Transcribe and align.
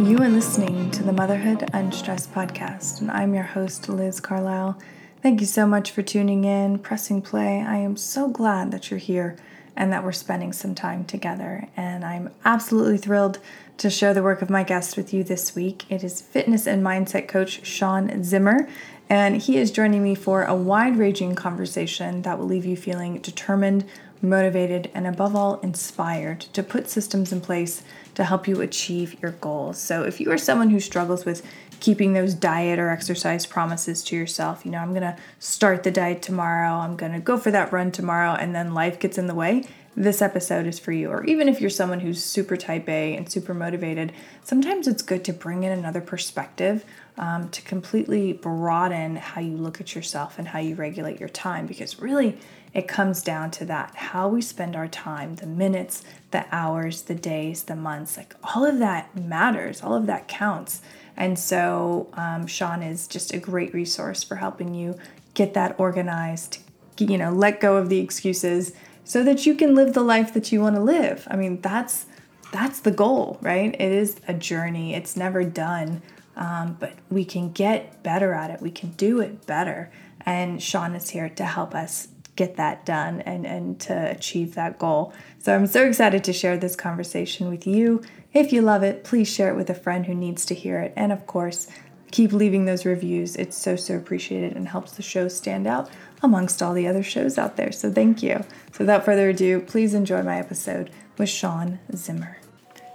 You 0.00 0.18
are 0.18 0.28
listening 0.28 0.90
to 0.90 1.02
the 1.02 1.12
Motherhood 1.12 1.70
Unstressed 1.72 2.30
podcast, 2.34 3.00
and 3.00 3.10
I'm 3.10 3.32
your 3.32 3.44
host, 3.44 3.88
Liz 3.88 4.20
Carlisle. 4.20 4.78
Thank 5.22 5.40
you 5.40 5.46
so 5.46 5.66
much 5.66 5.90
for 5.90 6.02
tuning 6.02 6.44
in, 6.44 6.80
pressing 6.80 7.22
play. 7.22 7.64
I 7.66 7.76
am 7.76 7.96
so 7.96 8.28
glad 8.28 8.72
that 8.72 8.90
you're 8.90 8.98
here 8.98 9.36
and 9.74 9.90
that 9.92 10.04
we're 10.04 10.12
spending 10.12 10.52
some 10.52 10.74
time 10.74 11.06
together. 11.06 11.68
And 11.78 12.04
I'm 12.04 12.30
absolutely 12.44 12.98
thrilled 12.98 13.38
to 13.78 13.88
share 13.88 14.12
the 14.12 14.22
work 14.22 14.42
of 14.42 14.50
my 14.50 14.64
guest 14.64 14.98
with 14.98 15.14
you 15.14 15.24
this 15.24 15.54
week. 15.54 15.84
It 15.88 16.04
is 16.04 16.20
fitness 16.20 16.66
and 16.66 16.84
mindset 16.84 17.26
coach 17.26 17.64
Sean 17.66 18.22
Zimmer, 18.22 18.68
and 19.08 19.40
he 19.40 19.56
is 19.56 19.70
joining 19.70 20.02
me 20.02 20.14
for 20.14 20.44
a 20.44 20.54
wide 20.54 20.98
ranging 20.98 21.34
conversation 21.34 22.20
that 22.22 22.38
will 22.38 22.46
leave 22.46 22.66
you 22.66 22.76
feeling 22.76 23.18
determined, 23.20 23.86
motivated, 24.22 24.90
and 24.94 25.06
above 25.06 25.36
all, 25.36 25.60
inspired 25.60 26.40
to 26.40 26.62
put 26.62 26.88
systems 26.88 27.32
in 27.32 27.40
place 27.40 27.82
to 28.14 28.24
help 28.24 28.48
you 28.48 28.60
achieve 28.60 29.20
your 29.22 29.32
goals. 29.32 29.78
So, 29.78 30.02
if 30.02 30.20
you 30.20 30.30
are 30.30 30.38
someone 30.38 30.70
who 30.70 30.80
struggles 30.80 31.24
with 31.24 31.46
keeping 31.80 32.12
those 32.12 32.34
diet 32.34 32.78
or 32.78 32.88
exercise 32.88 33.46
promises 33.46 34.02
to 34.04 34.16
yourself, 34.16 34.64
you 34.64 34.70
know, 34.70 34.78
I'm 34.78 34.94
gonna 34.94 35.16
start 35.38 35.82
the 35.82 35.90
diet 35.90 36.22
tomorrow, 36.22 36.72
I'm 36.72 36.96
gonna 36.96 37.20
go 37.20 37.36
for 37.36 37.50
that 37.50 37.72
run 37.72 37.92
tomorrow, 37.92 38.32
and 38.32 38.54
then 38.54 38.74
life 38.74 38.98
gets 38.98 39.18
in 39.18 39.26
the 39.26 39.34
way, 39.34 39.64
this 39.96 40.20
episode 40.20 40.66
is 40.66 40.78
for 40.78 40.92
you. 40.92 41.10
Or 41.10 41.24
even 41.24 41.48
if 41.48 41.60
you're 41.60 41.70
someone 41.70 42.00
who's 42.00 42.22
super 42.22 42.56
type 42.56 42.88
A 42.88 43.16
and 43.16 43.30
super 43.30 43.54
motivated, 43.54 44.12
sometimes 44.44 44.86
it's 44.86 45.02
good 45.02 45.24
to 45.24 45.32
bring 45.32 45.62
in 45.62 45.72
another 45.72 46.02
perspective 46.02 46.84
um, 47.16 47.48
to 47.48 47.62
completely 47.62 48.34
broaden 48.34 49.16
how 49.16 49.40
you 49.40 49.56
look 49.56 49.80
at 49.80 49.94
yourself 49.94 50.38
and 50.38 50.48
how 50.48 50.58
you 50.58 50.74
regulate 50.74 51.18
your 51.18 51.30
time 51.30 51.66
because 51.66 51.98
really 51.98 52.38
it 52.76 52.86
comes 52.86 53.22
down 53.22 53.50
to 53.50 53.64
that 53.64 53.94
how 53.94 54.28
we 54.28 54.42
spend 54.42 54.76
our 54.76 54.86
time, 54.86 55.36
the 55.36 55.46
minutes, 55.46 56.04
the 56.30 56.44
hours, 56.54 57.02
the 57.02 57.14
days, 57.14 57.62
the 57.62 57.74
months 57.74 58.18
like 58.18 58.34
all 58.44 58.66
of 58.66 58.78
that 58.80 59.16
matters, 59.16 59.82
all 59.82 59.94
of 59.94 60.04
that 60.06 60.28
counts. 60.28 60.82
And 61.16 61.38
so, 61.38 62.10
um, 62.12 62.46
Sean 62.46 62.82
is 62.82 63.08
just 63.08 63.32
a 63.32 63.38
great 63.38 63.72
resource 63.72 64.22
for 64.22 64.36
helping 64.36 64.74
you 64.74 64.98
get 65.32 65.54
that 65.54 65.80
organized, 65.80 66.58
you 66.98 67.16
know, 67.16 67.32
let 67.32 67.60
go 67.60 67.78
of 67.78 67.88
the 67.88 67.98
excuses 67.98 68.72
so 69.04 69.24
that 69.24 69.46
you 69.46 69.54
can 69.54 69.74
live 69.74 69.94
the 69.94 70.02
life 70.02 70.34
that 70.34 70.52
you 70.52 70.60
want 70.60 70.76
to 70.76 70.82
live. 70.82 71.26
I 71.30 71.36
mean, 71.36 71.62
that's 71.62 72.04
that's 72.52 72.80
the 72.80 72.90
goal, 72.90 73.38
right? 73.40 73.74
It 73.74 73.92
is 73.92 74.20
a 74.28 74.34
journey. 74.34 74.94
It's 74.94 75.16
never 75.16 75.44
done. 75.44 76.02
Um, 76.36 76.76
but 76.78 76.92
we 77.08 77.24
can 77.24 77.52
get 77.52 78.02
better 78.02 78.34
at 78.34 78.50
it. 78.50 78.60
We 78.60 78.70
can 78.70 78.90
do 78.90 79.20
it 79.20 79.46
better. 79.46 79.90
And 80.26 80.62
Sean 80.62 80.94
is 80.94 81.10
here 81.10 81.30
to 81.30 81.44
help 81.44 81.74
us 81.74 82.08
get 82.36 82.56
that 82.56 82.84
done 82.86 83.22
and, 83.22 83.46
and 83.46 83.80
to 83.80 84.10
achieve 84.10 84.54
that 84.54 84.78
goal. 84.78 85.12
So 85.38 85.54
I'm 85.54 85.66
so 85.66 85.84
excited 85.86 86.22
to 86.24 86.32
share 86.32 86.56
this 86.56 86.76
conversation 86.76 87.48
with 87.48 87.66
you. 87.66 88.02
If 88.32 88.52
you 88.52 88.62
love 88.62 88.82
it, 88.82 89.04
please 89.04 89.28
share 89.28 89.50
it 89.50 89.56
with 89.56 89.70
a 89.70 89.74
friend 89.74 90.06
who 90.06 90.14
needs 90.14 90.44
to 90.46 90.54
hear 90.54 90.80
it. 90.80 90.92
And 90.96 91.12
of 91.12 91.26
course, 91.26 91.68
keep 92.10 92.32
leaving 92.32 92.66
those 92.66 92.84
reviews. 92.84 93.36
It's 93.36 93.56
so, 93.56 93.76
so 93.76 93.96
appreciated 93.96 94.54
and 94.54 94.68
helps 94.68 94.92
the 94.92 95.02
show 95.02 95.28
stand 95.28 95.66
out 95.66 95.90
amongst 96.22 96.62
all 96.62 96.74
the 96.74 96.86
other 96.86 97.02
shows 97.02 97.38
out 97.38 97.56
there. 97.56 97.72
So 97.72 97.90
thank 97.90 98.22
you. 98.22 98.44
So 98.72 98.80
without 98.80 99.04
further 99.04 99.30
ado, 99.30 99.60
please 99.60 99.94
enjoy 99.94 100.22
my 100.22 100.38
episode 100.38 100.90
with 101.18 101.28
Sean 101.28 101.78
Zimmer. 101.94 102.38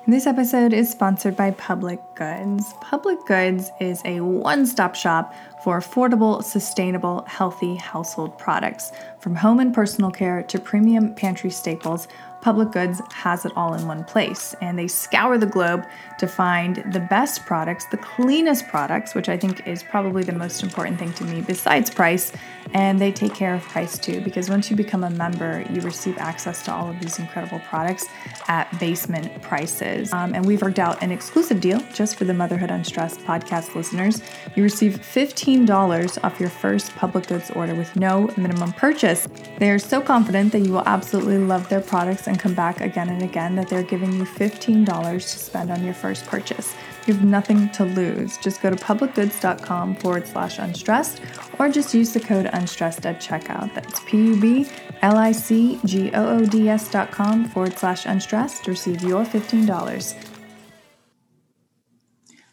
This 0.07 0.25
episode 0.25 0.73
is 0.73 0.89
sponsored 0.89 1.35
by 1.35 1.51
Public 1.51 1.99
Goods. 2.15 2.73
Public 2.81 3.23
Goods 3.27 3.69
is 3.79 4.01
a 4.03 4.19
one 4.21 4.65
stop 4.65 4.95
shop 4.95 5.31
for 5.63 5.79
affordable, 5.79 6.43
sustainable, 6.43 7.23
healthy 7.27 7.75
household 7.75 8.35
products. 8.39 8.91
From 9.19 9.35
home 9.35 9.59
and 9.59 9.71
personal 9.71 10.09
care 10.09 10.41
to 10.41 10.59
premium 10.59 11.13
pantry 11.13 11.51
staples, 11.51 12.07
Public 12.41 12.71
Goods 12.71 12.99
has 13.11 13.45
it 13.45 13.51
all 13.55 13.75
in 13.75 13.87
one 13.87 14.03
place, 14.03 14.55
and 14.59 14.77
they 14.77 14.87
scour 14.87 15.37
the 15.37 15.45
globe 15.45 15.85
to 16.17 16.27
find 16.27 16.77
the 16.91 16.99
best 16.99 17.45
products, 17.45 17.85
the 17.85 17.97
cleanest 17.97 18.67
products, 18.69 19.13
which 19.13 19.29
I 19.29 19.37
think 19.37 19.67
is 19.67 19.83
probably 19.83 20.23
the 20.23 20.33
most 20.33 20.63
important 20.63 20.97
thing 20.97 21.13
to 21.13 21.23
me 21.25 21.41
besides 21.41 21.91
price. 21.91 22.31
And 22.73 22.99
they 22.99 23.11
take 23.11 23.33
care 23.33 23.53
of 23.53 23.61
price 23.63 23.97
too, 23.97 24.21
because 24.21 24.49
once 24.49 24.69
you 24.69 24.75
become 24.75 25.03
a 25.03 25.09
member, 25.09 25.65
you 25.69 25.81
receive 25.81 26.17
access 26.17 26.63
to 26.65 26.73
all 26.73 26.89
of 26.89 26.99
these 26.99 27.19
incredible 27.19 27.59
products 27.59 28.07
at 28.47 28.67
basement 28.79 29.41
prices. 29.41 30.13
Um, 30.13 30.33
and 30.33 30.45
we've 30.45 30.61
worked 30.61 30.79
out 30.79 31.01
an 31.03 31.11
exclusive 31.11 31.59
deal 31.59 31.81
just 31.93 32.15
for 32.15 32.25
the 32.25 32.33
Motherhood 32.33 32.71
Unstressed 32.71 33.19
podcast 33.21 33.75
listeners. 33.75 34.21
You 34.55 34.63
receive 34.63 34.99
$15 35.01 36.23
off 36.23 36.39
your 36.39 36.49
first 36.49 36.95
Public 36.95 37.27
Goods 37.27 37.51
order 37.51 37.75
with 37.75 37.95
no 37.95 38.29
minimum 38.37 38.73
purchase. 38.73 39.27
They 39.57 39.69
are 39.71 39.79
so 39.79 40.01
confident 40.01 40.51
that 40.53 40.59
you 40.59 40.71
will 40.71 40.87
absolutely 40.87 41.39
love 41.39 41.67
their 41.69 41.81
products 41.81 42.27
and 42.27 42.39
come 42.39 42.53
back 42.53 42.81
again 42.81 43.09
and 43.09 43.21
again 43.21 43.55
that 43.55 43.67
they're 43.67 43.83
giving 43.83 44.13
you 44.13 44.23
$15 44.23 45.13
to 45.13 45.21
spend 45.21 45.71
on 45.71 45.83
your 45.83 45.93
first 45.93 46.25
purchase. 46.25 46.73
You 47.07 47.15
have 47.15 47.23
nothing 47.23 47.69
to 47.71 47.83
lose. 47.83 48.37
Just 48.37 48.61
go 48.61 48.69
to 48.69 48.75
publicgoods.com 48.75 49.95
forward 49.95 50.27
slash 50.27 50.59
unstressed 50.59 51.21
or 51.57 51.67
just 51.69 51.93
use 51.93 52.13
the 52.13 52.19
code 52.19 52.47
unstressed 52.53 53.05
at 53.05 53.19
checkout. 53.19 53.73
That's 53.73 53.99
P 54.01 54.17
U 54.17 54.39
B 54.39 54.67
L 55.01 55.17
I 55.17 55.31
C 55.31 55.79
G 55.83 56.11
O 56.13 56.37
O 56.37 56.45
D 56.45 56.69
S 56.69 56.91
dot 56.91 57.11
com 57.11 57.45
forward 57.45 57.77
slash 57.77 58.05
unstressed 58.05 58.65
to 58.65 58.71
receive 58.71 59.01
your 59.01 59.25
$15. 59.25 60.15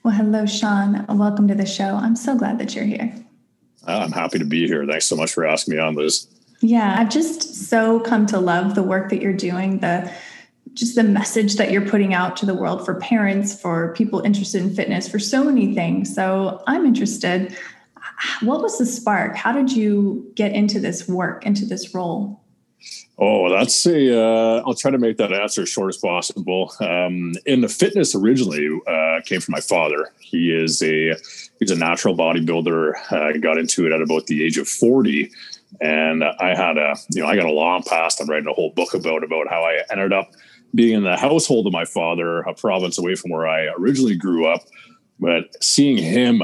Well, 0.03 0.15
hello, 0.15 0.47
Sean. 0.47 1.05
Welcome 1.09 1.49
to 1.49 1.55
the 1.55 1.67
show. 1.67 1.97
I'm 1.97 2.17
so 2.17 2.35
glad 2.35 2.59
that 2.59 2.75
you're 2.75 2.87
here. 2.87 3.15
Ah, 3.87 4.03
I'm 4.03 4.13
happy 4.13 4.39
to 4.39 4.47
be 4.47 4.67
here. 4.67 4.87
Thanks 4.87 5.05
so 5.05 5.17
much 5.17 5.33
for 5.33 5.45
asking 5.45 5.75
me 5.75 5.81
on, 5.81 5.95
Liz. 5.95 6.27
Yeah, 6.61 6.97
I've 6.99 7.11
just 7.11 7.69
so 7.69 8.01
come 8.01 8.27
to 8.27 8.39
love 8.39 8.75
the 8.75 8.83
work 8.83 9.11
that 9.11 9.21
you're 9.21 9.33
doing, 9.33 9.79
the 9.79 10.13
just 10.79 10.95
the 10.95 11.03
message 11.03 11.57
that 11.57 11.71
you're 11.73 11.87
putting 11.87 12.15
out 12.15 12.37
to 12.37 12.47
the 12.47 12.55
world 12.55 12.85
for 12.85 12.95
parents, 12.95 13.61
for 13.61 13.93
people 13.95 14.21
interested 14.21 14.63
in 14.63 14.73
fitness, 14.75 15.09
for 15.09 15.19
so 15.19 15.43
many 15.43 15.75
things. 15.75 16.15
So 16.15 16.63
I'm 16.67 16.87
interested. 16.87 17.57
What 18.43 18.63
was 18.63 18.79
the 18.79 18.87
spark? 18.87 19.37
How 19.37 19.53
did 19.53 19.73
you 19.73 20.31
get 20.35 20.53
into 20.53 20.79
this 20.79 21.09
work, 21.09 21.45
into 21.45 21.65
this 21.67 21.95
role? 21.95 22.41
Oh, 23.19 23.51
that's 23.51 23.85
a. 23.87 24.17
Uh, 24.17 24.63
I'll 24.65 24.75
try 24.75 24.93
to 24.93 24.99
make 24.99 25.17
that 25.17 25.33
answer 25.33 25.63
as 25.63 25.69
short 25.69 25.89
as 25.89 25.97
possible. 25.97 26.73
Um, 26.81 27.35
in 27.45 27.61
the 27.63 27.69
fitness 27.69 28.15
originally 28.15 28.69
uh, 28.87 29.21
came 29.25 29.41
from 29.41 29.53
my 29.53 29.61
father. 29.61 30.13
He 30.21 30.55
is 30.55 30.81
a 30.83 31.17
he's 31.59 31.73
a 31.73 31.77
natural 31.77 32.17
bodybuilder. 32.17 32.93
I 33.11 33.31
uh, 33.31 33.33
got 33.39 33.59
into 33.59 33.87
it 33.87 33.93
at 33.93 34.01
about 34.01 34.29
the 34.29 34.45
age 34.45 34.57
of 34.59 34.69
forty, 34.69 35.33
and 35.81 36.23
I 36.23 36.55
had 36.55 36.79
a, 36.79 36.95
you 37.11 37.23
know, 37.23 37.29
I 37.29 37.35
got 37.35 37.47
a 37.47 37.51
long 37.53 37.83
past. 37.83 38.21
I'm 38.21 38.31
writing 38.31 38.49
a 38.49 38.53
whole 38.53 38.71
book 38.71 38.95
about 38.95 39.25
about 39.25 39.49
how 39.49 39.63
I 39.65 39.83
ended 39.91 40.13
up 40.13 40.31
being 40.75 40.95
in 40.95 41.05
the 41.05 41.17
household 41.17 41.67
of 41.67 41.73
my 41.73 41.85
father, 41.85 42.41
a 42.41 42.55
province 42.55 42.99
away 42.99 43.15
from 43.15 43.31
where 43.31 43.47
I 43.47 43.67
originally 43.79 44.17
grew 44.17 44.47
up. 44.47 44.63
But 45.21 45.63
seeing 45.63 45.97
him 45.97 46.43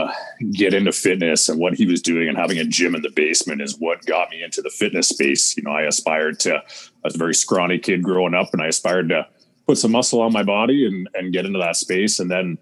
get 0.51 0.75
into 0.75 0.91
fitness 0.91 1.49
and 1.49 1.61
what 1.61 1.75
he 1.75 1.87
was 1.87 2.03
doing 2.03 2.29
and 2.29 2.37
having 2.37 2.59
a 2.59 2.65
gym 2.65 2.97
in 2.97 3.03
the 3.03 3.13
basement 3.15 3.63
is 3.63 3.79
what 3.79 4.05
got 4.05 4.31
me 4.31 4.43
into 4.43 4.63
the 4.63 4.71
fitness 4.71 5.09
space. 5.09 5.57
You 5.57 5.63
know, 5.63 5.71
I 5.71 5.83
aspired 5.83 6.41
to, 6.41 6.57
I 6.57 6.63
was 7.05 7.15
a 7.15 7.19
very 7.19 7.35
scrawny 7.35 7.79
kid 7.79 8.03
growing 8.03 8.35
up 8.35 8.49
and 8.53 8.61
I 8.61 8.67
aspired 8.67 9.11
to 9.11 9.29
put 9.69 9.79
some 9.79 9.93
muscle 9.93 10.21
on 10.21 10.33
my 10.33 10.43
body 10.43 10.87
and, 10.87 11.09
and 11.15 11.33
get 11.33 11.47
into 11.47 11.61
that 11.61 11.77
space. 11.77 12.19
And 12.19 12.29
then 12.29 12.59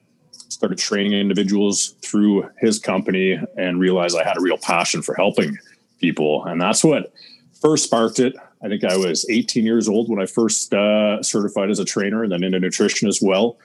started 0.50 0.78
training 0.78 1.14
individuals 1.14 1.94
through 2.02 2.48
his 2.58 2.78
company 2.78 3.40
and 3.56 3.80
realized 3.80 4.16
I 4.16 4.22
had 4.22 4.36
a 4.36 4.40
real 4.40 4.58
passion 4.58 5.02
for 5.02 5.14
helping 5.14 5.58
people. 5.98 6.44
And 6.44 6.60
that's 6.60 6.84
what 6.84 7.12
first 7.60 7.84
sparked 7.84 8.20
it. 8.20 8.36
I 8.64 8.68
think 8.68 8.84
I 8.84 8.96
was 8.96 9.26
18 9.28 9.64
years 9.64 9.88
old 9.88 10.08
when 10.08 10.20
I 10.20 10.26
first 10.26 10.72
uh, 10.72 11.22
certified 11.22 11.70
as 11.70 11.78
a 11.78 11.84
trainer 11.84 12.22
and 12.22 12.32
then 12.32 12.44
into 12.44 12.60
nutrition 12.60 13.08
as 13.08 13.20
well. 13.20 13.58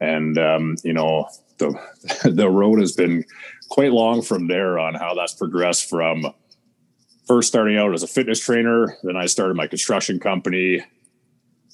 And, 0.00 0.38
um, 0.38 0.76
you 0.82 0.92
know, 0.92 1.28
the, 1.58 1.78
the 2.24 2.50
road 2.50 2.80
has 2.80 2.92
been 2.92 3.24
quite 3.68 3.92
long 3.92 4.22
from 4.22 4.48
there 4.48 4.78
on 4.78 4.94
how 4.94 5.14
that's 5.14 5.34
progressed 5.34 5.88
from 5.88 6.26
first 7.26 7.48
starting 7.48 7.76
out 7.76 7.94
as 7.94 8.02
a 8.02 8.08
fitness 8.08 8.40
trainer. 8.40 8.96
Then 9.04 9.16
I 9.16 9.26
started 9.26 9.56
my 9.56 9.68
construction 9.68 10.18
company, 10.18 10.82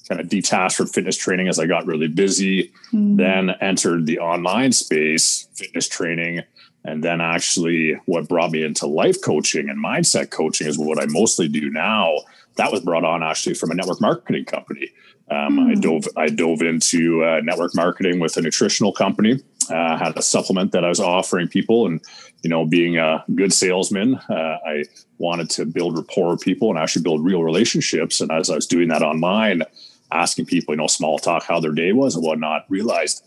kind 0.07 0.21
of 0.21 0.29
detached 0.29 0.77
from 0.77 0.87
fitness 0.87 1.17
training 1.17 1.47
as 1.47 1.57
I 1.57 1.65
got 1.65 1.87
really 1.87 2.07
busy. 2.07 2.71
Mm. 2.93 3.17
Then 3.17 3.49
entered 3.59 4.05
the 4.05 4.19
online 4.19 4.71
space, 4.71 5.47
fitness 5.55 5.87
training 5.87 6.43
and 6.87 7.03
then 7.03 7.19
actually, 7.19 7.99
what 8.05 8.29
brought 8.29 8.51
me 8.51 8.63
into 8.63 8.87
life 8.87 9.21
coaching 9.21 9.69
and 9.69 9.83
mindset 9.83 10.31
coaching 10.31 10.67
is 10.67 10.79
what 10.79 11.01
I 11.01 11.05
mostly 11.07 11.49
do 11.49 11.69
now. 11.69 12.19
That 12.57 12.71
was 12.71 12.81
brought 12.81 13.03
on 13.03 13.23
actually 13.23 13.55
from 13.55 13.71
a 13.71 13.75
network 13.75 14.01
marketing 14.01 14.45
company. 14.45 14.89
Um, 15.29 15.57
mm. 15.57 15.71
I 15.71 15.73
hmm. 15.73 15.79
dove 15.79 16.07
I 16.15 16.27
dove 16.27 16.61
into 16.61 17.23
uh, 17.23 17.41
network 17.41 17.75
marketing 17.75 18.19
with 18.19 18.37
a 18.37 18.41
nutritional 18.41 18.93
company. 18.93 19.41
Uh, 19.69 19.97
had 19.97 20.15
a 20.15 20.21
supplement 20.21 20.71
that 20.71 20.85
I 20.85 20.89
was 20.89 21.01
offering 21.01 21.49
people, 21.49 21.85
and 21.85 22.01
you 22.43 22.49
know, 22.49 22.65
being 22.65 22.97
a 22.97 23.23
good 23.35 23.51
salesman, 23.51 24.15
uh, 24.29 24.57
I 24.65 24.85
wanted 25.17 25.49
to 25.51 25.65
build 25.65 25.97
rapport 25.97 26.31
with 26.31 26.41
people 26.41 26.69
and 26.69 26.79
actually 26.79 27.01
build 27.01 27.25
real 27.25 27.43
relationships. 27.43 28.21
And 28.21 28.31
as 28.31 28.49
I 28.49 28.55
was 28.55 28.67
doing 28.67 28.87
that 28.89 29.01
online, 29.01 29.63
asking 30.11 30.45
people, 30.45 30.73
you 30.73 30.77
know, 30.77 30.87
small 30.87 31.19
talk, 31.19 31.43
how 31.43 31.59
their 31.59 31.71
day 31.71 31.91
was 31.91 32.15
and 32.15 32.23
whatnot, 32.23 32.65
realized 32.69 33.23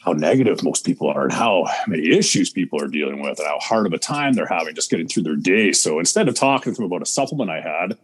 how 0.00 0.12
negative 0.12 0.62
most 0.62 0.84
people 0.84 1.08
are 1.08 1.24
and 1.24 1.32
how 1.32 1.66
many 1.86 2.10
issues 2.10 2.50
people 2.50 2.82
are 2.82 2.88
dealing 2.88 3.20
with 3.20 3.38
and 3.38 3.48
how 3.48 3.58
hard 3.58 3.86
of 3.86 3.92
a 3.92 3.98
time 3.98 4.32
they're 4.32 4.46
having 4.46 4.74
just 4.74 4.90
getting 4.90 5.08
through 5.08 5.22
their 5.22 5.36
day. 5.36 5.72
So 5.72 5.98
instead 5.98 6.28
of 6.28 6.34
talking 6.34 6.72
to 6.72 6.76
them 6.76 6.86
about 6.86 7.02
a 7.02 7.06
supplement 7.06 7.50
I 7.50 7.60
had, 7.60 7.98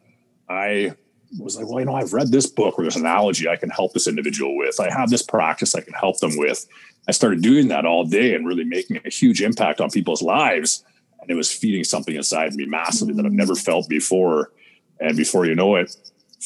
I 0.49 0.95
was 1.39 1.57
like, 1.57 1.67
well, 1.67 1.81
you 1.81 1.87
know, 1.87 1.95
I've 1.95 2.13
read 2.13 2.31
this 2.31 2.47
book 2.47 2.77
where 2.77 2.85
there's 2.85 2.97
an 2.97 3.03
analogy 3.03 3.49
I 3.49 3.57
can 3.57 3.71
help 3.71 3.93
this 3.93 4.07
individual 4.07 4.57
with. 4.57 4.79
I 4.79 4.91
have 4.91 5.11
this 5.11 5.23
practice 5.23 5.75
I 5.75 5.81
can 5.81 5.95
help 5.95 6.19
them 6.21 6.37
with. 6.37 6.67
I 7.09 7.13
started 7.13 7.43
doing 7.43 7.69
that 7.69 7.85
all 7.85 8.05
day 8.05 8.35
and 8.35 8.47
really 8.47 8.65
making 8.65 9.01
a 9.05 9.11
huge 9.11 9.43
impact 9.43 9.81
on 9.81 9.91
people's 9.91 10.23
lives. 10.23 10.85
And 11.21 11.31
it 11.31 11.35
was 11.35 11.53
feeding 11.53 11.85
something 11.85 12.15
inside 12.15 12.55
me 12.55 12.67
massively 12.67 13.15
that 13.15 13.27
I've 13.27 13.33
never 13.33 13.55
felt 13.55 13.89
before. 13.89 14.53
And 15.01 15.17
before 15.17 15.47
you 15.47 15.55
know 15.55 15.77
it, 15.77 15.95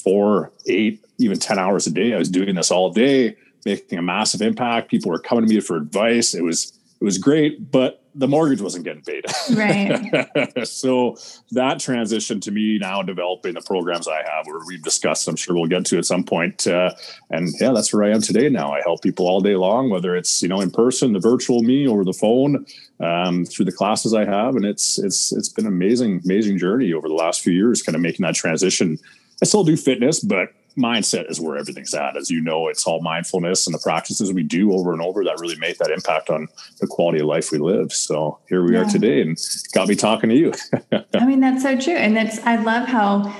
four, 0.02 0.52
eight, 0.66 1.04
even 1.18 1.38
10 1.38 1.58
hours 1.58 1.86
a 1.86 1.90
day, 1.90 2.14
I 2.14 2.18
was 2.18 2.30
doing 2.30 2.54
this 2.54 2.70
all 2.70 2.90
day, 2.90 3.36
making 3.64 3.98
a 3.98 4.02
massive 4.02 4.40
impact. 4.40 4.90
People 4.90 5.10
were 5.10 5.18
coming 5.18 5.46
to 5.46 5.54
me 5.54 5.60
for 5.60 5.76
advice. 5.76 6.34
It 6.34 6.42
was, 6.42 6.78
it 7.00 7.04
was 7.04 7.18
great, 7.18 7.70
but 7.70 8.04
the 8.18 8.26
mortgage 8.26 8.60
wasn't 8.60 8.84
getting 8.84 9.02
paid. 9.02 9.24
Right. 9.54 10.66
so 10.66 11.16
that 11.52 11.78
transition 11.78 12.40
to 12.40 12.50
me 12.50 12.78
now 12.78 13.00
developing 13.00 13.54
the 13.54 13.60
programs 13.60 14.08
I 14.08 14.16
have, 14.16 14.46
where 14.46 14.58
we've 14.66 14.82
discussed, 14.82 15.28
I'm 15.28 15.36
sure 15.36 15.54
we'll 15.54 15.66
get 15.66 15.86
to 15.86 15.98
at 15.98 16.04
some 16.04 16.24
point. 16.24 16.66
Uh, 16.66 16.90
and 17.30 17.48
yeah, 17.60 17.72
that's 17.72 17.94
where 17.94 18.04
I 18.04 18.10
am 18.10 18.20
today. 18.20 18.48
Now 18.48 18.72
I 18.72 18.80
help 18.80 19.02
people 19.02 19.28
all 19.28 19.40
day 19.40 19.54
long, 19.54 19.88
whether 19.88 20.16
it's 20.16 20.42
you 20.42 20.48
know 20.48 20.60
in 20.60 20.70
person, 20.70 21.12
the 21.12 21.20
virtual 21.20 21.62
me, 21.62 21.86
over 21.86 22.04
the 22.04 22.12
phone, 22.12 22.66
um, 23.00 23.44
through 23.44 23.66
the 23.66 23.72
classes 23.72 24.12
I 24.12 24.24
have, 24.24 24.56
and 24.56 24.64
it's 24.64 24.98
it's 24.98 25.32
it's 25.32 25.48
been 25.48 25.66
an 25.66 25.72
amazing 25.72 26.20
amazing 26.24 26.58
journey 26.58 26.92
over 26.92 27.08
the 27.08 27.14
last 27.14 27.40
few 27.40 27.52
years, 27.52 27.82
kind 27.82 27.94
of 27.94 28.02
making 28.02 28.26
that 28.26 28.34
transition. 28.34 28.98
I 29.40 29.44
still 29.44 29.62
do 29.62 29.76
fitness, 29.76 30.18
but 30.18 30.52
mindset 30.78 31.30
is 31.30 31.40
where 31.40 31.58
everything's 31.58 31.92
at. 31.94 32.16
As 32.16 32.30
you 32.30 32.40
know, 32.40 32.68
it's 32.68 32.86
all 32.86 33.00
mindfulness 33.02 33.66
and 33.66 33.74
the 33.74 33.78
practices 33.78 34.32
we 34.32 34.42
do 34.42 34.72
over 34.72 34.92
and 34.92 35.02
over 35.02 35.24
that 35.24 35.40
really 35.40 35.56
make 35.56 35.78
that 35.78 35.90
impact 35.90 36.30
on 36.30 36.48
the 36.80 36.86
quality 36.86 37.20
of 37.20 37.26
life 37.26 37.50
we 37.50 37.58
live. 37.58 37.92
So 37.92 38.38
here 38.48 38.62
we 38.62 38.74
yeah. 38.74 38.82
are 38.82 38.84
today 38.84 39.20
and 39.20 39.38
got 39.72 39.88
me 39.88 39.94
talking 39.94 40.30
to 40.30 40.36
you. 40.36 40.52
I 41.14 41.24
mean, 41.26 41.40
that's 41.40 41.62
so 41.62 41.78
true. 41.78 41.96
And 41.96 42.16
that's, 42.16 42.38
I 42.46 42.56
love 42.56 42.88
how 42.88 43.34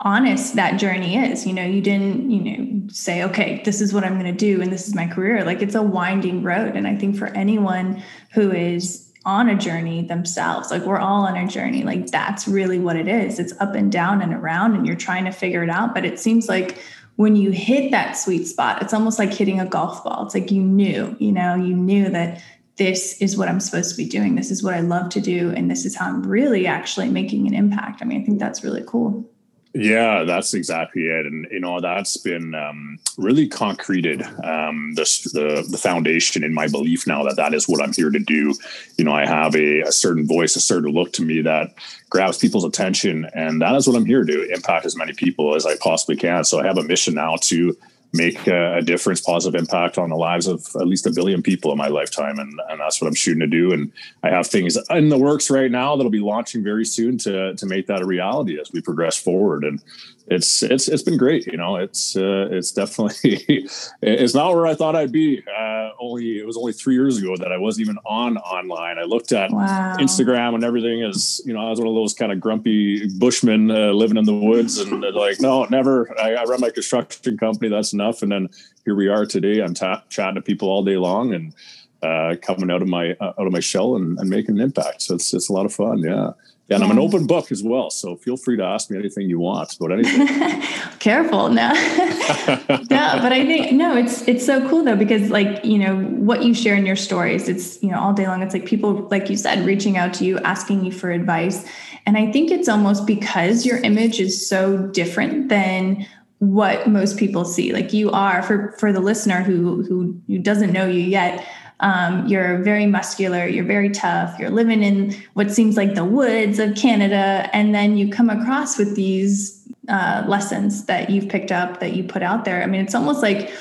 honest 0.00 0.54
that 0.54 0.78
journey 0.78 1.16
is. 1.16 1.46
You 1.46 1.52
know, 1.52 1.64
you 1.64 1.80
didn't, 1.80 2.30
you 2.30 2.40
know, 2.40 2.88
say, 2.88 3.24
okay, 3.24 3.60
this 3.64 3.80
is 3.80 3.92
what 3.92 4.04
I'm 4.04 4.18
going 4.18 4.32
to 4.32 4.38
do 4.38 4.62
and 4.62 4.72
this 4.72 4.86
is 4.86 4.94
my 4.94 5.06
career. 5.06 5.44
Like 5.44 5.60
it's 5.60 5.74
a 5.74 5.82
winding 5.82 6.42
road. 6.42 6.76
And 6.76 6.86
I 6.86 6.96
think 6.96 7.16
for 7.16 7.26
anyone 7.28 8.02
who 8.32 8.52
is 8.52 9.07
on 9.28 9.50
a 9.50 9.54
journey 9.54 10.00
themselves. 10.02 10.70
Like 10.70 10.84
we're 10.84 10.98
all 10.98 11.26
on 11.26 11.36
a 11.36 11.46
journey. 11.46 11.82
Like 11.84 12.06
that's 12.06 12.48
really 12.48 12.78
what 12.78 12.96
it 12.96 13.06
is. 13.06 13.38
It's 13.38 13.52
up 13.60 13.74
and 13.74 13.92
down 13.92 14.22
and 14.22 14.32
around, 14.32 14.74
and 14.74 14.86
you're 14.86 14.96
trying 14.96 15.26
to 15.26 15.30
figure 15.30 15.62
it 15.62 15.68
out. 15.68 15.94
But 15.94 16.06
it 16.06 16.18
seems 16.18 16.48
like 16.48 16.78
when 17.16 17.36
you 17.36 17.50
hit 17.50 17.90
that 17.90 18.12
sweet 18.12 18.46
spot, 18.46 18.80
it's 18.80 18.94
almost 18.94 19.18
like 19.18 19.30
hitting 19.30 19.60
a 19.60 19.66
golf 19.66 20.02
ball. 20.02 20.24
It's 20.24 20.34
like 20.34 20.50
you 20.50 20.62
knew, 20.62 21.14
you 21.18 21.30
know, 21.30 21.54
you 21.56 21.76
knew 21.76 22.08
that 22.08 22.42
this 22.76 23.20
is 23.20 23.36
what 23.36 23.48
I'm 23.48 23.60
supposed 23.60 23.90
to 23.90 23.96
be 23.98 24.08
doing. 24.08 24.34
This 24.34 24.50
is 24.50 24.62
what 24.62 24.72
I 24.72 24.80
love 24.80 25.10
to 25.10 25.20
do. 25.20 25.50
And 25.50 25.70
this 25.70 25.84
is 25.84 25.94
how 25.94 26.06
I'm 26.06 26.22
really 26.22 26.66
actually 26.66 27.10
making 27.10 27.46
an 27.46 27.52
impact. 27.52 28.00
I 28.00 28.06
mean, 28.06 28.22
I 28.22 28.24
think 28.24 28.38
that's 28.38 28.64
really 28.64 28.84
cool. 28.86 29.28
Yeah, 29.74 30.24
that's 30.24 30.54
exactly 30.54 31.02
it, 31.02 31.26
and 31.26 31.46
you 31.50 31.60
know 31.60 31.80
that's 31.80 32.16
been 32.16 32.54
um, 32.54 32.98
really 33.18 33.46
concreted 33.46 34.22
um, 34.42 34.94
the, 34.94 35.04
the, 35.34 35.66
the 35.70 35.76
foundation 35.76 36.42
in 36.42 36.54
my 36.54 36.68
belief 36.68 37.06
now 37.06 37.22
that 37.24 37.36
that 37.36 37.52
is 37.52 37.68
what 37.68 37.82
I'm 37.82 37.92
here 37.92 38.08
to 38.08 38.18
do. 38.18 38.54
You 38.96 39.04
know, 39.04 39.12
I 39.12 39.26
have 39.26 39.54
a, 39.54 39.82
a, 39.82 39.92
certain 39.92 40.26
voice, 40.26 40.56
a 40.56 40.60
certain 40.60 40.90
look 40.92 41.12
to 41.14 41.22
me 41.22 41.42
that 41.42 41.74
grabs 42.08 42.38
people's 42.38 42.64
attention, 42.64 43.28
and 43.34 43.60
that 43.60 43.74
is 43.74 43.86
what 43.86 43.96
I'm 43.96 44.06
here 44.06 44.24
to 44.24 44.32
do: 44.32 44.42
impact 44.54 44.86
as 44.86 44.96
many 44.96 45.12
people 45.12 45.54
as 45.54 45.66
I 45.66 45.76
possibly 45.76 46.16
can. 46.16 46.44
So 46.44 46.60
I 46.60 46.66
have 46.66 46.78
a 46.78 46.82
mission 46.82 47.14
now 47.14 47.36
to 47.42 47.76
make 48.12 48.46
a, 48.46 48.76
a, 48.76 48.82
difference, 48.82 49.20
positive 49.20 49.58
impact 49.58 49.98
on 49.98 50.08
the 50.08 50.16
lives 50.16 50.46
of 50.46 50.66
at 50.76 50.86
least 50.86 51.06
a 51.06 51.12
billion 51.12 51.42
people 51.42 51.70
in 51.70 51.78
my 51.78 51.88
lifetime. 51.88 52.38
And, 52.38 52.58
and 52.68 52.80
that's 52.80 53.00
what 53.00 53.08
I'm 53.08 53.14
shooting 53.14 53.40
to 53.40 53.46
do. 53.46 53.72
And 53.72 53.92
I 54.22 54.30
have 54.30 54.46
things 54.46 54.78
in 54.90 55.08
the 55.10 55.18
works 55.18 55.50
right 55.50 55.70
now 55.70 55.94
that'll 55.94 56.10
be 56.10 56.20
launching 56.20 56.64
very 56.64 56.84
soon 56.84 57.18
to, 57.18 57.54
to 57.54 57.66
make 57.66 57.86
that 57.86 58.00
a 58.00 58.06
reality 58.06 58.58
as 58.58 58.72
we 58.72 58.80
progress 58.80 59.18
forward. 59.18 59.64
And 59.64 59.82
it's 60.30 60.62
it's 60.62 60.88
it's 60.88 61.02
been 61.02 61.16
great. 61.16 61.46
You 61.46 61.56
know, 61.56 61.76
it's 61.76 62.16
uh, 62.16 62.48
it's 62.50 62.72
definitely 62.72 63.66
it's 64.02 64.34
not 64.34 64.54
where 64.54 64.66
I 64.66 64.74
thought 64.74 64.94
I'd 64.94 65.12
be. 65.12 65.42
Uh, 65.48 65.90
only 65.98 66.38
it 66.38 66.46
was 66.46 66.56
only 66.56 66.72
three 66.72 66.94
years 66.94 67.18
ago 67.18 67.36
that 67.36 67.50
I 67.50 67.56
wasn't 67.56 67.86
even 67.86 67.98
on 68.04 68.36
online. 68.38 68.98
I 68.98 69.04
looked 69.04 69.32
at 69.32 69.50
wow. 69.50 69.96
Instagram 69.98 70.54
and 70.54 70.64
everything 70.64 71.02
as 71.02 71.40
you 71.44 71.52
know 71.52 71.66
I 71.66 71.70
was 71.70 71.78
one 71.78 71.88
of 71.88 71.94
those 71.94 72.14
kind 72.14 72.30
of 72.30 72.40
grumpy 72.40 73.08
bushmen 73.18 73.70
uh, 73.70 73.92
living 73.92 74.16
in 74.16 74.24
the 74.24 74.34
woods 74.34 74.78
and 74.78 75.00
like 75.14 75.40
no 75.40 75.64
never. 75.64 76.14
I, 76.20 76.34
I, 76.34 76.44
run 76.44 76.60
my 76.60 76.70
construction 76.70 77.38
company. 77.38 77.68
That's 77.70 77.92
enough. 77.92 78.22
And 78.22 78.30
then 78.30 78.48
here 78.84 78.94
we 78.94 79.08
are 79.08 79.24
today. 79.24 79.60
I'm 79.60 79.74
ta- 79.74 80.04
chatting 80.08 80.36
to 80.36 80.42
people 80.42 80.68
all 80.68 80.84
day 80.84 80.96
long 80.96 81.34
and 81.34 81.54
uh, 82.02 82.36
coming 82.42 82.70
out 82.70 82.82
of 82.82 82.88
my 82.88 83.16
uh, 83.20 83.32
out 83.38 83.46
of 83.46 83.52
my 83.52 83.60
shell 83.60 83.96
and, 83.96 84.18
and 84.18 84.28
making 84.28 84.56
an 84.56 84.60
impact. 84.60 85.02
So 85.02 85.14
it's 85.14 85.32
it's 85.32 85.48
a 85.48 85.52
lot 85.52 85.66
of 85.66 85.72
fun. 85.72 85.98
Yeah. 85.98 86.32
Yeah, 86.68 86.74
and 86.76 86.84
I'm 86.84 86.90
an 86.90 86.98
open 86.98 87.26
book 87.26 87.50
as 87.50 87.62
well, 87.62 87.88
so 87.88 88.14
feel 88.16 88.36
free 88.36 88.58
to 88.58 88.62
ask 88.62 88.90
me 88.90 88.98
anything 88.98 89.26
you 89.26 89.38
want 89.38 89.74
about 89.76 89.90
anything. 89.90 90.26
Careful, 90.98 91.48
no, 91.48 91.72
no, 92.68 92.86
but 93.22 93.32
I 93.32 93.46
think 93.46 93.72
no, 93.72 93.96
it's 93.96 94.20
it's 94.28 94.44
so 94.44 94.68
cool 94.68 94.84
though 94.84 94.94
because 94.94 95.30
like 95.30 95.64
you 95.64 95.78
know 95.78 95.96
what 95.96 96.44
you 96.44 96.52
share 96.52 96.76
in 96.76 96.84
your 96.84 96.94
stories, 96.94 97.48
it's 97.48 97.82
you 97.82 97.90
know 97.90 97.98
all 97.98 98.12
day 98.12 98.26
long. 98.26 98.42
It's 98.42 98.52
like 98.52 98.66
people, 98.66 99.08
like 99.10 99.30
you 99.30 99.36
said, 99.38 99.64
reaching 99.64 99.96
out 99.96 100.12
to 100.14 100.26
you, 100.26 100.38
asking 100.40 100.84
you 100.84 100.92
for 100.92 101.10
advice, 101.10 101.66
and 102.04 102.18
I 102.18 102.30
think 102.30 102.50
it's 102.50 102.68
almost 102.68 103.06
because 103.06 103.64
your 103.64 103.78
image 103.78 104.20
is 104.20 104.46
so 104.46 104.76
different 104.88 105.48
than 105.48 106.06
what 106.40 106.86
most 106.86 107.16
people 107.16 107.46
see. 107.46 107.72
Like 107.72 107.94
you 107.94 108.10
are 108.10 108.42
for 108.42 108.72
for 108.78 108.92
the 108.92 109.00
listener 109.00 109.42
who 109.42 109.84
who 109.84 110.20
who 110.26 110.38
doesn't 110.38 110.72
know 110.72 110.86
you 110.86 111.00
yet 111.00 111.46
um, 111.80 112.26
you're 112.26 112.58
very 112.58 112.86
muscular, 112.86 113.46
you're 113.46 113.64
very 113.64 113.90
tough, 113.90 114.38
you're 114.38 114.50
living 114.50 114.82
in 114.82 115.14
what 115.34 115.50
seems 115.50 115.76
like 115.76 115.94
the 115.94 116.04
woods 116.04 116.58
of 116.58 116.74
Canada. 116.74 117.48
And 117.52 117.74
then 117.74 117.96
you 117.96 118.10
come 118.10 118.30
across 118.30 118.78
with 118.78 118.96
these 118.96 119.64
uh, 119.88 120.24
lessons 120.26 120.86
that 120.86 121.10
you've 121.10 121.28
picked 121.28 121.52
up 121.52 121.80
that 121.80 121.94
you 121.94 122.04
put 122.04 122.22
out 122.22 122.44
there. 122.44 122.62
I 122.62 122.66
mean, 122.66 122.80
it's 122.80 122.94
almost 122.94 123.22
like 123.22 123.52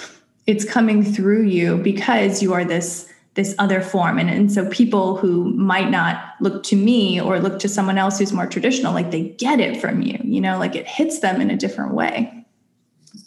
it's 0.47 0.65
coming 0.65 1.03
through 1.03 1.43
you 1.43 1.77
because 1.77 2.41
you 2.41 2.53
are 2.53 2.65
this 2.65 3.11
this 3.35 3.53
other 3.59 3.81
form 3.81 4.17
and, 4.17 4.31
and 4.31 4.51
so 4.51 4.67
people 4.71 5.15
who 5.15 5.53
might 5.53 5.91
not 5.91 6.33
look 6.41 6.63
to 6.63 6.75
me 6.75 7.21
or 7.21 7.39
look 7.39 7.59
to 7.59 7.69
someone 7.69 7.95
else 7.95 8.17
who's 8.17 8.33
more 8.33 8.47
traditional 8.47 8.93
like 8.93 9.11
they 9.11 9.29
get 9.37 9.59
it 9.59 9.79
from 9.79 10.01
you 10.01 10.19
you 10.23 10.41
know 10.41 10.57
like 10.57 10.75
it 10.75 10.87
hits 10.87 11.19
them 11.19 11.39
in 11.39 11.51
a 11.51 11.55
different 11.55 11.93
way 11.93 12.43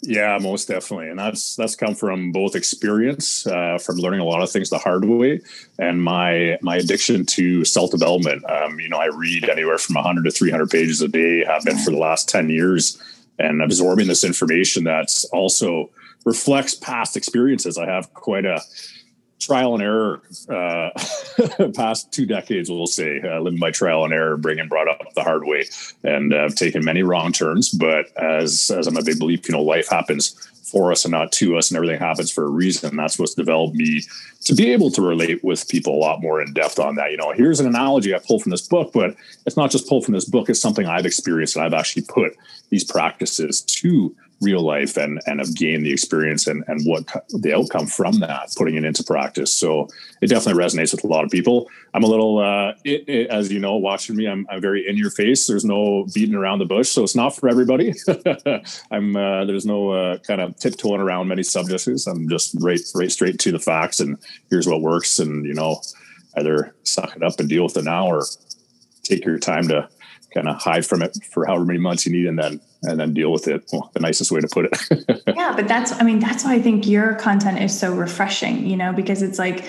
yeah, 0.03 0.39
most 0.41 0.67
definitely, 0.67 1.09
and 1.09 1.19
that's 1.19 1.55
that's 1.55 1.75
come 1.75 1.93
from 1.93 2.31
both 2.31 2.55
experience, 2.55 3.45
uh, 3.45 3.77
from 3.77 3.97
learning 3.97 4.19
a 4.19 4.25
lot 4.25 4.41
of 4.41 4.49
things 4.49 4.71
the 4.71 4.79
hard 4.79 5.05
way, 5.05 5.41
and 5.77 6.03
my 6.03 6.57
my 6.61 6.77
addiction 6.77 7.25
to 7.27 7.63
self 7.63 7.91
development. 7.91 8.43
Um, 8.49 8.79
you 8.79 8.89
know, 8.89 8.97
I 8.97 9.07
read 9.07 9.47
anywhere 9.47 9.77
from 9.77 9.95
100 9.95 10.23
to 10.23 10.31
300 10.31 10.71
pages 10.71 11.01
a 11.03 11.07
day, 11.07 11.45
have 11.45 11.63
been 11.63 11.77
for 11.77 11.91
the 11.91 11.97
last 11.97 12.27
10 12.29 12.49
years, 12.49 12.99
and 13.37 13.61
absorbing 13.61 14.07
this 14.07 14.23
information 14.23 14.83
that's 14.83 15.23
also 15.25 15.91
reflects 16.25 16.73
past 16.73 17.15
experiences. 17.15 17.77
I 17.77 17.85
have 17.85 18.11
quite 18.15 18.45
a 18.45 18.61
trial 19.41 19.73
and 19.73 19.83
error 19.83 20.21
uh, 20.49 20.89
past 21.75 22.11
two 22.11 22.25
decades 22.25 22.69
we'll 22.69 22.85
say 22.85 23.19
uh, 23.21 23.39
living 23.39 23.59
by 23.59 23.71
trial 23.71 24.05
and 24.05 24.13
error 24.13 24.37
bringing 24.37 24.67
brought 24.67 24.87
up 24.87 25.01
the 25.15 25.23
hard 25.23 25.45
way 25.45 25.65
and 26.03 26.33
uh, 26.33 26.43
i've 26.43 26.55
taken 26.55 26.85
many 26.85 27.03
wrong 27.03 27.31
turns. 27.31 27.69
But 27.69 28.15
as 28.17 28.71
as 28.71 28.87
i'm 28.87 28.97
a 28.97 29.03
big 29.03 29.19
believer 29.19 29.43
you 29.47 29.53
know 29.53 29.63
life 29.63 29.89
happens 29.89 30.47
for 30.63 30.91
us 30.91 31.03
and 31.03 31.11
not 31.11 31.31
to 31.33 31.57
us 31.57 31.69
and 31.69 31.75
everything 31.75 31.99
happens 31.99 32.31
for 32.31 32.45
a 32.45 32.49
reason 32.49 32.95
that's 32.95 33.19
what's 33.19 33.33
developed 33.33 33.75
me 33.75 34.01
to 34.41 34.55
be 34.55 34.71
able 34.71 34.89
to 34.91 35.01
relate 35.01 35.43
with 35.43 35.67
people 35.67 35.95
a 35.95 35.99
lot 35.99 36.21
more 36.21 36.41
in 36.41 36.53
depth 36.53 36.79
on 36.79 36.95
that. 36.95 37.11
You 37.11 37.17
know 37.17 37.33
here's 37.33 37.59
an 37.59 37.67
analogy 37.67 38.15
i 38.15 38.19
pulled 38.19 38.43
from 38.43 38.51
this 38.51 38.67
book 38.67 38.91
but 38.93 39.15
it's 39.45 39.57
not 39.57 39.71
just 39.71 39.89
pulled 39.89 40.05
from 40.05 40.13
this 40.13 40.25
book 40.25 40.49
it's 40.49 40.61
something 40.61 40.85
i've 40.85 41.05
experienced 41.05 41.55
and 41.55 41.65
i've 41.65 41.73
actually 41.73 42.03
put 42.03 42.37
these 42.69 42.83
practices 42.83 43.61
to 43.61 44.15
real 44.41 44.61
life 44.61 44.97
and 44.97 45.21
and 45.27 45.39
have 45.39 45.55
gained 45.55 45.85
the 45.85 45.91
experience 45.91 46.47
and 46.47 46.63
and 46.67 46.81
what 46.85 47.05
the 47.29 47.53
outcome 47.55 47.87
from 47.87 48.19
that 48.19 48.51
putting 48.57 48.75
it 48.75 48.83
into 48.83 49.03
practice. 49.03 49.53
So 49.53 49.87
it 50.21 50.27
definitely 50.27 50.61
resonates 50.61 50.91
with 50.91 51.03
a 51.03 51.07
lot 51.07 51.23
of 51.23 51.29
people. 51.29 51.69
I'm 51.93 52.03
a 52.03 52.07
little 52.07 52.39
uh 52.39 52.73
it, 52.83 53.07
it, 53.07 53.29
as 53.29 53.51
you 53.51 53.59
know 53.59 53.75
watching 53.75 54.15
me 54.15 54.27
I'm, 54.27 54.47
I'm 54.49 54.61
very 54.61 54.87
in 54.87 54.97
your 54.97 55.11
face. 55.11 55.47
There's 55.47 55.65
no 55.65 56.07
beating 56.13 56.35
around 56.35 56.59
the 56.59 56.65
bush 56.65 56.89
so 56.89 57.03
it's 57.03 57.15
not 57.15 57.35
for 57.35 57.47
everybody. 57.47 57.93
I'm 58.91 59.15
uh, 59.15 59.45
there's 59.45 59.65
no 59.65 59.91
uh, 59.91 60.17
kind 60.19 60.41
of 60.41 60.57
tiptoeing 60.57 61.01
around 61.01 61.27
many 61.27 61.43
subjects. 61.43 62.07
I'm 62.07 62.27
just 62.27 62.55
right 62.59 62.81
right 62.95 63.11
straight 63.11 63.39
to 63.39 63.51
the 63.51 63.59
facts 63.59 63.99
and 63.99 64.17
here's 64.49 64.67
what 64.67 64.81
works 64.81 65.19
and 65.19 65.45
you 65.45 65.53
know 65.53 65.81
either 66.37 66.73
suck 66.83 67.15
it 67.15 67.23
up 67.23 67.39
and 67.39 67.47
deal 67.47 67.63
with 67.63 67.77
it 67.77 67.83
now 67.83 68.07
or 68.07 68.23
take 69.03 69.25
your 69.25 69.37
time 69.37 69.67
to 69.67 69.87
kind 70.33 70.47
of 70.47 70.61
hide 70.61 70.85
from 70.85 71.01
it 71.01 71.17
for 71.31 71.45
however 71.45 71.65
many 71.65 71.79
months 71.79 72.05
you 72.05 72.11
need 72.11 72.25
and 72.25 72.39
then 72.39 72.59
and 72.83 72.99
then 72.99 73.13
deal 73.13 73.31
with 73.31 73.47
it. 73.47 73.63
Well 73.71 73.91
the 73.93 73.99
nicest 73.99 74.31
way 74.31 74.41
to 74.41 74.47
put 74.47 74.65
it. 74.65 75.21
Yeah 75.35 75.53
but 75.55 75.67
that's 75.67 75.91
i 75.93 76.03
mean 76.03 76.19
that's 76.19 76.43
why 76.43 76.53
i 76.53 76.61
think 76.61 76.87
your 76.87 77.15
content 77.15 77.59
is 77.59 77.77
so 77.77 77.93
refreshing 77.93 78.67
you 78.67 78.75
know 78.75 78.93
because 78.93 79.21
it's 79.21 79.39
like 79.39 79.65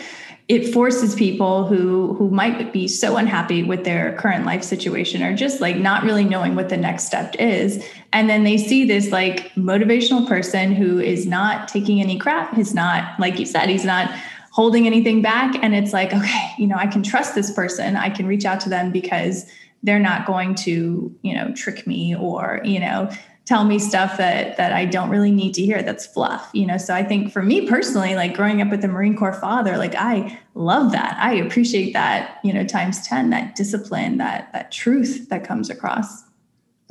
it 0.48 0.72
forces 0.72 1.14
people 1.14 1.66
who 1.66 2.14
who 2.14 2.28
might 2.30 2.72
be 2.72 2.88
so 2.88 3.16
unhappy 3.16 3.62
with 3.62 3.84
their 3.84 4.16
current 4.18 4.44
life 4.44 4.62
situation 4.62 5.22
or 5.22 5.34
just 5.36 5.60
like 5.60 5.76
not 5.76 6.02
really 6.02 6.24
knowing 6.24 6.54
what 6.54 6.68
the 6.68 6.76
next 6.76 7.06
step 7.06 7.34
is. 7.38 7.84
And 8.12 8.28
then 8.28 8.44
they 8.44 8.58
see 8.58 8.84
this 8.84 9.10
like 9.10 9.52
motivational 9.54 10.26
person 10.26 10.74
who 10.74 10.98
is 10.98 11.26
not 11.26 11.68
taking 11.68 12.00
any 12.00 12.18
crap 12.18 12.54
he's 12.54 12.74
not 12.74 13.18
like 13.20 13.38
you 13.38 13.46
said 13.46 13.68
he's 13.68 13.84
not 13.84 14.10
holding 14.50 14.86
anything 14.86 15.22
back. 15.22 15.56
And 15.62 15.74
it's 15.74 15.92
like 15.92 16.12
okay 16.12 16.50
you 16.58 16.66
know 16.66 16.76
i 16.76 16.86
can 16.86 17.02
trust 17.02 17.34
this 17.34 17.50
person. 17.52 17.96
I 17.96 18.10
can 18.10 18.26
reach 18.26 18.44
out 18.44 18.60
to 18.60 18.68
them 18.68 18.90
because 18.90 19.46
they're 19.82 19.98
not 19.98 20.26
going 20.26 20.54
to 20.54 21.14
you 21.22 21.34
know 21.34 21.52
trick 21.54 21.86
me 21.86 22.14
or 22.14 22.60
you 22.64 22.80
know 22.80 23.10
tell 23.44 23.64
me 23.64 23.78
stuff 23.78 24.16
that 24.18 24.56
that 24.56 24.72
I 24.72 24.84
don't 24.84 25.10
really 25.10 25.32
need 25.32 25.54
to 25.54 25.62
hear 25.62 25.82
that's 25.82 26.06
fluff 26.06 26.48
you 26.52 26.66
know 26.66 26.76
so 26.76 26.94
I 26.94 27.02
think 27.02 27.32
for 27.32 27.42
me 27.42 27.66
personally 27.66 28.14
like 28.14 28.34
growing 28.34 28.62
up 28.62 28.70
with 28.70 28.84
a 28.84 28.88
Marine 28.88 29.16
Corps 29.16 29.34
father 29.34 29.76
like 29.76 29.94
I 29.94 30.38
love 30.54 30.92
that 30.92 31.16
I 31.18 31.34
appreciate 31.34 31.92
that 31.92 32.38
you 32.44 32.52
know 32.52 32.64
times 32.64 33.06
10 33.06 33.30
that 33.30 33.56
discipline 33.56 34.18
that 34.18 34.52
that 34.52 34.70
truth 34.72 35.28
that 35.28 35.44
comes 35.44 35.70
across 35.70 36.24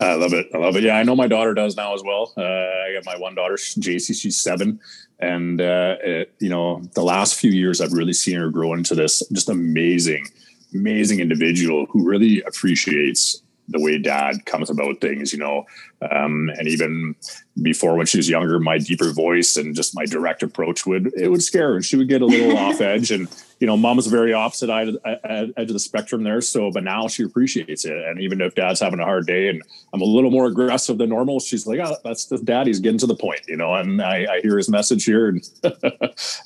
I 0.01 0.15
love 0.15 0.33
it. 0.33 0.47
I 0.51 0.57
love 0.57 0.75
it. 0.75 0.83
Yeah, 0.83 0.97
I 0.97 1.03
know 1.03 1.15
my 1.15 1.27
daughter 1.27 1.53
does 1.53 1.75
now 1.75 1.93
as 1.93 2.01
well. 2.03 2.33
Uh, 2.35 2.41
I 2.41 2.91
got 2.95 3.05
my 3.05 3.15
one 3.17 3.35
daughter, 3.35 3.53
JC. 3.53 4.19
She's 4.19 4.35
seven, 4.35 4.79
and 5.19 5.61
uh, 5.61 5.97
it, 6.01 6.33
you 6.39 6.49
know, 6.49 6.81
the 6.95 7.03
last 7.03 7.35
few 7.35 7.51
years, 7.51 7.79
I've 7.79 7.93
really 7.93 8.13
seen 8.13 8.37
her 8.37 8.49
grow 8.49 8.73
into 8.73 8.95
this 8.95 9.21
just 9.31 9.47
amazing, 9.47 10.25
amazing 10.73 11.19
individual 11.19 11.85
who 11.89 12.07
really 12.07 12.41
appreciates 12.43 13.41
the 13.67 13.79
way 13.79 13.97
dad 13.97 14.45
comes 14.45 14.69
about 14.69 15.01
things, 15.01 15.31
you 15.31 15.39
know. 15.39 15.65
Um, 16.09 16.49
and 16.57 16.67
even 16.67 17.15
before 17.61 17.95
when 17.95 18.05
she 18.05 18.17
was 18.17 18.29
younger, 18.29 18.59
my 18.59 18.77
deeper 18.77 19.11
voice 19.11 19.55
and 19.55 19.75
just 19.75 19.95
my 19.95 20.05
direct 20.05 20.41
approach 20.41 20.85
would 20.85 21.13
it 21.15 21.29
would 21.29 21.43
scare 21.43 21.73
her. 21.73 21.81
She 21.81 21.95
would 21.95 22.09
get 22.09 22.21
a 22.21 22.25
little 22.25 22.57
off 22.57 22.81
edge, 22.81 23.11
and 23.11 23.27
you 23.59 23.67
know, 23.67 23.77
mom's 23.77 24.07
very 24.07 24.33
opposite 24.33 24.69
edge, 24.71 24.95
edge 25.05 25.53
of 25.69 25.73
the 25.73 25.79
spectrum 25.79 26.23
there. 26.23 26.41
So, 26.41 26.71
but 26.71 26.83
now 26.83 27.07
she 27.07 27.23
appreciates 27.23 27.85
it. 27.85 27.95
And 27.95 28.19
even 28.19 28.41
if 28.41 28.55
dad's 28.55 28.79
having 28.79 28.99
a 28.99 29.05
hard 29.05 29.27
day, 29.27 29.49
and 29.49 29.61
I'm 29.93 30.01
a 30.01 30.05
little 30.05 30.31
more 30.31 30.47
aggressive 30.47 30.97
than 30.97 31.09
normal, 31.09 31.39
she's 31.39 31.67
like, 31.67 31.79
"Oh, 31.79 31.95
that's 32.03 32.25
the 32.25 32.39
daddy's 32.39 32.79
getting 32.79 32.99
to 32.99 33.07
the 33.07 33.15
point," 33.15 33.41
you 33.47 33.57
know. 33.57 33.75
And 33.75 34.01
I, 34.01 34.25
I 34.29 34.41
hear 34.41 34.57
his 34.57 34.69
message 34.69 35.05
here, 35.05 35.29
and 35.29 35.47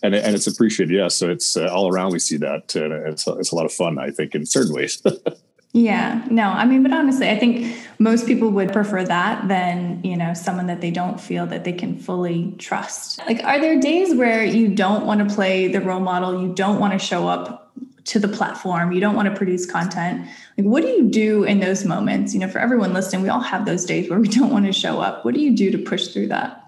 and, 0.03 0.13
and 0.15 0.35
it's 0.35 0.47
appreciated. 0.47 0.93
Yeah, 0.93 1.07
so 1.07 1.29
it's 1.29 1.55
uh, 1.55 1.69
all 1.71 1.87
around 1.87 2.11
we 2.11 2.19
see 2.19 2.37
that, 2.37 2.75
and 2.75 2.91
it's 2.91 3.25
it's 3.25 3.51
a 3.51 3.55
lot 3.55 3.65
of 3.65 3.73
fun, 3.73 3.97
I 3.97 4.11
think, 4.11 4.35
in 4.35 4.45
certain 4.45 4.73
ways. 4.73 5.01
Yeah, 5.75 6.25
no, 6.31 6.43
I 6.43 6.63
mean, 6.63 6.83
but 6.83 6.93
honestly, 6.93 7.29
I 7.29 7.37
think 7.37 7.75
most 7.99 8.27
people 8.27 8.49
would 8.51 8.71
prefer 8.71 9.03
that 9.03 9.49
than, 9.49 9.99
you 10.05 10.15
know, 10.15 10.33
someone 10.33 10.67
that 10.67 10.79
they 10.79 10.89
don't 10.89 11.19
feel 11.19 11.45
that 11.47 11.65
they 11.65 11.73
can 11.73 11.99
fully 11.99 12.53
trust. 12.57 13.19
Like, 13.27 13.43
are 13.43 13.59
there 13.59 13.77
days 13.81 14.15
where 14.15 14.41
you 14.41 14.69
don't 14.69 15.05
want 15.05 15.27
to 15.27 15.35
play 15.35 15.67
the 15.67 15.81
role 15.81 15.99
model, 15.99 16.41
you 16.41 16.53
don't 16.53 16.79
want 16.79 16.93
to 16.93 16.99
show 16.99 17.27
up 17.27 17.73
to 18.05 18.19
the 18.19 18.29
platform, 18.29 18.93
you 18.93 19.01
don't 19.01 19.15
want 19.15 19.27
to 19.27 19.35
produce 19.35 19.69
content? 19.69 20.25
Like, 20.57 20.65
what 20.65 20.81
do 20.81 20.87
you 20.87 21.09
do 21.09 21.43
in 21.43 21.59
those 21.59 21.83
moments? 21.83 22.33
You 22.33 22.39
know, 22.39 22.47
for 22.47 22.59
everyone 22.59 22.93
listening, 22.93 23.23
we 23.23 23.27
all 23.27 23.41
have 23.41 23.65
those 23.65 23.83
days 23.83 24.09
where 24.09 24.17
we 24.17 24.27
don't 24.39 24.51
want 24.51 24.65
to 24.67 24.71
show 24.71 25.01
up. 25.01 25.25
What 25.25 25.33
do 25.33 25.41
you 25.41 25.53
do 25.53 25.71
to 25.71 25.77
push 25.77 26.07
through 26.07 26.27
that? 26.27 26.64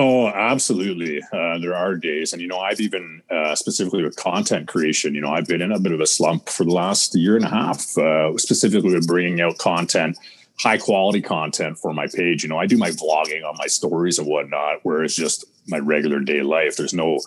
Oh, 0.00 0.28
absolutely. 0.28 1.20
Uh, 1.32 1.58
there 1.58 1.74
are 1.74 1.96
days, 1.96 2.32
and 2.32 2.40
you 2.40 2.46
know, 2.46 2.60
I've 2.60 2.80
even 2.80 3.20
uh, 3.32 3.56
specifically 3.56 4.04
with 4.04 4.14
content 4.14 4.68
creation. 4.68 5.12
You 5.12 5.20
know, 5.20 5.32
I've 5.32 5.48
been 5.48 5.60
in 5.60 5.72
a 5.72 5.80
bit 5.80 5.90
of 5.90 6.00
a 6.00 6.06
slump 6.06 6.48
for 6.48 6.62
the 6.62 6.70
last 6.70 7.16
year 7.16 7.34
and 7.34 7.44
a 7.44 7.48
half, 7.48 7.98
uh, 7.98 8.38
specifically 8.38 8.94
with 8.94 9.08
bringing 9.08 9.40
out 9.40 9.58
content, 9.58 10.16
high 10.60 10.78
quality 10.78 11.20
content 11.20 11.78
for 11.78 11.92
my 11.92 12.06
page. 12.06 12.44
You 12.44 12.48
know, 12.48 12.58
I 12.58 12.66
do 12.66 12.78
my 12.78 12.90
vlogging 12.90 13.44
on 13.44 13.56
my 13.58 13.66
stories 13.66 14.20
and 14.20 14.28
whatnot, 14.28 14.84
where 14.84 15.02
it's 15.02 15.16
just 15.16 15.44
my 15.66 15.78
regular 15.78 16.20
day 16.20 16.42
life. 16.42 16.76
There's 16.76 16.94
no, 16.94 17.18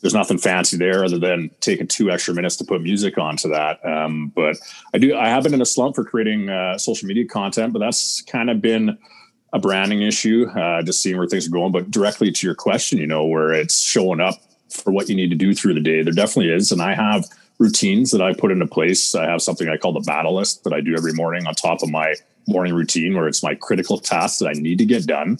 there's 0.00 0.14
nothing 0.14 0.38
fancy 0.38 0.76
there 0.76 1.04
other 1.04 1.18
than 1.18 1.50
taking 1.58 1.88
two 1.88 2.12
extra 2.12 2.32
minutes 2.32 2.54
to 2.58 2.64
put 2.64 2.80
music 2.80 3.18
onto 3.18 3.48
that. 3.48 3.84
Um, 3.84 4.28
but 4.36 4.56
I 4.94 4.98
do, 4.98 5.16
I 5.16 5.28
have 5.30 5.42
been 5.42 5.54
in 5.54 5.62
a 5.62 5.66
slump 5.66 5.96
for 5.96 6.04
creating 6.04 6.48
uh, 6.48 6.78
social 6.78 7.08
media 7.08 7.26
content, 7.26 7.72
but 7.72 7.80
that's 7.80 8.22
kind 8.22 8.50
of 8.50 8.60
been 8.60 8.98
a 9.52 9.58
branding 9.58 10.02
issue, 10.02 10.46
uh, 10.54 10.82
just 10.82 11.02
seeing 11.02 11.16
where 11.16 11.26
things 11.26 11.46
are 11.46 11.50
going. 11.50 11.72
But 11.72 11.90
directly 11.90 12.30
to 12.30 12.46
your 12.46 12.54
question, 12.54 12.98
you 12.98 13.06
know, 13.06 13.24
where 13.24 13.52
it's 13.52 13.80
showing 13.80 14.20
up 14.20 14.34
for 14.70 14.92
what 14.92 15.08
you 15.08 15.16
need 15.16 15.30
to 15.30 15.36
do 15.36 15.54
through 15.54 15.74
the 15.74 15.80
day, 15.80 16.02
there 16.02 16.12
definitely 16.12 16.52
is. 16.52 16.70
And 16.70 16.80
I 16.80 16.94
have 16.94 17.24
routines 17.58 18.10
that 18.10 18.22
I 18.22 18.32
put 18.32 18.52
into 18.52 18.66
place. 18.66 19.14
I 19.14 19.28
have 19.28 19.42
something 19.42 19.68
I 19.68 19.76
call 19.76 19.92
the 19.92 20.00
battle 20.00 20.36
list 20.36 20.64
that 20.64 20.72
I 20.72 20.80
do 20.80 20.96
every 20.96 21.12
morning 21.12 21.46
on 21.46 21.54
top 21.54 21.82
of 21.82 21.90
my 21.90 22.14
morning 22.46 22.74
routine 22.74 23.14
where 23.14 23.28
it's 23.28 23.42
my 23.42 23.54
critical 23.54 23.98
tasks 23.98 24.38
that 24.38 24.48
I 24.48 24.52
need 24.52 24.78
to 24.78 24.86
get 24.86 25.06
done. 25.06 25.38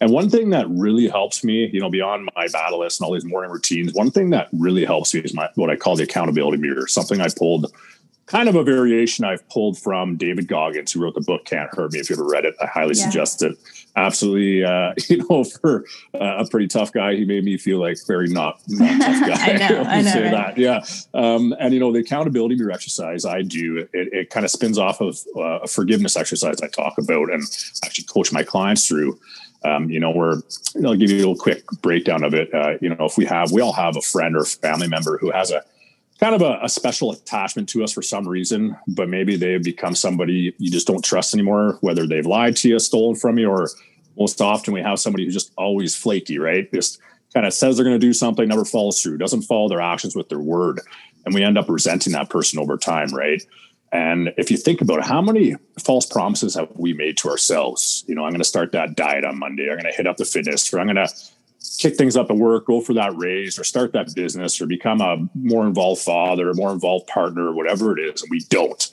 And 0.00 0.10
one 0.10 0.30
thing 0.30 0.50
that 0.50 0.68
really 0.68 1.08
helps 1.08 1.44
me, 1.44 1.68
you 1.72 1.80
know, 1.80 1.90
beyond 1.90 2.28
my 2.34 2.48
battle 2.48 2.80
list 2.80 3.00
and 3.00 3.06
all 3.06 3.12
these 3.12 3.24
morning 3.24 3.50
routines, 3.50 3.92
one 3.94 4.10
thing 4.10 4.30
that 4.30 4.48
really 4.52 4.84
helps 4.84 5.14
me 5.14 5.20
is 5.20 5.34
my 5.34 5.48
what 5.54 5.70
I 5.70 5.76
call 5.76 5.96
the 5.96 6.04
accountability 6.04 6.56
mirror, 6.56 6.86
something 6.86 7.20
I 7.20 7.28
pulled 7.28 7.72
kind 8.30 8.48
of 8.48 8.54
a 8.54 8.62
variation 8.62 9.24
I've 9.24 9.46
pulled 9.48 9.76
from 9.76 10.16
David 10.16 10.46
Goggins, 10.46 10.92
who 10.92 11.02
wrote 11.02 11.14
the 11.14 11.20
book 11.20 11.44
Can't 11.44 11.68
Hurt 11.74 11.92
Me. 11.92 11.98
If 11.98 12.08
you 12.08 12.14
ever 12.14 12.24
read 12.24 12.44
it, 12.44 12.54
I 12.62 12.66
highly 12.66 12.94
yeah. 12.94 13.02
suggest 13.02 13.42
it. 13.42 13.58
Absolutely, 13.96 14.64
uh, 14.64 14.94
you 15.08 15.26
know, 15.28 15.42
for 15.42 15.84
uh, 16.14 16.44
a 16.44 16.48
pretty 16.48 16.68
tough 16.68 16.92
guy, 16.92 17.16
he 17.16 17.24
made 17.24 17.42
me 17.44 17.56
feel 17.56 17.80
like 17.80 17.96
very 18.06 18.28
not, 18.28 18.60
not 18.68 19.00
tough 19.00 19.26
guy. 19.28 19.46
I 19.46 19.56
know, 19.56 19.82
I 19.88 20.02
know. 20.02 20.10
Say 20.10 20.22
right? 20.22 20.54
that, 20.54 20.58
yeah. 20.58 20.84
Um, 21.12 21.54
and 21.58 21.74
you 21.74 21.80
know, 21.80 21.92
the 21.92 21.98
accountability 21.98 22.54
mirror 22.54 22.70
exercise 22.70 23.24
I 23.24 23.42
do, 23.42 23.78
it, 23.78 23.90
it 23.92 24.30
kind 24.30 24.46
of 24.46 24.52
spins 24.52 24.78
off 24.78 25.00
of 25.00 25.18
uh, 25.36 25.60
a 25.62 25.66
forgiveness 25.66 26.16
exercise 26.16 26.60
I 26.62 26.68
talk 26.68 26.98
about 26.98 27.32
and 27.32 27.42
actually 27.84 28.04
coach 28.04 28.32
my 28.32 28.44
clients 28.44 28.86
through. 28.86 29.18
Um, 29.62 29.90
you 29.90 30.00
know, 30.00 30.10
where 30.10 30.36
I'll 30.82 30.94
give 30.94 31.10
you 31.10 31.18
a 31.18 31.18
little 31.18 31.36
quick 31.36 31.66
breakdown 31.82 32.24
of 32.24 32.32
it. 32.32 32.54
Uh, 32.54 32.78
you 32.80 32.88
know, 32.88 33.04
if 33.04 33.18
we 33.18 33.26
have, 33.26 33.52
we 33.52 33.60
all 33.60 33.74
have 33.74 33.94
a 33.94 34.00
friend 34.00 34.34
or 34.34 34.46
family 34.46 34.88
member 34.88 35.18
who 35.18 35.30
has 35.30 35.50
a 35.50 35.62
kind 36.20 36.34
of 36.34 36.42
a, 36.42 36.60
a, 36.62 36.68
special 36.68 37.10
attachment 37.10 37.68
to 37.70 37.82
us 37.82 37.92
for 37.92 38.02
some 38.02 38.28
reason, 38.28 38.76
but 38.86 39.08
maybe 39.08 39.36
they've 39.36 39.62
become 39.62 39.94
somebody 39.94 40.54
you 40.58 40.70
just 40.70 40.86
don't 40.86 41.04
trust 41.04 41.32
anymore, 41.32 41.78
whether 41.80 42.06
they've 42.06 42.26
lied 42.26 42.56
to 42.56 42.68
you, 42.68 42.78
stolen 42.78 43.16
from 43.16 43.38
you, 43.38 43.48
or 43.48 43.70
most 44.18 44.40
often 44.40 44.74
we 44.74 44.82
have 44.82 45.00
somebody 45.00 45.24
who's 45.24 45.34
just 45.34 45.52
always 45.56 45.96
flaky, 45.96 46.38
right? 46.38 46.70
Just 46.72 47.00
kind 47.32 47.46
of 47.46 47.54
says 47.54 47.76
they're 47.76 47.84
going 47.84 47.98
to 47.98 48.06
do 48.06 48.12
something, 48.12 48.46
never 48.46 48.66
follows 48.66 49.02
through, 49.02 49.16
doesn't 49.16 49.42
follow 49.42 49.68
their 49.68 49.80
actions 49.80 50.14
with 50.14 50.28
their 50.28 50.40
word. 50.40 50.80
And 51.24 51.34
we 51.34 51.42
end 51.42 51.56
up 51.56 51.68
resenting 51.68 52.12
that 52.12 52.28
person 52.28 52.58
over 52.58 52.76
time, 52.76 53.08
right? 53.14 53.42
And 53.92 54.32
if 54.36 54.50
you 54.50 54.56
think 54.56 54.80
about 54.80 54.98
it, 54.98 55.06
how 55.06 55.20
many 55.20 55.56
false 55.82 56.06
promises 56.06 56.54
have 56.54 56.68
we 56.74 56.92
made 56.92 57.16
to 57.18 57.28
ourselves? 57.28 58.04
You 58.06 58.14
know, 58.14 58.24
I'm 58.24 58.30
going 58.30 58.40
to 58.40 58.44
start 58.44 58.72
that 58.72 58.94
diet 58.94 59.24
on 59.24 59.38
Monday. 59.38 59.64
I'm 59.64 59.78
going 59.78 59.90
to 59.90 59.96
hit 59.96 60.06
up 60.06 60.16
the 60.16 60.24
fitness, 60.24 60.72
or 60.72 60.80
I'm 60.80 60.86
going 60.86 60.96
to 60.96 61.12
kick 61.80 61.96
things 61.96 62.16
up 62.16 62.30
at 62.30 62.36
work, 62.36 62.66
go 62.66 62.80
for 62.80 62.92
that 62.94 63.16
raise, 63.16 63.58
or 63.58 63.64
start 63.64 63.92
that 63.92 64.14
business, 64.14 64.60
or 64.60 64.66
become 64.66 65.00
a 65.00 65.16
more 65.34 65.66
involved 65.66 66.02
father, 66.02 66.50
a 66.50 66.54
more 66.54 66.72
involved 66.72 67.06
partner, 67.06 67.52
whatever 67.52 67.96
it 67.98 68.02
is, 68.02 68.22
and 68.22 68.30
we 68.30 68.40
don't. 68.50 68.90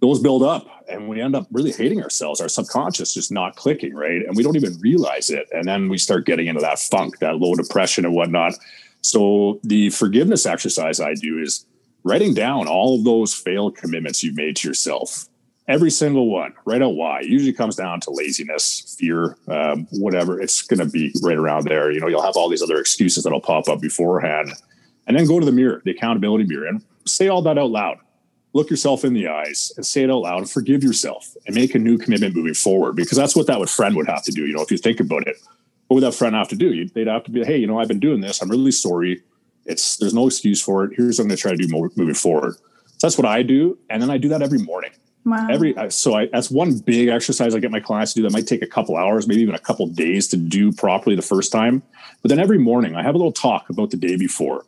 Those 0.00 0.20
build 0.20 0.42
up, 0.42 0.66
and 0.88 1.08
we 1.08 1.20
end 1.20 1.36
up 1.36 1.46
really 1.52 1.72
hating 1.72 2.02
ourselves. 2.02 2.40
Our 2.40 2.48
subconscious 2.48 3.14
just 3.14 3.30
not 3.30 3.56
clicking, 3.56 3.94
right? 3.94 4.22
And 4.26 4.36
we 4.36 4.42
don't 4.42 4.56
even 4.56 4.78
realize 4.80 5.30
it. 5.30 5.46
And 5.52 5.68
then 5.68 5.88
we 5.88 5.98
start 5.98 6.26
getting 6.26 6.46
into 6.46 6.60
that 6.62 6.78
funk, 6.78 7.18
that 7.18 7.36
low 7.36 7.54
depression, 7.54 8.04
and 8.04 8.14
whatnot. 8.14 8.54
So 9.02 9.60
the 9.62 9.90
forgiveness 9.90 10.46
exercise 10.46 11.00
I 11.00 11.14
do 11.14 11.38
is 11.38 11.66
writing 12.04 12.32
down 12.32 12.66
all 12.68 12.96
of 12.96 13.04
those 13.04 13.34
failed 13.34 13.76
commitments 13.76 14.22
you've 14.22 14.36
made 14.36 14.56
to 14.56 14.68
yourself 14.68 15.26
every 15.68 15.90
single 15.90 16.28
one 16.30 16.52
right 16.64 16.82
out 16.82 16.94
why 16.94 17.20
it 17.20 17.26
usually 17.26 17.52
comes 17.52 17.76
down 17.76 18.00
to 18.00 18.10
laziness 18.10 18.96
fear 18.98 19.36
um, 19.48 19.86
whatever. 19.92 20.40
It's 20.40 20.62
going 20.62 20.80
to 20.80 20.86
be 20.86 21.12
right 21.22 21.36
around 21.36 21.64
there. 21.64 21.90
You 21.90 22.00
know 22.00 22.08
you'll 22.08 22.22
have 22.22 22.36
all 22.36 22.48
these 22.48 22.62
other 22.62 22.78
excuses 22.78 23.24
that'll 23.24 23.40
pop 23.40 23.68
up 23.68 23.80
beforehand. 23.80 24.50
And 25.06 25.16
then 25.16 25.26
go 25.26 25.38
to 25.38 25.46
the 25.46 25.52
mirror 25.52 25.82
the 25.84 25.90
accountability 25.90 26.44
mirror 26.44 26.66
and 26.66 26.82
say 27.06 27.28
all 27.28 27.42
that 27.42 27.58
out 27.58 27.70
loud. 27.70 27.98
Look 28.52 28.70
yourself 28.70 29.04
in 29.04 29.14
the 29.14 29.28
eyes 29.28 29.72
and 29.76 29.84
say 29.84 30.04
it 30.04 30.10
out 30.10 30.22
loud. 30.22 30.38
And 30.38 30.50
forgive 30.50 30.82
yourself 30.84 31.34
and 31.46 31.54
make 31.54 31.74
a 31.74 31.78
new 31.78 31.98
commitment 31.98 32.36
moving 32.36 32.54
forward 32.54 32.96
because 32.96 33.18
that's 33.18 33.36
what 33.36 33.46
that 33.48 33.58
would 33.58 33.70
friend 33.70 33.96
would 33.96 34.06
have 34.06 34.24
to 34.24 34.32
do 34.32 34.46
you 34.46 34.54
know 34.54 34.62
if 34.62 34.70
you 34.70 34.78
think 34.78 35.00
about 35.00 35.26
it. 35.26 35.36
What 35.88 35.96
would 35.96 36.04
that 36.04 36.14
friend 36.14 36.34
have 36.34 36.48
to 36.48 36.56
do? 36.56 36.88
They'd 36.88 37.06
have 37.06 37.24
to 37.24 37.30
be 37.30 37.44
hey 37.44 37.56
you 37.56 37.66
know 37.66 37.78
i've 37.78 37.88
been 37.88 38.00
doing 38.00 38.20
this. 38.20 38.42
I'm 38.42 38.50
really 38.50 38.72
sorry. 38.72 39.22
It's 39.66 39.96
there's 39.96 40.14
no 40.14 40.26
excuse 40.26 40.60
for 40.60 40.84
it. 40.84 40.92
Here's 40.94 41.18
what 41.18 41.24
i'm 41.24 41.28
going 41.28 41.36
to 41.36 41.42
try 41.42 41.52
to 41.52 41.56
do 41.56 41.68
moving 41.96 42.14
forward. 42.14 42.54
So 42.54 43.08
that's 43.08 43.18
what 43.18 43.26
i 43.26 43.42
do 43.42 43.78
and 43.90 44.00
then 44.00 44.10
i 44.10 44.18
do 44.18 44.28
that 44.28 44.40
every 44.40 44.58
morning 44.58 44.90
Wow. 45.24 45.46
Every 45.50 45.74
so 45.88 46.14
I 46.14 46.26
that's 46.26 46.50
one 46.50 46.78
big 46.78 47.08
exercise 47.08 47.54
I 47.54 47.58
get 47.58 47.70
my 47.70 47.80
clients 47.80 48.12
to 48.12 48.18
do 48.18 48.22
that 48.24 48.32
might 48.32 48.46
take 48.46 48.62
a 48.62 48.66
couple 48.66 48.96
hours, 48.96 49.26
maybe 49.26 49.40
even 49.40 49.54
a 49.54 49.58
couple 49.60 49.86
days 49.86 50.28
to 50.28 50.36
do 50.36 50.70
properly 50.70 51.16
the 51.16 51.22
first 51.22 51.50
time. 51.50 51.82
But 52.22 52.28
then 52.28 52.38
every 52.38 52.58
morning 52.58 52.94
I 52.94 53.02
have 53.02 53.14
a 53.14 53.18
little 53.18 53.32
talk 53.32 53.70
about 53.70 53.90
the 53.90 53.96
day 53.96 54.16
before, 54.16 54.66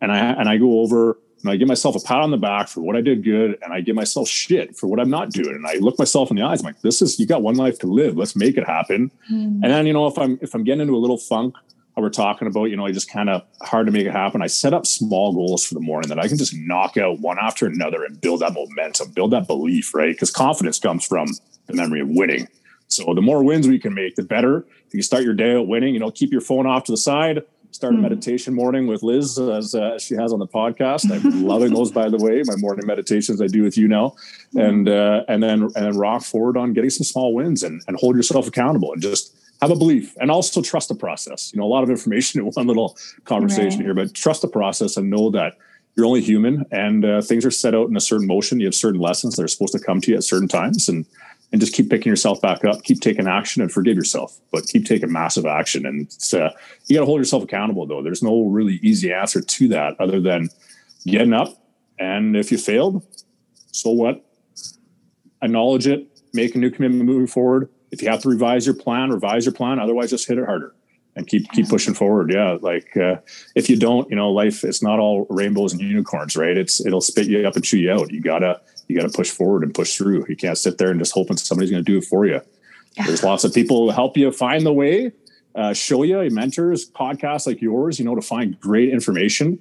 and 0.00 0.12
I 0.12 0.18
and 0.18 0.48
I 0.48 0.56
go 0.56 0.80
over 0.80 1.18
and 1.42 1.50
I 1.50 1.56
give 1.56 1.68
myself 1.68 1.96
a 1.96 2.00
pat 2.00 2.20
on 2.20 2.30
the 2.30 2.36
back 2.36 2.68
for 2.68 2.80
what 2.80 2.96
I 2.96 3.00
did 3.00 3.24
good, 3.24 3.58
and 3.62 3.72
I 3.72 3.80
give 3.80 3.94
myself 3.96 4.28
shit 4.28 4.76
for 4.76 4.86
what 4.86 5.00
I'm 5.00 5.10
not 5.10 5.30
doing. 5.30 5.54
And 5.54 5.66
I 5.66 5.74
look 5.74 5.98
myself 5.98 6.30
in 6.30 6.36
the 6.36 6.42
eyes, 6.42 6.60
I'm 6.60 6.66
like, 6.66 6.80
"This 6.82 7.02
is 7.02 7.18
you 7.18 7.26
got 7.26 7.42
one 7.42 7.56
life 7.56 7.78
to 7.80 7.86
live. 7.86 8.16
Let's 8.16 8.36
make 8.36 8.56
it 8.56 8.66
happen." 8.66 9.10
Mm. 9.30 9.60
And 9.62 9.64
then 9.64 9.86
you 9.86 9.92
know 9.92 10.06
if 10.06 10.16
I'm 10.16 10.38
if 10.42 10.54
I'm 10.54 10.64
getting 10.64 10.82
into 10.82 10.94
a 10.94 10.98
little 10.98 11.18
funk, 11.18 11.56
we're 12.00 12.10
talking 12.10 12.48
about, 12.48 12.64
you 12.66 12.76
know, 12.76 12.86
I 12.86 12.92
just 12.92 13.10
kind 13.10 13.28
of 13.28 13.42
hard 13.62 13.86
to 13.86 13.92
make 13.92 14.06
it 14.06 14.12
happen. 14.12 14.42
I 14.42 14.46
set 14.46 14.74
up 14.74 14.86
small 14.86 15.32
goals 15.32 15.66
for 15.66 15.74
the 15.74 15.80
morning 15.80 16.08
that 16.08 16.18
I 16.18 16.28
can 16.28 16.38
just 16.38 16.54
knock 16.54 16.96
out 16.96 17.20
one 17.20 17.38
after 17.40 17.66
another 17.66 18.04
and 18.04 18.20
build 18.20 18.40
that 18.40 18.54
momentum, 18.54 19.12
build 19.12 19.32
that 19.32 19.46
belief, 19.46 19.94
right? 19.94 20.14
Because 20.14 20.30
confidence 20.30 20.78
comes 20.78 21.04
from 21.04 21.28
the 21.66 21.74
memory 21.74 22.00
of 22.00 22.08
winning. 22.08 22.48
So 22.88 23.14
the 23.14 23.22
more 23.22 23.42
wins 23.42 23.68
we 23.68 23.78
can 23.78 23.94
make, 23.94 24.16
the 24.16 24.22
better. 24.22 24.66
If 24.86 24.94
you 24.94 25.02
start 25.02 25.22
your 25.22 25.34
day 25.34 25.54
out 25.54 25.68
winning, 25.68 25.94
you 25.94 26.00
know, 26.00 26.10
keep 26.10 26.32
your 26.32 26.40
phone 26.40 26.66
off 26.66 26.84
to 26.84 26.92
the 26.92 26.96
side. 26.96 27.42
Start 27.70 27.92
a 27.92 27.96
hmm. 27.96 28.02
meditation 28.02 28.54
morning 28.54 28.86
with 28.86 29.02
Liz, 29.02 29.38
as 29.38 29.74
uh, 29.74 29.98
she 29.98 30.14
has 30.14 30.32
on 30.32 30.38
the 30.38 30.46
podcast. 30.46 31.10
I'm 31.12 31.44
loving 31.44 31.74
those, 31.74 31.92
by 31.92 32.08
the 32.08 32.16
way. 32.16 32.42
My 32.46 32.56
morning 32.56 32.86
meditations 32.86 33.42
I 33.42 33.46
do 33.46 33.62
with 33.62 33.76
you 33.76 33.86
now, 33.86 34.16
hmm. 34.52 34.60
and 34.60 34.88
uh, 34.88 35.24
and 35.28 35.42
then 35.42 35.64
and 35.64 35.74
then 35.74 35.98
rock 35.98 36.22
forward 36.22 36.56
on 36.56 36.72
getting 36.72 36.88
some 36.88 37.04
small 37.04 37.34
wins 37.34 37.62
and 37.62 37.82
and 37.86 37.98
hold 37.98 38.16
yourself 38.16 38.48
accountable 38.48 38.92
and 38.94 39.02
just 39.02 39.36
have 39.60 39.70
a 39.70 39.76
belief 39.76 40.14
and 40.20 40.30
also 40.30 40.62
trust 40.62 40.88
the 40.88 40.94
process. 40.94 41.52
You 41.52 41.60
know, 41.60 41.66
a 41.66 41.68
lot 41.68 41.82
of 41.82 41.90
information 41.90 42.40
in 42.40 42.46
one 42.52 42.66
little 42.66 42.96
conversation 43.24 43.80
right. 43.80 43.86
here, 43.86 43.94
but 43.94 44.14
trust 44.14 44.42
the 44.42 44.48
process 44.48 44.96
and 44.96 45.10
know 45.10 45.30
that 45.30 45.56
you're 45.96 46.06
only 46.06 46.20
human 46.20 46.64
and 46.70 47.04
uh, 47.04 47.20
things 47.20 47.44
are 47.44 47.50
set 47.50 47.74
out 47.74 47.88
in 47.88 47.96
a 47.96 48.00
certain 48.00 48.26
motion. 48.26 48.60
You 48.60 48.66
have 48.66 48.74
certain 48.74 49.00
lessons 49.00 49.34
that 49.36 49.42
are 49.42 49.48
supposed 49.48 49.72
to 49.72 49.80
come 49.80 50.00
to 50.02 50.12
you 50.12 50.16
at 50.16 50.24
certain 50.24 50.48
times. 50.48 50.88
And 50.88 51.06
and 51.52 51.60
just 51.60 51.72
keep 51.72 51.88
picking 51.88 52.10
yourself 52.10 52.40
back 52.40 52.64
up, 52.64 52.82
keep 52.82 53.00
taking 53.00 53.26
action 53.26 53.62
and 53.62 53.72
forgive 53.72 53.96
yourself, 53.96 54.38
but 54.52 54.66
keep 54.66 54.84
taking 54.84 55.10
massive 55.10 55.46
action. 55.46 55.86
And 55.86 56.06
uh, 56.34 56.50
you 56.86 56.96
got 56.96 57.00
to 57.00 57.06
hold 57.06 57.20
yourself 57.20 57.42
accountable 57.42 57.86
though. 57.86 58.02
There's 58.02 58.22
no 58.22 58.44
really 58.44 58.74
easy 58.82 59.12
answer 59.12 59.40
to 59.40 59.68
that 59.68 59.98
other 59.98 60.20
than 60.20 60.50
getting 61.06 61.32
up. 61.32 61.56
And 61.98 62.36
if 62.36 62.52
you 62.52 62.58
failed, 62.58 63.02
so 63.72 63.90
what? 63.90 64.24
Acknowledge 65.40 65.86
it, 65.86 66.20
make 66.34 66.54
a 66.54 66.58
new 66.58 66.70
commitment 66.70 67.04
moving 67.04 67.26
forward. 67.26 67.70
If 67.90 68.02
you 68.02 68.08
have 68.08 68.22
to 68.22 68.28
revise 68.28 68.66
your 68.66 68.74
plan, 68.74 69.10
revise 69.10 69.46
your 69.46 69.54
plan. 69.54 69.78
Otherwise, 69.78 70.10
just 70.10 70.28
hit 70.28 70.38
it 70.38 70.44
harder 70.44 70.74
and 71.16 71.26
keep 71.26 71.50
keep 71.52 71.68
pushing 71.68 71.94
forward. 71.94 72.32
Yeah, 72.32 72.58
like 72.60 72.96
uh, 72.96 73.16
if 73.54 73.68
you 73.68 73.76
don't, 73.76 74.08
you 74.08 74.16
know, 74.16 74.30
life 74.30 74.64
it's 74.64 74.82
not 74.82 74.98
all 74.98 75.26
rainbows 75.28 75.72
and 75.72 75.82
unicorns, 75.82 76.36
right? 76.36 76.56
It's 76.56 76.84
it'll 76.84 77.00
spit 77.00 77.26
you 77.26 77.46
up 77.46 77.56
and 77.56 77.64
chew 77.64 77.78
you 77.78 77.92
out. 77.92 78.10
You 78.10 78.20
gotta 78.20 78.60
you 78.86 78.96
gotta 78.96 79.12
push 79.12 79.30
forward 79.30 79.64
and 79.64 79.74
push 79.74 79.96
through. 79.96 80.26
You 80.28 80.36
can't 80.36 80.56
sit 80.56 80.78
there 80.78 80.90
and 80.90 81.00
just 81.00 81.12
hoping 81.12 81.36
somebody's 81.36 81.70
going 81.70 81.84
to 81.84 81.92
do 81.92 81.98
it 81.98 82.04
for 82.04 82.24
you. 82.26 82.40
Yeah. 82.96 83.06
There's 83.06 83.22
lots 83.22 83.44
of 83.44 83.52
people 83.52 83.86
who 83.86 83.90
help 83.94 84.16
you 84.16 84.30
find 84.32 84.64
the 84.64 84.72
way, 84.72 85.12
uh, 85.54 85.72
show 85.72 86.02
you 86.04 86.28
mentors, 86.30 86.90
podcasts 86.90 87.46
like 87.46 87.60
yours, 87.60 87.98
you 87.98 88.04
know, 88.04 88.14
to 88.14 88.22
find 88.22 88.58
great 88.60 88.90
information. 88.90 89.58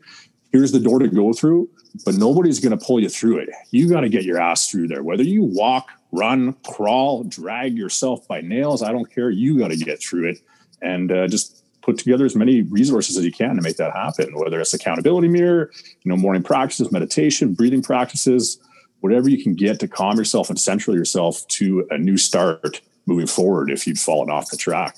Here's 0.52 0.72
the 0.72 0.80
door 0.80 1.00
to 1.00 1.08
go 1.08 1.34
through, 1.34 1.70
but 2.06 2.16
nobody's 2.16 2.60
going 2.60 2.78
to 2.78 2.86
pull 2.86 3.00
you 3.00 3.10
through 3.10 3.40
it. 3.40 3.50
You 3.72 3.90
got 3.90 4.02
to 4.02 4.10
get 4.10 4.24
your 4.24 4.40
ass 4.40 4.70
through 4.70 4.88
there. 4.88 5.04
Whether 5.04 5.24
you 5.24 5.44
walk, 5.44 5.90
run, 6.12 6.54
crawl, 6.66 7.24
drag 7.24 7.78
yourself 7.78 8.28
by 8.28 8.42
nails, 8.42 8.82
I 8.82 8.92
don't 8.92 9.14
care. 9.14 9.30
You 9.30 9.60
got 9.60 9.70
to 9.70 9.78
get 9.78 10.02
through 10.02 10.30
it 10.30 10.40
and 10.82 11.12
uh, 11.12 11.28
just 11.28 11.64
put 11.82 11.98
together 11.98 12.26
as 12.26 12.36
many 12.36 12.64
resources 12.64 13.18
as 13.18 13.24
you 13.24 13.32
can 13.32 13.56
to 13.56 13.62
make 13.62 13.78
that 13.78 13.94
happen 13.94 14.38
whether 14.38 14.60
it's 14.60 14.74
accountability 14.74 15.30
mirror 15.30 15.72
you 16.04 16.10
know 16.10 16.18
morning 16.18 16.44
practices 16.44 16.92
meditation 16.92 17.54
breathing 17.54 17.82
practices 17.82 18.60
whatever 19.00 19.30
you 19.30 19.42
can 19.42 19.56
get 19.56 19.80
to 19.80 19.88
calm 19.88 20.18
yourself 20.18 20.50
and 20.50 20.60
center 20.60 20.92
yourself 20.92 21.48
to 21.48 21.88
a 21.90 21.98
new 21.98 22.18
start 22.18 22.82
moving 23.06 23.26
forward 23.26 23.72
if 23.72 23.88
you've 23.88 23.98
fallen 23.98 24.30
off 24.30 24.52
the 24.52 24.58
track 24.58 24.98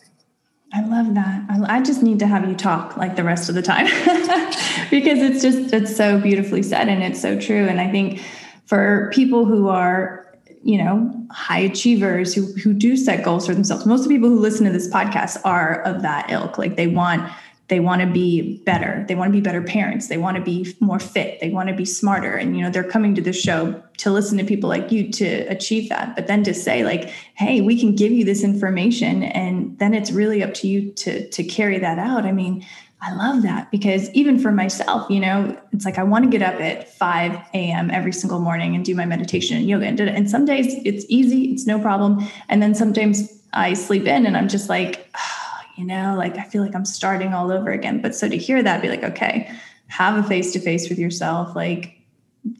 I 0.71 0.85
love 0.85 1.15
that. 1.15 1.45
I 1.49 1.81
just 1.81 2.03
need 2.03 2.19
to 2.19 2.27
have 2.27 2.47
you 2.47 2.55
talk 2.55 2.95
like 2.95 3.15
the 3.15 3.23
rest 3.23 3.49
of 3.49 3.55
the 3.55 3.61
time 3.61 3.85
because 4.91 5.19
it's 5.19 5.41
just, 5.41 5.73
it's 5.73 5.95
so 5.95 6.19
beautifully 6.19 6.61
said 6.61 6.89
and 6.89 7.01
it's 7.01 7.19
so 7.19 7.39
true. 7.39 7.67
And 7.67 7.81
I 7.81 7.91
think 7.91 8.21
for 8.65 9.09
people 9.13 9.45
who 9.45 9.67
are 9.67 10.29
you 10.61 10.77
know 10.77 11.25
high 11.31 11.59
achievers 11.59 12.33
who 12.33 12.45
who 12.53 12.73
do 12.73 12.97
set 12.97 13.23
goals 13.23 13.47
for 13.47 13.53
themselves 13.53 13.85
most 13.85 14.01
of 14.01 14.09
the 14.09 14.15
people 14.15 14.29
who 14.29 14.37
listen 14.37 14.65
to 14.65 14.71
this 14.71 14.89
podcast 14.89 15.37
are 15.45 15.81
of 15.83 16.01
that 16.01 16.29
ilk 16.29 16.57
like 16.57 16.75
they 16.75 16.87
want 16.87 17.31
they 17.69 17.79
want 17.79 18.01
to 18.01 18.07
be 18.07 18.57
better 18.65 19.05
they 19.07 19.15
want 19.15 19.29
to 19.29 19.31
be 19.31 19.41
better 19.41 19.61
parents 19.61 20.07
they 20.07 20.17
want 20.17 20.35
to 20.35 20.43
be 20.43 20.75
more 20.79 20.99
fit 20.99 21.39
they 21.39 21.49
want 21.49 21.69
to 21.69 21.75
be 21.75 21.85
smarter 21.85 22.35
and 22.35 22.57
you 22.57 22.63
know 22.63 22.69
they're 22.69 22.83
coming 22.83 23.15
to 23.15 23.21
the 23.21 23.33
show 23.33 23.81
to 23.97 24.11
listen 24.11 24.37
to 24.37 24.43
people 24.43 24.67
like 24.67 24.91
you 24.91 25.09
to 25.11 25.25
achieve 25.47 25.87
that 25.89 26.15
but 26.15 26.27
then 26.27 26.43
to 26.43 26.53
say 26.53 26.83
like 26.83 27.09
hey 27.35 27.61
we 27.61 27.79
can 27.79 27.95
give 27.95 28.11
you 28.11 28.25
this 28.25 28.43
information 28.43 29.23
and 29.23 29.77
then 29.79 29.93
it's 29.93 30.11
really 30.11 30.43
up 30.43 30.53
to 30.53 30.67
you 30.67 30.91
to 30.91 31.29
to 31.29 31.43
carry 31.43 31.79
that 31.79 31.97
out 31.97 32.25
i 32.25 32.31
mean 32.31 32.65
I 33.01 33.13
love 33.13 33.43
that 33.43 33.71
because 33.71 34.09
even 34.09 34.37
for 34.39 34.51
myself, 34.51 35.09
you 35.09 35.21
know, 35.21 35.57
it's 35.71 35.85
like 35.85 35.97
I 35.97 36.03
want 36.03 36.25
to 36.25 36.29
get 36.29 36.41
up 36.41 36.59
at 36.59 36.93
5 36.93 37.33
a.m. 37.53 37.89
every 37.91 38.11
single 38.11 38.39
morning 38.39 38.75
and 38.75 38.83
do 38.83 38.93
my 38.93 39.05
meditation 39.05 39.55
and 39.55 39.69
yoga. 39.69 39.85
And, 39.85 40.01
and 40.01 40.29
some 40.29 40.43
days 40.43 40.75
it's 40.83 41.05
easy, 41.07 41.45
it's 41.45 41.65
no 41.65 41.79
problem. 41.79 42.27
And 42.49 42.61
then 42.61 42.75
sometimes 42.75 43.41
I 43.53 43.73
sleep 43.73 44.05
in 44.05 44.25
and 44.25 44.35
I'm 44.35 44.49
just 44.49 44.67
like, 44.67 45.09
oh, 45.15 45.38
you 45.79 45.85
know, 45.85 46.15
like 46.17 46.37
I 46.37 46.43
feel 46.43 46.61
like 46.61 46.75
I'm 46.75 46.83
starting 46.83 47.33
all 47.33 47.51
over 47.51 47.71
again. 47.71 48.01
But 48.01 48.13
so 48.13 48.27
to 48.27 48.35
hear 48.35 48.61
that, 48.61 48.81
be 48.81 48.89
like, 48.89 49.03
okay, 49.03 49.49
have 49.87 50.17
a 50.17 50.27
face 50.27 50.51
to 50.53 50.59
face 50.59 50.89
with 50.89 50.99
yourself. 50.99 51.55
Like 51.55 51.97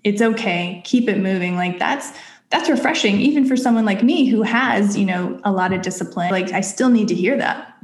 it's 0.06 0.22
okay, 0.22 0.82
keep 0.86 1.10
it 1.10 1.20
moving. 1.20 1.58
Like 1.58 1.80
that's 1.80 2.18
that's 2.50 2.70
refreshing, 2.70 3.20
even 3.20 3.46
for 3.46 3.58
someone 3.58 3.84
like 3.84 4.04
me 4.04 4.26
who 4.26 4.42
has, 4.42 4.98
you 4.98 5.06
know, 5.06 5.38
a 5.44 5.52
lot 5.52 5.74
of 5.74 5.82
discipline. 5.82 6.32
Like 6.32 6.54
I 6.54 6.62
still 6.62 6.90
need 6.90 7.10
to 7.10 7.16
hear 7.16 7.38
that. 7.38 7.76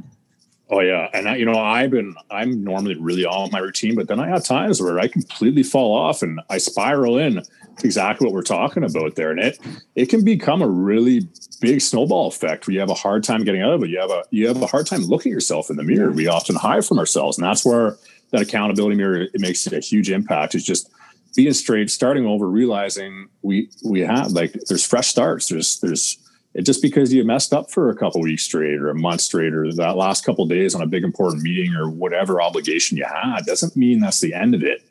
Oh 0.69 0.79
yeah, 0.79 1.09
and 1.13 1.27
I, 1.27 1.35
you 1.35 1.45
know 1.45 1.59
I've 1.59 1.91
been 1.91 2.15
I'm 2.31 2.63
normally 2.63 2.95
really 2.95 3.25
on 3.25 3.51
my 3.51 3.59
routine, 3.59 3.95
but 3.95 4.07
then 4.07 4.21
I 4.21 4.29
have 4.29 4.45
times 4.45 4.81
where 4.81 4.99
I 4.99 5.09
completely 5.09 5.63
fall 5.63 5.93
off 5.93 6.21
and 6.21 6.39
I 6.49 6.59
spiral 6.59 7.17
in 7.17 7.43
exactly 7.83 8.25
what 8.25 8.33
we're 8.33 8.41
talking 8.41 8.83
about 8.83 9.15
there, 9.15 9.31
and 9.31 9.39
it 9.39 9.59
it 9.95 10.05
can 10.07 10.23
become 10.23 10.61
a 10.61 10.67
really 10.67 11.27
big 11.61 11.81
snowball 11.81 12.27
effect 12.27 12.67
where 12.67 12.73
you 12.73 12.79
have 12.79 12.89
a 12.89 12.95
hard 12.95 13.23
time 13.23 13.43
getting 13.43 13.61
out 13.61 13.73
of 13.73 13.83
it. 13.83 13.89
You 13.89 13.99
have 13.99 14.11
a 14.11 14.23
you 14.31 14.47
have 14.47 14.61
a 14.61 14.67
hard 14.67 14.87
time 14.87 15.01
looking 15.01 15.31
yourself 15.31 15.69
in 15.69 15.75
the 15.75 15.83
mirror. 15.83 16.11
We 16.11 16.27
often 16.27 16.55
hide 16.55 16.85
from 16.85 16.99
ourselves, 16.99 17.37
and 17.37 17.45
that's 17.45 17.65
where 17.65 17.97
that 18.31 18.41
accountability 18.41 18.95
mirror 18.95 19.21
it 19.21 19.39
makes 19.39 19.65
a 19.67 19.79
huge 19.79 20.09
impact. 20.09 20.55
It's 20.55 20.65
just 20.65 20.91
being 21.35 21.53
straight, 21.53 21.89
starting 21.89 22.25
over, 22.25 22.49
realizing 22.49 23.27
we 23.41 23.69
we 23.83 24.01
have 24.01 24.31
like 24.31 24.53
there's 24.67 24.85
fresh 24.85 25.07
starts. 25.07 25.47
There's 25.47 25.79
there's 25.79 26.17
it 26.55 26.61
just 26.61 26.81
because 26.81 27.13
you 27.13 27.23
messed 27.25 27.53
up 27.53 27.69
for 27.69 27.89
a 27.89 27.95
couple 27.95 28.21
weeks 28.21 28.43
straight 28.43 28.79
or 28.79 28.89
a 28.89 28.95
month 28.95 29.21
straight 29.21 29.53
or 29.53 29.71
that 29.73 29.97
last 29.97 30.23
couple 30.25 30.45
days 30.45 30.73
on 30.73 30.81
a 30.81 30.87
big 30.87 31.03
important 31.03 31.43
meeting 31.43 31.75
or 31.75 31.89
whatever 31.89 32.41
obligation 32.41 32.97
you 32.97 33.05
had 33.05 33.45
doesn't 33.45 33.75
mean 33.75 33.99
that's 33.99 34.21
the 34.21 34.33
end 34.33 34.55
of 34.55 34.63
it 34.63 34.81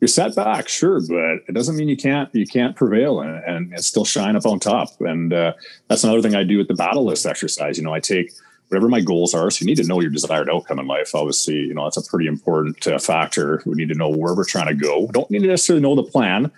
you're 0.00 0.08
set 0.08 0.34
back 0.34 0.68
sure 0.68 1.00
but 1.00 1.44
it 1.46 1.52
doesn't 1.52 1.76
mean 1.76 1.88
you 1.88 1.96
can't 1.96 2.34
you 2.34 2.46
can't 2.46 2.74
prevail 2.74 3.20
and, 3.20 3.72
and, 3.72 3.84
still 3.84 4.04
shine 4.04 4.36
up 4.36 4.46
on 4.46 4.58
top. 4.58 4.88
And 5.00 5.32
uh, 5.32 5.52
that's 5.88 6.04
another 6.04 6.22
thing 6.22 6.34
i 6.34 6.42
do 6.42 6.58
with 6.58 6.68
the 6.68 6.74
battle 6.74 7.04
list 7.04 7.26
exercise. 7.26 7.78
You 7.78 7.84
know 7.84 7.94
i 7.94 8.00
take 8.00 8.32
whatever 8.68 8.88
my 8.88 9.00
goals 9.00 9.34
are. 9.34 9.50
So 9.50 9.62
you 9.62 9.66
need 9.66 9.82
to 9.82 9.86
know 9.86 10.00
your 10.00 10.10
desired 10.10 10.48
outcome 10.48 10.78
in 10.78 10.86
life. 10.86 11.14
Obviously 11.14 11.56
you 11.56 11.74
know 11.74 11.84
that's 11.84 11.96
a 11.96 12.10
pretty 12.10 12.26
important 12.26 12.86
uh, 12.86 12.98
factor. 12.98 13.62
We 13.66 13.74
need 13.74 13.88
to 13.88 13.94
know 13.94 14.08
where 14.08 14.34
we're 14.34 14.44
trying 14.44 14.68
to 14.68 14.74
go. 14.74 15.00
We 15.00 15.12
don't 15.12 15.30
need 15.30 15.42
to 15.42 15.48
necessarily 15.48 15.82
know 15.82 15.94
the 15.94 16.04
plan. 16.04 16.50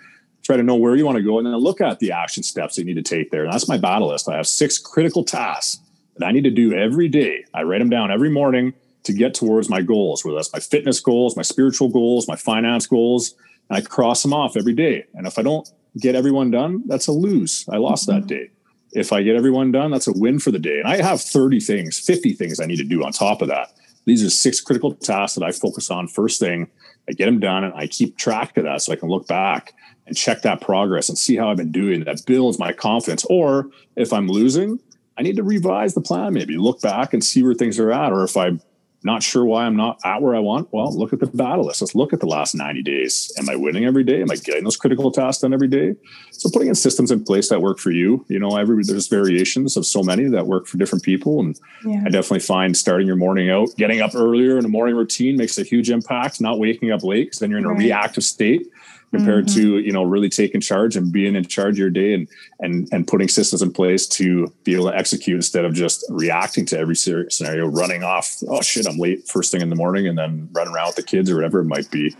Try 0.43 0.57
to 0.57 0.63
know 0.63 0.75
where 0.75 0.95
you 0.95 1.05
want 1.05 1.17
to 1.17 1.23
go 1.23 1.37
and 1.37 1.47
then 1.47 1.55
look 1.55 1.79
at 1.79 1.99
the 1.99 2.11
action 2.11 2.43
steps 2.43 2.77
you 2.77 2.83
need 2.83 2.95
to 2.95 3.01
take 3.01 3.31
there. 3.31 3.45
And 3.45 3.53
that's 3.53 3.69
my 3.69 3.77
battle 3.77 4.09
list. 4.09 4.27
I 4.27 4.35
have 4.35 4.47
six 4.47 4.77
critical 4.77 5.23
tasks 5.23 5.79
that 6.17 6.25
I 6.25 6.31
need 6.31 6.43
to 6.43 6.51
do 6.51 6.73
every 6.73 7.07
day. 7.07 7.45
I 7.53 7.63
write 7.63 7.79
them 7.79 7.89
down 7.89 8.11
every 8.11 8.29
morning 8.29 8.73
to 9.03 9.13
get 9.13 9.33
towards 9.33 9.69
my 9.69 9.81
goals, 9.81 10.23
whether 10.23 10.35
that's 10.35 10.53
my 10.53 10.59
fitness 10.59 10.99
goals, 10.99 11.35
my 11.35 11.41
spiritual 11.41 11.89
goals, 11.89 12.27
my 12.27 12.35
finance 12.35 12.87
goals. 12.87 13.35
And 13.69 13.77
I 13.77 13.81
cross 13.81 14.21
them 14.21 14.33
off 14.33 14.57
every 14.57 14.73
day. 14.73 15.05
And 15.13 15.27
if 15.27 15.37
I 15.37 15.41
don't 15.41 15.69
get 15.99 16.15
everyone 16.15 16.51
done, 16.51 16.83
that's 16.87 17.07
a 17.07 17.11
lose. 17.11 17.65
I 17.69 17.77
lost 17.77 18.07
mm-hmm. 18.07 18.21
that 18.21 18.27
day. 18.27 18.49
If 18.91 19.11
I 19.11 19.23
get 19.23 19.35
everyone 19.35 19.71
done, 19.71 19.91
that's 19.91 20.07
a 20.07 20.13
win 20.13 20.39
for 20.39 20.51
the 20.51 20.59
day. 20.59 20.79
And 20.79 20.87
I 20.87 21.01
have 21.01 21.19
30 21.19 21.59
things, 21.59 21.99
50 21.99 22.33
things 22.33 22.59
I 22.59 22.65
need 22.65 22.77
to 22.77 22.83
do 22.83 23.03
on 23.03 23.11
top 23.11 23.41
of 23.41 23.47
that. 23.47 23.73
These 24.05 24.23
are 24.23 24.29
six 24.29 24.61
critical 24.61 24.93
tasks 24.93 25.37
that 25.37 25.45
I 25.45 25.51
focus 25.51 25.89
on 25.89 26.07
first 26.07 26.39
thing. 26.39 26.67
I 27.07 27.13
get 27.13 27.25
them 27.25 27.39
done 27.39 27.63
and 27.63 27.73
I 27.73 27.87
keep 27.87 28.17
track 28.17 28.55
of 28.57 28.65
that 28.65 28.81
so 28.81 28.93
I 28.93 28.95
can 28.95 29.09
look 29.09 29.27
back 29.27 29.73
and 30.05 30.15
check 30.15 30.41
that 30.41 30.61
progress 30.61 31.09
and 31.09 31.17
see 31.17 31.35
how 31.37 31.49
I've 31.49 31.57
been 31.57 31.71
doing. 31.71 32.03
That 32.03 32.25
builds 32.25 32.59
my 32.59 32.73
confidence. 32.73 33.25
Or 33.29 33.69
if 33.95 34.13
I'm 34.13 34.27
losing, 34.27 34.79
I 35.17 35.21
need 35.21 35.37
to 35.37 35.43
revise 35.43 35.93
the 35.93 36.01
plan, 36.01 36.33
maybe 36.33 36.57
look 36.57 36.81
back 36.81 37.13
and 37.13 37.23
see 37.23 37.43
where 37.43 37.53
things 37.53 37.79
are 37.79 37.91
at. 37.91 38.11
Or 38.11 38.23
if 38.23 38.35
I'm 38.35 38.61
not 39.03 39.23
sure 39.23 39.45
why 39.45 39.65
I'm 39.65 39.75
not 39.75 39.99
at 40.03 40.21
where 40.21 40.35
I 40.35 40.39
want, 40.39 40.69
well, 40.71 40.91
look 40.91 41.13
at 41.13 41.19
the 41.19 41.27
battle 41.27 41.65
list. 41.65 41.81
Let's 41.81 41.95
look 41.95 42.13
at 42.13 42.19
the 42.19 42.25
last 42.25 42.55
90 42.55 42.83
days. 42.83 43.31
Am 43.37 43.49
I 43.49 43.55
winning 43.55 43.85
every 43.85 44.03
day? 44.03 44.21
Am 44.21 44.31
I 44.31 44.35
getting 44.35 44.63
those 44.63 44.77
critical 44.77 45.11
tasks 45.11 45.41
done 45.41 45.53
every 45.53 45.67
day? 45.67 45.95
So 46.31 46.49
putting 46.49 46.69
in 46.69 46.75
systems 46.75 47.11
in 47.11 47.23
place 47.23 47.49
that 47.49 47.61
work 47.61 47.79
for 47.79 47.91
you. 47.91 48.25
You 48.29 48.39
know, 48.39 48.55
every 48.57 48.83
there's 48.83 49.07
variations 49.07 49.77
of 49.77 49.85
so 49.85 50.03
many 50.03 50.25
that 50.29 50.47
work 50.47 50.67
for 50.67 50.77
different 50.77 51.03
people. 51.03 51.39
And 51.39 51.59
yeah. 51.85 52.03
I 52.05 52.09
definitely 52.09 52.39
find 52.39 52.75
starting 52.75 53.07
your 53.07 53.15
morning 53.15 53.49
out, 53.49 53.69
getting 53.77 54.01
up 54.01 54.15
earlier 54.15 54.57
in 54.57 54.65
a 54.65 54.69
morning 54.69 54.95
routine 54.95 55.37
makes 55.37 55.57
a 55.57 55.63
huge 55.63 55.89
impact, 55.89 56.39
not 56.41 56.59
waking 56.59 56.91
up 56.91 57.03
late 57.03 57.25
because 57.25 57.39
then 57.39 57.49
you're 57.49 57.59
in 57.59 57.65
a 57.65 57.69
right. 57.69 57.79
reactive 57.79 58.23
state 58.23 58.67
compared 59.13 59.45
mm-hmm. 59.45 59.61
to 59.61 59.77
you 59.79 59.91
know 59.91 60.03
really 60.03 60.29
taking 60.29 60.59
charge 60.59 60.95
and 60.95 61.11
being 61.11 61.35
in 61.35 61.45
charge 61.45 61.75
of 61.75 61.77
your 61.77 61.89
day 61.89 62.13
and 62.13 62.27
and 62.59 62.89
and 62.91 63.07
putting 63.07 63.27
systems 63.27 63.61
in 63.61 63.71
place 63.71 64.07
to 64.07 64.51
be 64.63 64.73
able 64.73 64.89
to 64.89 64.97
execute 64.97 65.35
instead 65.35 65.65
of 65.65 65.73
just 65.73 66.03
reacting 66.09 66.65
to 66.65 66.77
every 66.77 66.95
scenario 66.95 67.67
running 67.67 68.03
off 68.03 68.37
oh 68.47 68.61
shit 68.61 68.87
i'm 68.87 68.97
late 68.97 69.27
first 69.27 69.51
thing 69.51 69.61
in 69.61 69.69
the 69.69 69.75
morning 69.75 70.07
and 70.07 70.17
then 70.17 70.49
running 70.51 70.73
around 70.73 70.87
with 70.87 70.95
the 70.95 71.03
kids 71.03 71.29
or 71.29 71.35
whatever 71.35 71.59
it 71.59 71.65
might 71.65 71.89
be. 71.91 72.15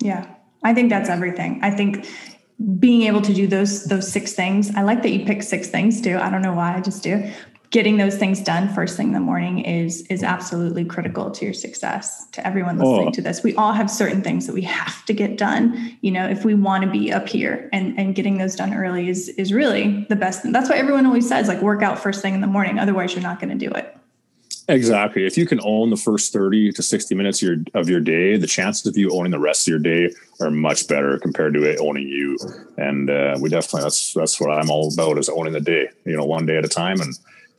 Yeah. 0.00 0.26
I 0.64 0.74
think 0.74 0.90
that's 0.90 1.08
everything. 1.08 1.60
I 1.62 1.70
think 1.70 2.06
being 2.78 3.02
able 3.02 3.20
to 3.20 3.34
do 3.34 3.46
those 3.46 3.84
those 3.84 4.10
six 4.10 4.32
things 4.32 4.74
i 4.76 4.80
like 4.80 5.02
that 5.02 5.10
you 5.10 5.26
pick 5.26 5.42
six 5.42 5.68
things 5.68 6.00
too. 6.00 6.16
I 6.16 6.30
don't 6.30 6.40
know 6.40 6.54
why 6.54 6.74
i 6.74 6.80
just 6.80 7.02
do 7.02 7.30
getting 7.76 7.98
those 7.98 8.16
things 8.16 8.40
done 8.40 8.72
first 8.72 8.96
thing 8.96 9.08
in 9.08 9.12
the 9.12 9.20
morning 9.20 9.58
is 9.58 10.00
is 10.06 10.22
absolutely 10.22 10.82
critical 10.82 11.30
to 11.30 11.44
your 11.44 11.52
success 11.52 12.26
to 12.28 12.44
everyone 12.46 12.78
listening 12.78 13.08
oh. 13.08 13.10
to 13.10 13.20
this. 13.20 13.42
We 13.42 13.54
all 13.56 13.74
have 13.74 13.90
certain 13.90 14.22
things 14.22 14.46
that 14.46 14.54
we 14.54 14.62
have 14.62 15.04
to 15.04 15.12
get 15.12 15.36
done. 15.36 15.98
You 16.00 16.10
know 16.12 16.26
if 16.26 16.42
we 16.42 16.54
want 16.54 16.84
to 16.84 16.90
be 16.90 17.12
up 17.12 17.28
here 17.28 17.68
and 17.74 17.94
and 17.98 18.14
getting 18.14 18.38
those 18.38 18.56
done 18.56 18.72
early 18.72 19.10
is 19.10 19.28
is 19.28 19.52
really 19.52 20.06
the 20.08 20.16
best 20.16 20.40
thing. 20.40 20.52
That's 20.52 20.70
why 20.70 20.76
everyone 20.76 21.04
always 21.04 21.28
says 21.28 21.48
like 21.48 21.60
work 21.60 21.82
out 21.82 21.98
first 21.98 22.22
thing 22.22 22.32
in 22.32 22.40
the 22.40 22.46
morning 22.46 22.78
otherwise 22.78 23.12
you're 23.12 23.22
not 23.22 23.40
going 23.40 23.50
to 23.50 23.68
do 23.68 23.70
it. 23.74 23.94
Exactly. 24.68 25.26
If 25.26 25.36
you 25.36 25.46
can 25.46 25.60
own 25.62 25.90
the 25.90 25.96
first 25.96 26.32
30 26.32 26.72
to 26.72 26.82
60 26.82 27.14
minutes 27.14 27.40
of 27.42 27.48
your, 27.48 27.56
of 27.74 27.90
your 27.90 28.00
day 28.00 28.38
the 28.38 28.46
chances 28.46 28.86
of 28.86 28.96
you 28.96 29.10
owning 29.10 29.32
the 29.32 29.38
rest 29.38 29.68
of 29.68 29.70
your 29.72 29.78
day 29.80 30.14
are 30.40 30.50
much 30.50 30.88
better 30.88 31.18
compared 31.18 31.52
to 31.52 31.62
it 31.62 31.78
owning 31.78 32.08
you. 32.08 32.38
And 32.78 33.10
uh, 33.10 33.36
we 33.38 33.50
definitely 33.50 33.82
that's 33.82 34.14
that's 34.14 34.40
what 34.40 34.50
i'm 34.50 34.70
all 34.70 34.90
about 34.94 35.18
is 35.18 35.28
owning 35.28 35.52
the 35.52 35.60
day 35.60 35.90
you 36.06 36.16
know 36.16 36.24
one 36.24 36.46
day 36.46 36.56
at 36.56 36.64
a 36.64 36.68
time 36.68 37.02
and 37.02 37.14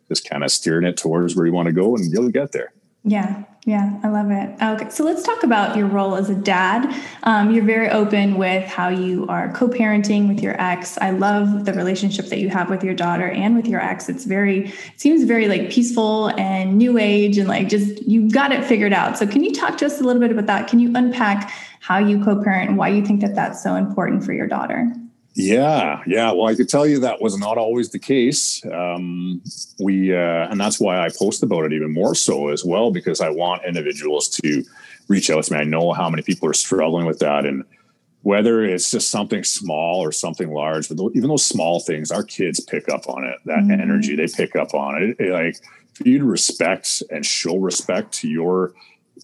just 0.09 0.29
kind 0.29 0.43
of 0.43 0.51
steering 0.51 0.85
it 0.85 0.97
towards 0.97 1.35
where 1.35 1.45
you 1.45 1.53
want 1.53 1.67
to 1.67 1.73
go 1.73 1.95
and 1.95 2.11
you'll 2.11 2.29
get 2.29 2.51
there. 2.51 2.73
Yeah, 3.03 3.43
yeah, 3.65 3.99
I 4.03 4.09
love 4.09 4.31
it. 4.31 4.61
Okay, 4.61 4.89
so 4.89 5.03
let's 5.05 5.23
talk 5.23 5.43
about 5.43 5.77
your 5.77 5.87
role 5.87 6.15
as 6.15 6.29
a 6.29 6.35
dad. 6.35 6.93
Um, 7.23 7.51
you're 7.51 7.63
very 7.63 7.89
open 7.89 8.37
with 8.37 8.65
how 8.65 8.89
you 8.89 9.25
are 9.27 9.51
co-parenting 9.53 10.27
with 10.27 10.41
your 10.41 10.59
ex. 10.61 10.97
I 10.97 11.11
love 11.11 11.65
the 11.65 11.73
relationship 11.73 12.25
that 12.27 12.39
you 12.39 12.49
have 12.49 12.69
with 12.69 12.83
your 12.83 12.93
daughter 12.93 13.29
and 13.29 13.55
with 13.55 13.67
your 13.67 13.81
ex. 13.81 14.09
It's 14.09 14.25
very, 14.25 14.69
it 14.69 14.99
seems 14.99 15.23
very 15.23 15.47
like 15.47 15.69
peaceful 15.69 16.29
and 16.37 16.77
new 16.77 16.97
age, 16.97 17.37
and 17.37 17.47
like 17.47 17.69
just 17.69 18.01
you've 18.03 18.33
got 18.33 18.51
it 18.51 18.65
figured 18.65 18.93
out. 18.93 19.17
So, 19.17 19.25
can 19.25 19.43
you 19.43 19.53
talk 19.53 19.77
to 19.77 19.85
us 19.85 20.01
a 20.01 20.03
little 20.03 20.21
bit 20.21 20.31
about 20.31 20.47
that? 20.47 20.67
Can 20.67 20.79
you 20.79 20.91
unpack 20.95 21.51
how 21.79 21.97
you 21.97 22.23
co-parent 22.23 22.69
and 22.69 22.77
why 22.77 22.89
you 22.89 23.05
think 23.05 23.21
that 23.21 23.35
that's 23.35 23.63
so 23.63 23.75
important 23.75 24.25
for 24.25 24.33
your 24.33 24.47
daughter? 24.47 24.91
Yeah, 25.39 26.01
yeah. 26.07 26.31
Well, 26.31 26.47
I 26.47 26.55
could 26.55 26.67
tell 26.67 26.87
you 26.87 26.99
that 27.01 27.21
was 27.21 27.37
not 27.37 27.59
always 27.59 27.91
the 27.91 27.99
case. 27.99 28.65
Um, 28.65 29.39
we, 29.79 30.11
uh, 30.11 30.49
and 30.49 30.59
that's 30.59 30.79
why 30.79 30.99
I 31.05 31.09
post 31.09 31.43
about 31.43 31.65
it 31.65 31.73
even 31.73 31.93
more 31.93 32.15
so 32.15 32.47
as 32.47 32.65
well, 32.65 32.89
because 32.89 33.21
I 33.21 33.29
want 33.29 33.63
individuals 33.63 34.29
to 34.29 34.63
reach 35.07 35.29
out 35.29 35.43
to 35.43 35.53
me. 35.53 35.59
I 35.59 35.63
know 35.63 35.93
how 35.93 36.09
many 36.09 36.23
people 36.23 36.49
are 36.49 36.53
struggling 36.53 37.05
with 37.05 37.19
that, 37.19 37.45
and 37.45 37.63
whether 38.23 38.65
it's 38.65 38.89
just 38.89 39.11
something 39.11 39.43
small 39.43 39.99
or 39.99 40.11
something 40.11 40.51
large, 40.51 40.89
but 40.89 40.97
even 41.13 41.29
those 41.29 41.45
small 41.45 41.81
things, 41.81 42.09
our 42.09 42.23
kids 42.23 42.59
pick 42.59 42.89
up 42.89 43.07
on 43.07 43.23
it. 43.23 43.37
That 43.45 43.59
mm-hmm. 43.59 43.79
energy, 43.79 44.15
they 44.15 44.27
pick 44.27 44.55
up 44.55 44.73
on 44.73 45.03
it. 45.03 45.17
it. 45.19 45.31
Like 45.31 45.57
for 45.93 46.07
you 46.07 46.17
to 46.17 46.25
respect 46.25 47.03
and 47.11 47.23
show 47.23 47.57
respect 47.57 48.11
to 48.13 48.27
your 48.27 48.73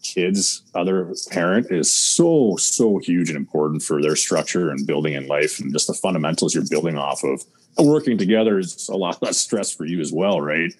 kids 0.04 0.62
other 0.76 1.12
parent 1.32 1.72
is 1.72 1.92
so 1.92 2.56
so 2.58 2.98
huge 2.98 3.30
and 3.30 3.38
important 3.38 3.82
for 3.82 4.02
their 4.02 4.16
structure 4.16 4.70
and 4.70 4.86
building 4.86 5.14
in 5.14 5.28
life 5.28 5.60
and 5.60 5.72
just 5.72 5.88
the 5.88 5.94
fundamentals 5.94 6.54
you're 6.54 6.68
building 6.70 6.98
off 6.98 7.24
of 7.24 7.44
and 7.78 7.88
working 7.88 8.18
together 8.18 8.60
is 8.60 8.90
a 8.90 8.96
lot 8.96 9.22
less 9.22 9.38
stress 9.38 9.72
for 9.72 9.86
you 9.86 10.00
as 10.00 10.12
well 10.12 10.42
right 10.42 10.74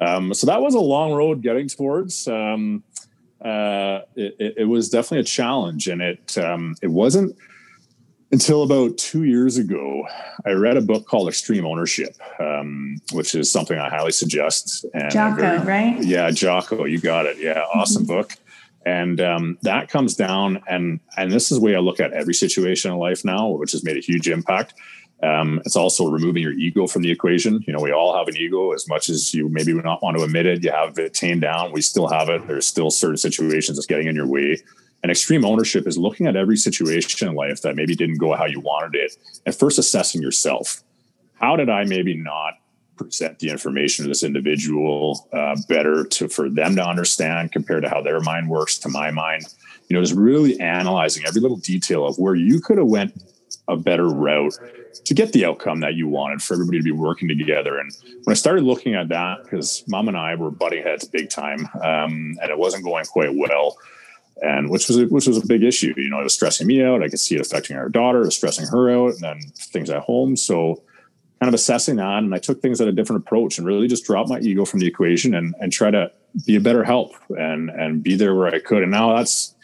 um, 0.00 0.32
so 0.32 0.46
that 0.46 0.62
was 0.62 0.74
a 0.74 0.80
long 0.80 1.12
road 1.12 1.42
getting 1.42 1.68
towards 1.68 2.26
um, 2.26 2.82
uh, 3.44 4.00
it, 4.16 4.54
it, 4.58 4.68
was 4.68 4.88
definitely 4.88 5.20
a 5.20 5.24
challenge 5.24 5.88
and 5.88 6.00
it 6.02 6.38
um, 6.38 6.74
it 6.82 6.88
wasn't 6.88 7.36
until 8.32 8.62
about 8.62 8.96
two 8.96 9.24
years 9.24 9.56
ago, 9.56 10.06
I 10.46 10.50
read 10.50 10.76
a 10.76 10.80
book 10.80 11.06
called 11.06 11.28
Extreme 11.28 11.66
Ownership, 11.66 12.16
um, 12.38 13.00
which 13.12 13.34
is 13.34 13.50
something 13.50 13.76
I 13.76 13.88
highly 13.88 14.12
suggest. 14.12 14.86
And 14.94 15.10
Jocko, 15.10 15.40
very, 15.40 15.58
right? 15.58 16.02
Yeah, 16.02 16.30
Jocko, 16.30 16.84
you 16.84 17.00
got 17.00 17.26
it. 17.26 17.38
Yeah, 17.38 17.64
awesome 17.74 18.04
mm-hmm. 18.04 18.14
book 18.14 18.36
and 18.86 19.20
um, 19.20 19.58
that 19.62 19.88
comes 19.88 20.14
down 20.14 20.62
and 20.68 21.00
and 21.16 21.30
this 21.30 21.50
is 21.50 21.58
the 21.58 21.64
way 21.64 21.74
i 21.74 21.78
look 21.78 22.00
at 22.00 22.12
every 22.12 22.34
situation 22.34 22.90
in 22.90 22.98
life 22.98 23.24
now 23.24 23.48
which 23.48 23.72
has 23.72 23.84
made 23.84 23.96
a 23.96 24.00
huge 24.00 24.28
impact. 24.28 24.74
Um, 25.22 25.60
it's 25.66 25.76
also 25.76 26.10
removing 26.10 26.42
your 26.42 26.54
ego 26.54 26.86
from 26.86 27.02
the 27.02 27.10
equation. 27.10 27.62
You 27.66 27.74
know 27.74 27.80
we 27.80 27.92
all 27.92 28.16
have 28.16 28.26
an 28.28 28.36
ego. 28.38 28.72
As 28.72 28.88
much 28.88 29.10
as 29.10 29.34
you 29.34 29.48
maybe 29.50 29.74
not 29.74 30.02
want 30.02 30.16
to 30.16 30.24
admit 30.24 30.46
it 30.46 30.64
you 30.64 30.70
have 30.70 30.98
it 30.98 31.12
tamed 31.12 31.42
down. 31.42 31.72
We 31.72 31.82
still 31.82 32.08
have 32.08 32.28
it. 32.30 32.46
There's 32.46 32.66
still 32.66 32.90
certain 32.90 33.18
situations 33.18 33.76
that's 33.76 33.86
getting 33.86 34.06
in 34.06 34.16
your 34.16 34.26
way. 34.26 34.56
And 35.02 35.10
extreme 35.10 35.44
ownership 35.44 35.86
is 35.86 35.96
looking 35.96 36.26
at 36.26 36.36
every 36.36 36.56
situation 36.56 37.28
in 37.28 37.34
life 37.34 37.62
that 37.62 37.74
maybe 37.74 37.94
didn't 37.94 38.18
go 38.18 38.34
how 38.34 38.44
you 38.44 38.60
wanted 38.60 38.94
it 38.94 39.16
and 39.46 39.54
first 39.54 39.78
assessing 39.78 40.20
yourself. 40.22 40.82
How 41.34 41.56
did 41.56 41.70
i 41.70 41.84
maybe 41.84 42.14
not 42.14 42.59
present 43.04 43.38
the 43.38 43.50
information 43.50 44.04
to 44.04 44.08
this 44.08 44.22
individual 44.22 45.28
uh, 45.32 45.56
better 45.68 46.04
to 46.04 46.28
for 46.28 46.48
them 46.48 46.76
to 46.76 46.84
understand 46.84 47.52
compared 47.52 47.82
to 47.82 47.88
how 47.88 48.02
their 48.02 48.20
mind 48.20 48.48
works 48.48 48.78
to 48.78 48.88
my 48.88 49.10
mind. 49.10 49.44
You 49.88 49.96
know 49.96 50.02
just 50.02 50.14
really 50.14 50.58
analyzing 50.60 51.24
every 51.26 51.40
little 51.40 51.56
detail 51.56 52.06
of 52.06 52.18
where 52.18 52.34
you 52.34 52.60
could 52.60 52.78
have 52.78 52.86
went 52.86 53.14
a 53.68 53.76
better 53.76 54.08
route 54.08 54.54
to 55.04 55.14
get 55.14 55.32
the 55.32 55.44
outcome 55.44 55.80
that 55.80 55.94
you 55.94 56.08
wanted 56.08 56.42
for 56.42 56.54
everybody 56.54 56.78
to 56.78 56.84
be 56.84 56.90
working 56.90 57.28
together. 57.28 57.78
And 57.78 57.90
when 58.24 58.32
i 58.32 58.34
started 58.34 58.64
looking 58.64 58.94
at 58.94 59.08
that 59.08 59.42
because 59.42 59.84
mom 59.88 60.08
and 60.08 60.16
i 60.16 60.34
were 60.34 60.50
butting 60.50 60.82
heads 60.82 61.06
big 61.06 61.30
time 61.30 61.68
um, 61.82 62.36
and 62.40 62.50
it 62.50 62.58
wasn't 62.58 62.84
going 62.84 63.04
quite 63.06 63.34
well 63.34 63.76
and 64.42 64.70
which 64.70 64.88
was 64.88 64.98
a, 64.98 65.06
which 65.06 65.26
was 65.26 65.36
a 65.36 65.46
big 65.46 65.62
issue. 65.62 65.92
You 65.96 66.10
know 66.10 66.20
it 66.20 66.24
was 66.24 66.34
stressing 66.34 66.66
me 66.66 66.82
out. 66.82 67.02
I 67.02 67.08
could 67.08 67.20
see 67.20 67.34
it 67.34 67.40
affecting 67.40 67.76
our 67.76 67.88
daughter 67.88 68.22
it 68.22 68.26
was 68.26 68.36
stressing 68.36 68.66
her 68.68 68.90
out 68.90 69.14
and 69.14 69.20
then 69.20 69.40
things 69.56 69.90
at 69.90 70.02
home. 70.02 70.36
So 70.36 70.82
kind 71.40 71.48
of 71.48 71.54
assessing 71.54 71.96
that 71.96 72.18
and 72.18 72.34
I 72.34 72.38
took 72.38 72.60
things 72.60 72.80
at 72.80 72.88
a 72.88 72.92
different 72.92 73.24
approach 73.24 73.58
and 73.58 73.66
really 73.66 73.88
just 73.88 74.04
dropped 74.04 74.28
my 74.28 74.40
ego 74.40 74.64
from 74.64 74.80
the 74.80 74.86
equation 74.86 75.34
and 75.34 75.54
and 75.60 75.72
try 75.72 75.90
to 75.90 76.12
be 76.46 76.56
a 76.56 76.60
better 76.60 76.84
help 76.84 77.14
and 77.30 77.70
and 77.70 78.02
be 78.02 78.14
there 78.14 78.34
where 78.34 78.48
I 78.48 78.58
could. 78.58 78.82
And 78.82 78.90
now 78.90 79.16
that's 79.16 79.54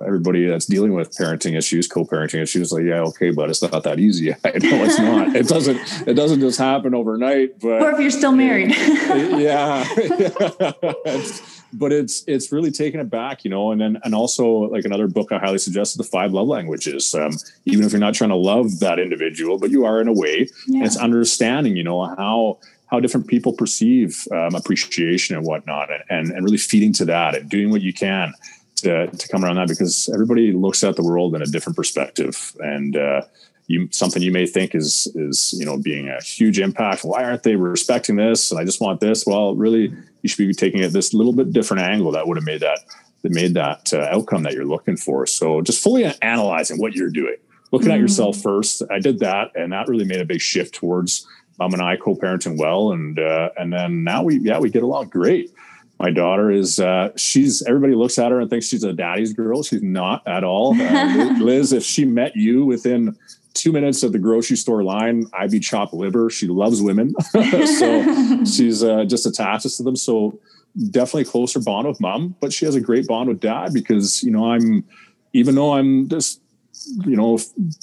everybody 0.00 0.46
that's 0.46 0.66
dealing 0.66 0.94
with 0.94 1.10
parenting 1.16 1.56
issues, 1.56 1.86
co-parenting 1.86 2.42
issues, 2.42 2.72
like, 2.72 2.84
yeah, 2.84 3.00
okay, 3.00 3.30
but 3.30 3.50
it's 3.50 3.62
not 3.62 3.82
that 3.82 3.98
easy. 3.98 4.32
I 4.44 4.50
know 4.50 4.84
it's 4.84 4.98
not. 4.98 5.36
it 5.36 5.48
doesn't. 5.48 6.08
It 6.08 6.14
doesn't 6.14 6.40
just 6.40 6.58
happen 6.58 6.94
overnight. 6.94 7.60
But 7.60 7.82
or 7.82 7.92
if 7.92 8.00
you're 8.00 8.10
still 8.10 8.32
married, 8.32 8.70
yeah. 8.70 9.86
yeah 9.96 10.72
but 11.78 11.92
it's 11.92 12.24
it's 12.26 12.52
really 12.52 12.70
taken 12.70 13.00
it 13.00 13.10
back, 13.10 13.44
you 13.44 13.50
know. 13.50 13.70
And 13.70 13.80
then 13.80 13.98
and 14.04 14.14
also 14.14 14.46
like 14.46 14.84
another 14.84 15.08
book 15.08 15.32
I 15.32 15.38
highly 15.38 15.58
suggest 15.58 15.96
the 15.96 16.04
five 16.04 16.32
love 16.32 16.48
languages. 16.48 17.14
Um, 17.14 17.32
even 17.64 17.84
if 17.84 17.92
you're 17.92 18.00
not 18.00 18.14
trying 18.14 18.30
to 18.30 18.36
love 18.36 18.80
that 18.80 18.98
individual, 18.98 19.58
but 19.58 19.70
you 19.70 19.84
are 19.84 20.00
in 20.00 20.08
a 20.08 20.12
way, 20.12 20.48
yeah. 20.66 20.84
it's 20.84 20.96
understanding, 20.96 21.76
you 21.76 21.84
know, 21.84 22.04
how 22.04 22.58
how 22.86 23.00
different 23.00 23.26
people 23.26 23.52
perceive 23.52 24.26
um, 24.32 24.54
appreciation 24.54 25.36
and 25.36 25.44
whatnot, 25.44 25.90
and, 25.90 26.02
and 26.08 26.30
and 26.36 26.44
really 26.44 26.58
feeding 26.58 26.92
to 26.94 27.04
that 27.04 27.34
and 27.34 27.50
doing 27.50 27.70
what 27.70 27.82
you 27.82 27.92
can 27.92 28.32
to 28.76 29.08
to 29.08 29.28
come 29.28 29.44
around 29.44 29.56
that 29.56 29.68
because 29.68 30.08
everybody 30.12 30.52
looks 30.52 30.82
at 30.84 30.96
the 30.96 31.02
world 31.02 31.34
in 31.34 31.42
a 31.42 31.46
different 31.46 31.76
perspective 31.76 32.56
and. 32.60 32.96
Uh, 32.96 33.22
you 33.68 33.88
something 33.90 34.22
you 34.22 34.30
may 34.30 34.46
think 34.46 34.76
is 34.76 35.08
is 35.16 35.52
you 35.58 35.66
know 35.66 35.76
being 35.76 36.08
a 36.08 36.22
huge 36.22 36.60
impact 36.60 37.04
why 37.04 37.24
aren't 37.24 37.42
they 37.42 37.56
respecting 37.56 38.16
this 38.16 38.50
and 38.50 38.60
i 38.60 38.64
just 38.64 38.80
want 38.80 39.00
this 39.00 39.26
well 39.26 39.56
really 39.56 39.92
you 40.26 40.28
should 40.28 40.46
be 40.46 40.54
taking 40.54 40.82
it 40.82 40.92
this 40.92 41.14
little 41.14 41.32
bit 41.32 41.52
different 41.52 41.82
angle 41.82 42.12
that 42.12 42.26
would 42.26 42.36
have 42.36 42.44
made 42.44 42.60
that 42.60 42.80
that 43.22 43.32
made 43.32 43.54
that 43.54 43.92
uh, 43.92 44.08
outcome 44.10 44.42
that 44.42 44.52
you're 44.52 44.66
looking 44.66 44.96
for. 44.96 45.26
So 45.26 45.60
just 45.62 45.82
fully 45.82 46.04
analyzing 46.22 46.78
what 46.78 46.94
you're 46.94 47.10
doing 47.10 47.36
looking 47.72 47.88
mm-hmm. 47.88 47.94
at 47.94 48.00
yourself 48.00 48.40
first. 48.40 48.82
I 48.90 48.98
did 48.98 49.18
that 49.20 49.50
and 49.54 49.72
that 49.72 49.88
really 49.88 50.04
made 50.04 50.20
a 50.20 50.24
big 50.24 50.40
shift 50.40 50.74
towards 50.74 51.26
mom 51.58 51.72
and 51.72 51.82
i 51.82 51.96
co-parenting 51.96 52.58
well. 52.58 52.92
And 52.92 53.18
uh, 53.18 53.50
and 53.56 53.72
then 53.72 54.04
now 54.04 54.22
we 54.22 54.38
yeah 54.38 54.58
we 54.58 54.70
get 54.70 54.82
along 54.82 55.08
great. 55.08 55.52
My 55.98 56.10
daughter 56.10 56.50
is 56.50 56.78
uh, 56.78 57.10
she's 57.16 57.62
everybody 57.62 57.94
looks 57.94 58.18
at 58.18 58.30
her 58.30 58.40
and 58.40 58.50
thinks 58.50 58.66
she's 58.66 58.84
a 58.84 58.92
daddy's 58.92 59.32
girl. 59.32 59.62
She's 59.62 59.82
not 59.82 60.26
at 60.26 60.44
all. 60.44 60.74
Uh, 60.80 61.38
liz 61.40 61.72
if 61.72 61.84
she 61.84 62.04
met 62.04 62.36
you 62.36 62.64
within 62.66 63.16
two 63.56 63.72
minutes 63.72 64.04
at 64.04 64.12
the 64.12 64.18
grocery 64.18 64.56
store 64.56 64.84
line, 64.84 65.26
I'd 65.32 65.50
be 65.50 65.60
chopped 65.60 65.94
liver. 65.94 66.30
She 66.30 66.46
loves 66.46 66.80
women. 66.80 67.14
so 67.30 68.44
she's 68.44 68.84
uh, 68.84 69.04
just 69.04 69.26
attaches 69.26 69.76
to 69.78 69.82
them. 69.82 69.96
So 69.96 70.38
definitely 70.90 71.24
closer 71.24 71.60
bond 71.60 71.88
with 71.88 72.00
mom, 72.00 72.36
but 72.40 72.52
she 72.52 72.66
has 72.66 72.74
a 72.74 72.80
great 72.80 73.06
bond 73.06 73.28
with 73.28 73.40
dad 73.40 73.72
because, 73.72 74.22
you 74.22 74.30
know, 74.30 74.52
I'm, 74.52 74.84
even 75.32 75.54
though 75.54 75.72
I'm 75.72 76.08
this, 76.08 76.38
you 77.04 77.16
know, 77.16 77.38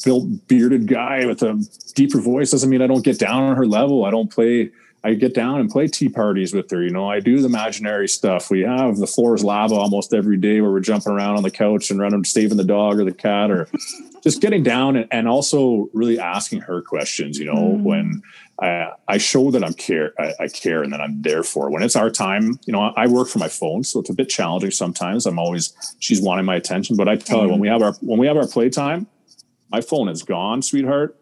built 0.05 0.47
bearded 0.47 0.87
guy 0.87 1.25
with 1.25 1.41
a 1.41 1.61
deeper 1.95 2.21
voice 2.21 2.51
doesn't 2.51 2.69
mean 2.69 2.81
I 2.81 2.87
don't 2.87 3.03
get 3.03 3.19
down 3.19 3.43
on 3.43 3.55
her 3.55 3.65
level. 3.65 4.05
I 4.05 4.11
don't 4.11 4.31
play, 4.31 4.71
I 5.05 5.15
get 5.15 5.33
down 5.33 5.59
and 5.59 5.69
play 5.69 5.87
tea 5.87 6.07
parties 6.07 6.53
with 6.53 6.71
her. 6.71 6.81
You 6.81 6.89
know, 6.89 7.09
I 7.09 7.19
do 7.19 7.39
the 7.39 7.45
imaginary 7.45 8.07
stuff. 8.07 8.49
We 8.49 8.61
have 8.61 8.97
the 8.97 9.07
floor 9.07 9.35
is 9.35 9.43
lava 9.43 9.75
almost 9.75 10.13
every 10.13 10.37
day 10.37 10.61
where 10.61 10.71
we're 10.71 10.79
jumping 10.79 11.11
around 11.11 11.35
on 11.35 11.43
the 11.43 11.51
couch 11.51 11.91
and 11.91 11.99
running, 11.99 12.23
saving 12.23 12.55
the 12.55 12.63
dog 12.63 12.99
or 12.99 13.03
the 13.03 13.13
cat 13.13 13.51
or 13.51 13.67
just 14.23 14.39
getting 14.39 14.63
down 14.63 14.95
and, 14.95 15.07
and 15.11 15.27
also 15.27 15.89
really 15.93 16.17
asking 16.17 16.61
her 16.61 16.81
questions, 16.81 17.37
you 17.37 17.45
know, 17.45 17.53
mm. 17.53 17.83
when 17.83 18.21
I, 18.61 18.91
I 19.09 19.17
show 19.17 19.51
that 19.51 19.61
I'm 19.61 19.73
care, 19.73 20.13
I, 20.17 20.33
I, 20.39 20.47
care 20.47 20.83
and 20.83 20.93
that 20.93 21.01
I'm 21.01 21.21
there 21.21 21.43
for 21.43 21.65
her. 21.65 21.69
When 21.69 21.83
it's 21.83 21.97
our 21.97 22.09
time, 22.09 22.57
you 22.65 22.71
know, 22.71 22.79
I, 22.79 23.03
I, 23.03 23.07
work 23.07 23.27
for 23.27 23.39
my 23.39 23.49
phone, 23.49 23.83
so 23.83 23.99
it's 23.99 24.09
a 24.09 24.13
bit 24.13 24.29
challenging 24.29 24.71
sometimes. 24.71 25.25
I'm 25.25 25.37
always, 25.37 25.73
she's 25.99 26.21
wanting 26.21 26.45
my 26.45 26.55
attention, 26.55 26.95
but 26.95 27.09
I 27.09 27.17
tell 27.17 27.39
mm. 27.39 27.41
her 27.43 27.47
when 27.49 27.59
we 27.59 27.67
have 27.67 27.81
our, 27.81 27.93
when 28.01 28.19
we 28.19 28.27
have 28.27 28.37
our 28.37 28.47
playtime, 28.47 29.07
my 29.69 29.81
phone 29.81 30.07
is 30.07 30.23
gone, 30.23 30.61
sweetheart. 30.61 31.17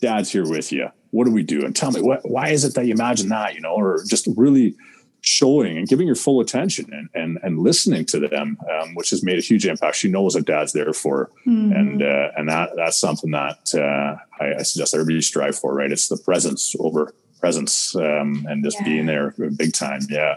Dad's 0.00 0.32
here 0.32 0.48
with 0.48 0.72
you. 0.72 0.88
What 1.10 1.24
do 1.24 1.32
we 1.32 1.42
do? 1.42 1.64
And 1.64 1.74
tell 1.74 1.90
me 1.90 2.00
what, 2.00 2.28
why 2.28 2.48
is 2.48 2.64
it 2.64 2.74
that 2.74 2.86
you 2.86 2.92
imagine 2.92 3.28
that, 3.30 3.54
you 3.54 3.60
know, 3.60 3.74
or 3.74 4.04
just 4.06 4.28
really 4.36 4.76
showing 5.22 5.76
and 5.76 5.88
giving 5.88 6.06
your 6.06 6.16
full 6.16 6.40
attention 6.40 6.92
and 6.92 7.08
and, 7.14 7.38
and 7.42 7.58
listening 7.58 8.04
to 8.06 8.20
them, 8.20 8.58
um, 8.70 8.94
which 8.94 9.10
has 9.10 9.22
made 9.22 9.38
a 9.38 9.42
huge 9.42 9.66
impact. 9.66 9.96
She 9.96 10.08
knows 10.08 10.34
what 10.34 10.46
dad's 10.46 10.72
there 10.72 10.92
for, 10.92 11.30
mm-hmm. 11.46 11.72
and 11.72 12.02
uh, 12.02 12.30
and 12.36 12.48
that 12.48 12.70
that's 12.76 12.96
something 12.96 13.30
that 13.32 13.74
uh, 13.74 14.16
I, 14.42 14.54
I, 14.60 14.62
suggest 14.62 14.94
everybody 14.94 15.20
strive 15.20 15.58
for. 15.58 15.74
Right, 15.74 15.92
it's 15.92 16.08
the 16.08 16.16
presence 16.16 16.74
over 16.78 17.14
presence 17.40 17.94
um, 17.96 18.46
and 18.48 18.64
just 18.64 18.78
yeah. 18.80 18.84
being 18.84 19.06
there 19.06 19.34
big 19.56 19.72
time. 19.72 20.00
Yeah, 20.08 20.36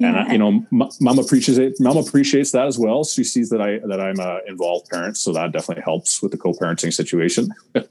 and 0.00 0.16
uh, 0.16 0.20
yeah. 0.20 0.26
I, 0.28 0.32
you 0.32 0.38
know, 0.38 0.66
mom 0.70 1.18
appreciates 1.18 1.58
it 1.58 1.80
mom 1.80 1.96
appreciates 1.96 2.50
that 2.52 2.66
as 2.66 2.78
well. 2.78 3.04
She 3.04 3.24
sees 3.24 3.50
that 3.50 3.60
I 3.60 3.78
that 3.86 4.00
I'm 4.00 4.18
a 4.18 4.40
involved 4.46 4.88
parent, 4.90 5.16
so 5.16 5.32
that 5.32 5.52
definitely 5.52 5.82
helps 5.82 6.22
with 6.22 6.32
the 6.32 6.38
co-parenting 6.38 6.92
situation. 6.92 7.54
oh 7.74 7.84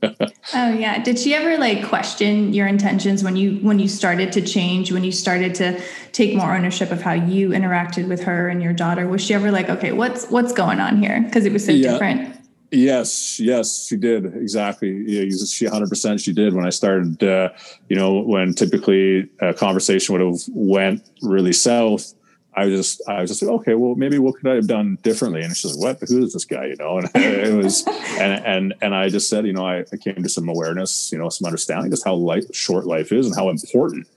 yeah, 0.53 1.01
did 1.03 1.19
she 1.19 1.33
ever 1.33 1.57
like 1.57 1.87
question 1.87 2.53
your 2.53 2.67
intentions 2.67 3.23
when 3.23 3.35
you 3.35 3.57
when 3.57 3.79
you 3.79 3.87
started 3.87 4.31
to 4.33 4.41
change, 4.41 4.91
when 4.91 5.03
you 5.03 5.11
started 5.11 5.55
to 5.55 5.81
take 6.11 6.35
more 6.35 6.53
ownership 6.53 6.91
of 6.91 7.01
how 7.01 7.13
you 7.13 7.49
interacted 7.49 8.07
with 8.07 8.23
her 8.23 8.49
and 8.49 8.61
your 8.61 8.73
daughter? 8.73 9.07
Was 9.07 9.23
she 9.23 9.33
ever 9.33 9.51
like, 9.51 9.69
okay, 9.69 9.91
what's 9.91 10.29
what's 10.29 10.53
going 10.53 10.79
on 10.79 11.01
here? 11.01 11.21
Because 11.21 11.45
it 11.45 11.53
was 11.53 11.65
so 11.65 11.71
yeah. 11.71 11.91
different. 11.91 12.40
Yes, 12.71 13.37
yes, 13.37 13.87
she 13.87 13.97
did 13.97 14.25
exactly. 14.25 15.03
Yeah, 15.05 15.29
she 15.45 15.65
100 15.65 15.89
percent 15.89 16.21
she 16.21 16.31
did 16.31 16.53
when 16.53 16.65
I 16.65 16.69
started. 16.69 17.21
Uh, 17.21 17.49
you 17.89 17.97
know, 17.97 18.19
when 18.21 18.53
typically 18.53 19.29
a 19.41 19.53
conversation 19.53 20.13
would 20.13 20.21
have 20.21 20.41
went 20.53 21.03
really 21.21 21.51
south, 21.51 22.13
I 22.53 22.65
was 22.65 22.77
just, 22.77 23.09
I 23.09 23.21
was 23.21 23.29
just 23.29 23.41
like, 23.41 23.51
okay, 23.61 23.75
well, 23.75 23.95
maybe 23.95 24.19
what 24.19 24.35
could 24.35 24.47
I 24.47 24.55
have 24.55 24.67
done 24.67 24.97
differently? 25.03 25.41
And 25.41 25.55
she's 25.55 25.75
like, 25.75 25.99
what? 25.99 26.09
Who 26.09 26.23
is 26.23 26.33
this 26.33 26.45
guy? 26.45 26.65
You 26.65 26.75
know, 26.77 26.97
and 26.97 27.09
it 27.15 27.53
was, 27.53 27.85
and 27.87 28.45
and 28.45 28.73
and 28.81 28.95
I 28.95 29.09
just 29.09 29.29
said, 29.29 29.45
you 29.45 29.53
know, 29.53 29.65
I, 29.65 29.79
I 29.91 29.97
came 29.97 30.21
to 30.21 30.29
some 30.29 30.49
awareness, 30.49 31.11
you 31.11 31.17
know, 31.17 31.29
some 31.29 31.45
understanding 31.45 31.91
just 31.91 32.05
how 32.05 32.15
life, 32.15 32.43
short 32.53 32.85
life 32.85 33.11
is, 33.11 33.25
and 33.25 33.35
how 33.35 33.49
important 33.49 34.07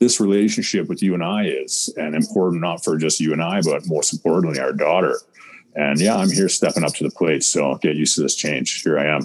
this 0.00 0.18
relationship 0.20 0.88
with 0.88 1.02
you 1.02 1.14
and 1.14 1.22
I 1.22 1.44
is, 1.44 1.92
and 1.96 2.14
important 2.14 2.62
not 2.62 2.82
for 2.82 2.96
just 2.96 3.20
you 3.20 3.32
and 3.32 3.42
I, 3.42 3.60
but 3.60 3.86
most 3.86 4.12
importantly, 4.12 4.60
our 4.60 4.72
daughter. 4.72 5.18
And 5.74 6.00
yeah, 6.00 6.16
I'm 6.16 6.30
here 6.30 6.48
stepping 6.48 6.84
up 6.84 6.94
to 6.94 7.04
the 7.04 7.10
plate. 7.10 7.42
So 7.42 7.76
get 7.76 7.96
used 7.96 8.14
to 8.16 8.22
this 8.22 8.34
change. 8.34 8.82
Here 8.82 8.98
I 8.98 9.06
am. 9.06 9.22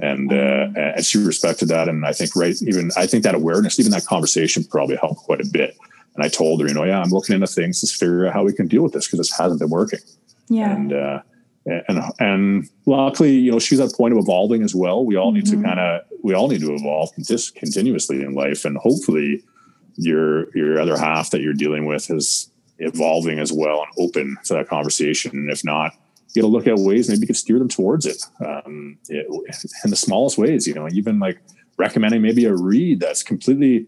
And 0.00 0.32
uh, 0.32 0.68
and 0.74 1.04
she 1.04 1.18
respected 1.18 1.68
that, 1.68 1.86
and 1.86 2.06
I 2.06 2.12
think 2.12 2.34
right 2.34 2.56
even 2.62 2.90
I 2.96 3.06
think 3.06 3.24
that 3.24 3.34
awareness, 3.34 3.78
even 3.78 3.92
that 3.92 4.06
conversation, 4.06 4.64
probably 4.64 4.96
helped 4.96 5.20
quite 5.20 5.42
a 5.42 5.46
bit 5.46 5.76
and 6.14 6.24
I 6.24 6.28
told 6.28 6.60
her, 6.60 6.68
you 6.68 6.74
know, 6.74 6.84
yeah, 6.84 7.00
I'm 7.00 7.10
looking 7.10 7.34
into 7.34 7.46
things 7.46 7.80
to 7.80 7.86
figure 7.86 8.26
out 8.26 8.34
how 8.34 8.44
we 8.44 8.52
can 8.52 8.68
deal 8.68 8.82
with 8.82 8.92
this 8.92 9.06
because 9.06 9.18
this 9.18 9.36
hasn't 9.36 9.60
been 9.60 9.70
working. 9.70 10.00
Yeah. 10.48 10.72
And, 10.72 10.92
uh, 10.92 11.22
and, 11.64 12.02
and 12.18 12.68
luckily, 12.86 13.32
you 13.32 13.52
know, 13.52 13.58
she's 13.58 13.80
at 13.80 13.90
the 13.90 13.96
point 13.96 14.12
of 14.12 14.18
evolving 14.18 14.62
as 14.62 14.74
well. 14.74 15.04
We 15.04 15.16
all 15.16 15.28
mm-hmm. 15.28 15.36
need 15.36 15.46
to 15.46 15.52
mm-hmm. 15.52 15.64
kind 15.64 15.80
of, 15.80 16.02
we 16.22 16.34
all 16.34 16.48
need 16.48 16.60
to 16.60 16.74
evolve 16.74 17.10
just 17.20 17.54
continuously 17.54 18.22
in 18.22 18.34
life. 18.34 18.64
And 18.64 18.76
hopefully 18.76 19.42
your, 19.96 20.54
your 20.56 20.78
other 20.80 20.98
half 20.98 21.30
that 21.30 21.40
you're 21.40 21.54
dealing 21.54 21.86
with 21.86 22.10
is 22.10 22.50
evolving 22.78 23.38
as 23.38 23.52
well 23.52 23.82
and 23.82 23.92
open 23.98 24.36
to 24.44 24.54
that 24.54 24.68
conversation. 24.68 25.32
And 25.32 25.50
if 25.50 25.64
not, 25.64 25.92
you 26.34 26.42
got 26.42 26.48
to 26.48 26.52
look 26.52 26.66
at 26.66 26.76
ways 26.76 27.08
maybe 27.08 27.20
you 27.20 27.26
can 27.26 27.34
steer 27.34 27.58
them 27.58 27.68
towards 27.68 28.06
it, 28.06 28.24
um, 28.44 28.98
it 29.08 29.26
in 29.84 29.90
the 29.90 29.96
smallest 29.96 30.38
ways, 30.38 30.66
you 30.66 30.74
know, 30.74 30.88
even 30.90 31.18
like 31.18 31.40
recommending 31.76 32.22
maybe 32.22 32.44
a 32.44 32.54
read 32.54 33.00
that's 33.00 33.22
completely 33.22 33.86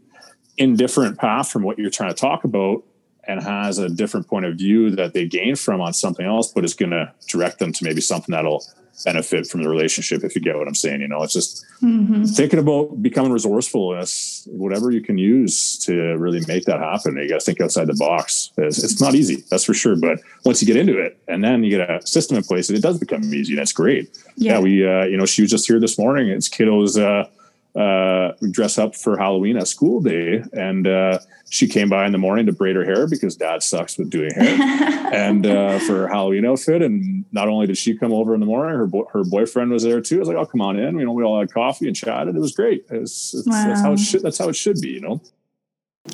indifferent 0.59 1.19
path 1.19 1.51
from 1.51 1.63
what 1.63 1.79
you're 1.79 1.91
trying 1.91 2.11
to 2.11 2.15
talk 2.15 2.45
about 2.45 2.85
and 3.27 3.43
has 3.43 3.79
a 3.79 3.89
different 3.89 4.29
point 4.29 4.45
of 4.45 4.57
view 4.57 4.91
that 4.91 5.15
they 5.15 5.27
gain 5.27 5.57
from 5.57 5.81
on 5.81 5.93
something 5.93 6.27
else, 6.27 6.53
but 6.53 6.65
is 6.65 6.75
going 6.75 6.91
to 6.91 7.13
direct 7.29 7.59
them 7.59 7.73
to 7.73 7.85
maybe 7.85 8.01
something 8.01 8.33
that'll 8.33 8.63
benefit 9.05 9.47
from 9.47 9.63
the 9.63 9.69
relationship. 9.69 10.25
If 10.25 10.35
you 10.35 10.41
get 10.41 10.57
what 10.57 10.69
I'm 10.69 10.75
saying, 10.75 11.01
you 11.01 11.09
know, 11.09 11.23
it's 11.23 11.33
just 11.33 11.65
mm-hmm. 11.83 12.25
thinking 12.25 12.59
about 12.59 13.03
becoming 13.03 13.33
resourceful 13.33 13.97
as 13.97 14.47
whatever 14.51 14.91
you 14.91 15.01
can 15.01 15.19
use 15.19 15.79
to 15.81 16.17
really 16.17 16.43
make 16.47 16.65
that 16.67 16.81
happen. 16.81 17.17
You 17.17 17.29
got 17.29 17.41
to 17.41 17.45
think 17.45 17.61
outside 17.61 17.87
the 17.87 17.95
box. 17.95 18.51
It's, 18.57 18.83
it's, 18.83 19.01
not 19.01 19.15
easy, 19.15 19.45
that's 19.51 19.65
for 19.65 19.75
sure. 19.75 19.97
But 19.97 20.21
once 20.45 20.63
you 20.63 20.67
get 20.67 20.77
into 20.77 20.99
it, 20.99 21.19
and 21.29 21.43
then 21.43 21.65
you 21.65 21.71
get 21.71 21.91
a 21.91 22.07
system 22.07 22.37
in 22.37 22.43
place, 22.43 22.69
and 22.69 22.79
it 22.79 22.83
does 22.83 22.99
become 22.99 23.23
easy. 23.35 23.53
and 23.53 23.59
That's 23.59 23.73
great. 23.73 24.17
Yeah, 24.37 24.55
yeah 24.55 24.61
we, 24.61 24.87
uh, 24.87 25.05
you 25.05 25.17
know, 25.17 25.27
she 25.27 25.43
was 25.43 25.51
just 25.51 25.67
here 25.67 25.81
this 25.81 25.99
morning. 25.99 26.29
It's 26.29 26.49
kiddos. 26.49 27.01
Uh, 27.01 27.29
uh, 27.75 28.33
dress 28.51 28.79
up 28.79 28.95
for 28.95 29.17
Halloween 29.17 29.57
at 29.57 29.67
school 29.67 30.01
day, 30.01 30.43
and 30.53 30.87
uh, 30.87 31.19
she 31.51 31.67
came 31.67 31.89
by 31.89 32.07
in 32.07 32.13
the 32.13 32.19
morning 32.19 32.47
to 32.47 32.53
braid 32.53 32.77
her 32.77 32.85
hair 32.85 33.09
because 33.09 33.37
Dad 33.37 33.63
sucks 33.63 33.99
with 33.99 34.11
doing 34.11 34.33
hair, 34.33 34.57
and 35.13 35.45
uh, 35.47 35.79
for 35.81 35.95
her 35.95 36.09
Halloween 36.09 36.45
outfit. 36.47 36.83
And 36.83 37.25
not 37.33 37.49
only 37.49 37.67
did 37.67 37.77
she 37.77 37.97
come 37.97 38.13
over 38.13 38.33
in 38.35 38.41
the 38.41 38.47
morning, 38.47 38.77
her 38.77 38.87
bo- 38.87 39.09
her 39.13 39.25
boyfriend 39.25 39.71
was 39.71 39.83
there 39.83 40.01
too. 40.01 40.17
I 40.17 40.19
was 40.21 40.29
like, 40.29 40.37
"Oh, 40.37 40.47
come 40.47 40.61
on 40.61 40.79
in." 40.79 40.99
You 40.99 41.05
know, 41.05 41.13
we 41.13 41.25
all 41.25 41.41
had 41.41 41.53
coffee 41.53 41.87
and 41.87 41.97
chatted. 41.97 42.37
It 42.37 42.41
was 42.41 42.53
great. 42.53 42.87
It's, 42.91 43.35
it's, 43.35 43.47
wow. 43.47 43.67
That's 43.67 43.81
how 43.81 43.93
it 43.93 43.99
should. 43.99 44.23
That's 44.23 44.39
how 44.39 44.49
it 44.49 44.57
should 44.57 44.81
be. 44.81 44.91
You 44.91 45.01
know. 45.01 45.23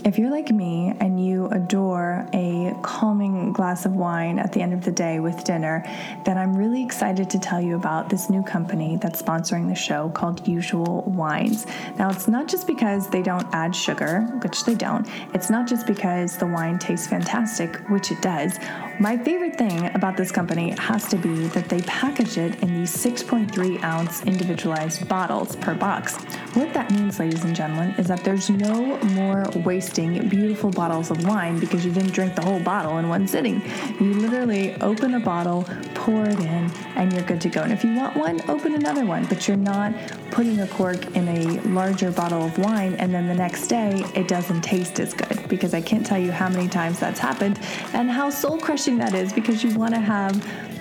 If 0.05 0.19
you're 0.19 0.31
like 0.31 0.51
me 0.51 0.95
and 1.01 1.25
you 1.25 1.47
adore 1.49 2.25
a 2.33 2.73
calming 2.81 3.53
glass 3.53 3.85
of 3.87 3.93
wine 3.93 4.39
at 4.39 4.53
the 4.53 4.63
end 4.63 4.73
of 4.73 4.85
the 4.85 4.93
day 4.93 5.19
with 5.19 5.43
dinner, 5.43 5.85
then 6.25 6.39
I'm 6.39 6.57
really 6.57 6.85
excited 6.85 7.29
to 7.31 7.41
tell 7.41 7.61
you 7.61 7.75
about 7.75 8.09
this 8.09 8.31
new 8.31 8.43
company 8.45 8.99
that's 9.03 9.21
sponsoring 9.21 9.69
the 9.69 9.75
show 9.75 10.09
called 10.11 10.47
Usual 10.47 11.03
Wines. 11.03 11.67
Now, 11.99 12.09
it's 12.09 12.29
not 12.29 12.47
just 12.47 12.69
because 12.69 13.11
they 13.11 13.21
don't 13.21 13.47
add 13.53 13.75
sugar, 13.75 14.23
which 14.43 14.65
they 14.65 14.77
don't, 14.77 15.09
it's 15.35 15.51
not 15.51 15.69
just 15.69 15.89
because 15.89 16.39
the 16.39 16.47
wine 16.47 16.79
tastes 16.79 17.09
fantastic, 17.09 17.77
which 17.91 18.13
it 18.13 18.23
does. 18.23 18.59
My 19.01 19.17
favorite 19.17 19.57
thing 19.57 19.87
about 19.95 20.19
this 20.19 20.31
company 20.31 20.73
has 20.73 21.09
to 21.09 21.17
be 21.17 21.47
that 21.49 21.71
they 21.71 21.81
package 21.81 22.37
it 22.37 22.63
in 22.63 22.79
these 22.79 22.95
6.3 22.95 23.83
ounce 23.83 24.23
individualized 24.25 25.09
bottles 25.09 25.57
per 25.57 25.75
box. 25.75 26.17
What 26.53 26.75
that 26.75 26.91
means, 26.91 27.19
ladies 27.19 27.43
and 27.45 27.57
gentlemen, 27.57 27.95
is 27.97 28.09
that 28.09 28.23
there's 28.25 28.51
no 28.51 28.99
more 28.99 29.47
wasting 29.65 30.29
beautiful 30.29 30.71
bottles 30.71 31.11
of 31.11 31.27
wine 31.27 31.59
because 31.59 31.83
you 31.83 31.93
didn't 31.93 32.13
drink 32.13 32.35
the 32.35 32.43
whole 32.43 32.61
bottle 32.61 32.99
in 32.99 33.09
one 33.09 33.27
sitting. 33.27 33.63
You 33.99 34.13
literally 34.13 34.75
open 34.83 35.15
a 35.15 35.21
bottle, 35.21 35.65
pour 36.01 36.25
it 36.25 36.39
in, 36.39 36.71
and 36.97 37.13
you're 37.13 37.23
good 37.23 37.41
to 37.43 37.49
go. 37.51 37.61
And 37.61 37.73
if 37.73 37.85
you 37.85 37.95
want 37.95 38.17
one, 38.17 38.41
open 38.51 38.75
another 38.75 39.05
one, 39.05 39.27
but 39.27 39.47
you're 39.47 39.57
not 39.57 39.93
putting 40.31 40.61
a 40.61 40.67
cork 40.69 41.15
in 41.15 41.29
a 41.29 41.61
larger 41.69 42.11
bottle 42.11 42.43
of 42.47 42.57
wine 42.59 42.95
and 42.95 43.13
then 43.13 43.27
the 43.27 43.35
next 43.35 43.67
day 43.67 44.03
it 44.15 44.29
doesn't 44.29 44.63
taste 44.63 45.01
as 45.01 45.13
good 45.13 45.49
because 45.49 45.75
I 45.75 45.81
can't 45.81 46.07
tell 46.07 46.19
you 46.19 46.31
how 46.31 46.49
many 46.49 46.69
times 46.69 47.01
that's 47.01 47.19
happened 47.19 47.59
and 47.93 48.09
how 48.09 48.31
soul 48.31 48.57
crushing 48.57 48.97
that 48.99 49.13
is 49.13 49.33
because 49.33 49.65
you 49.65 49.77
want 49.77 49.93
to 49.95 50.01
have 50.01 50.35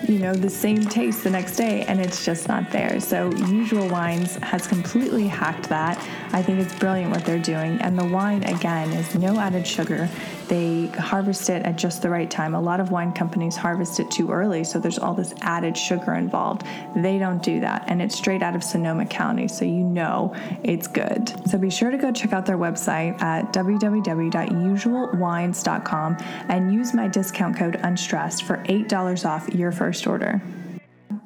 you 0.08 0.18
know, 0.18 0.34
the 0.34 0.50
same 0.50 0.84
taste 0.86 1.24
the 1.24 1.30
next 1.30 1.56
day 1.56 1.84
and 1.84 2.00
it's 2.00 2.26
just 2.26 2.48
not 2.48 2.72
there. 2.72 3.00
So, 3.00 3.32
Usual 3.46 3.88
Wines 3.90 4.38
has 4.38 4.66
completely 4.66 5.28
hacked 5.28 5.70
that. 5.70 5.98
I 6.32 6.42
think 6.42 6.60
it's 6.60 6.74
brilliant 6.80 7.12
what 7.12 7.26
they're 7.26 7.38
doing. 7.38 7.80
And 7.82 8.00
the 8.00 8.06
wine, 8.06 8.44
again, 8.44 8.90
is 8.94 9.14
no 9.16 9.40
added 9.40 9.68
sugar. 9.68 10.10
They 10.50 10.88
harvest 10.88 11.50
it 11.50 11.64
at 11.64 11.78
just 11.78 12.02
the 12.02 12.10
right 12.10 12.30
time. 12.30 12.54
A 12.56 12.62
lot 12.62 12.80
of 12.80 12.90
wine 12.90 13.12
companies 13.14 13.56
harvest 13.56 14.00
it 14.00 14.10
too 14.10 14.32
early, 14.32 14.64
so 14.64 14.80
there's 14.80 14.98
all 14.98 15.14
this 15.14 15.36
added 15.42 15.78
sugar 15.78 16.16
involved. 16.16 16.64
They 16.96 17.20
don't 17.20 17.44
do 17.44 17.60
that. 17.60 17.84
And 17.88 18.02
it's 18.02 18.16
straight 18.16 18.42
out 18.42 18.56
of 18.56 18.64
Sonoma 18.64 19.06
County, 19.06 19.48
so 19.48 19.64
you 19.64 19.84
know 19.84 20.34
it's 20.64 20.88
good. 20.88 21.32
So, 21.48 21.60
be 21.60 21.70
sure 21.70 21.92
to 21.92 21.98
go 21.98 22.12
check 22.12 22.34
out 22.34 22.48
their 22.48 22.58
website 22.58 23.22
at 23.22 23.54
www.usualwines.com 23.54 26.18
and 26.50 26.74
use 26.74 26.96
my 26.96 27.08
discount 27.08 27.56
code 27.56 27.80
UNSTRESSED 27.84 28.42
for 28.42 28.58
$8 28.58 29.26
off 29.26 29.48
your 29.50 29.72
first 29.72 30.08
order. 30.08 30.42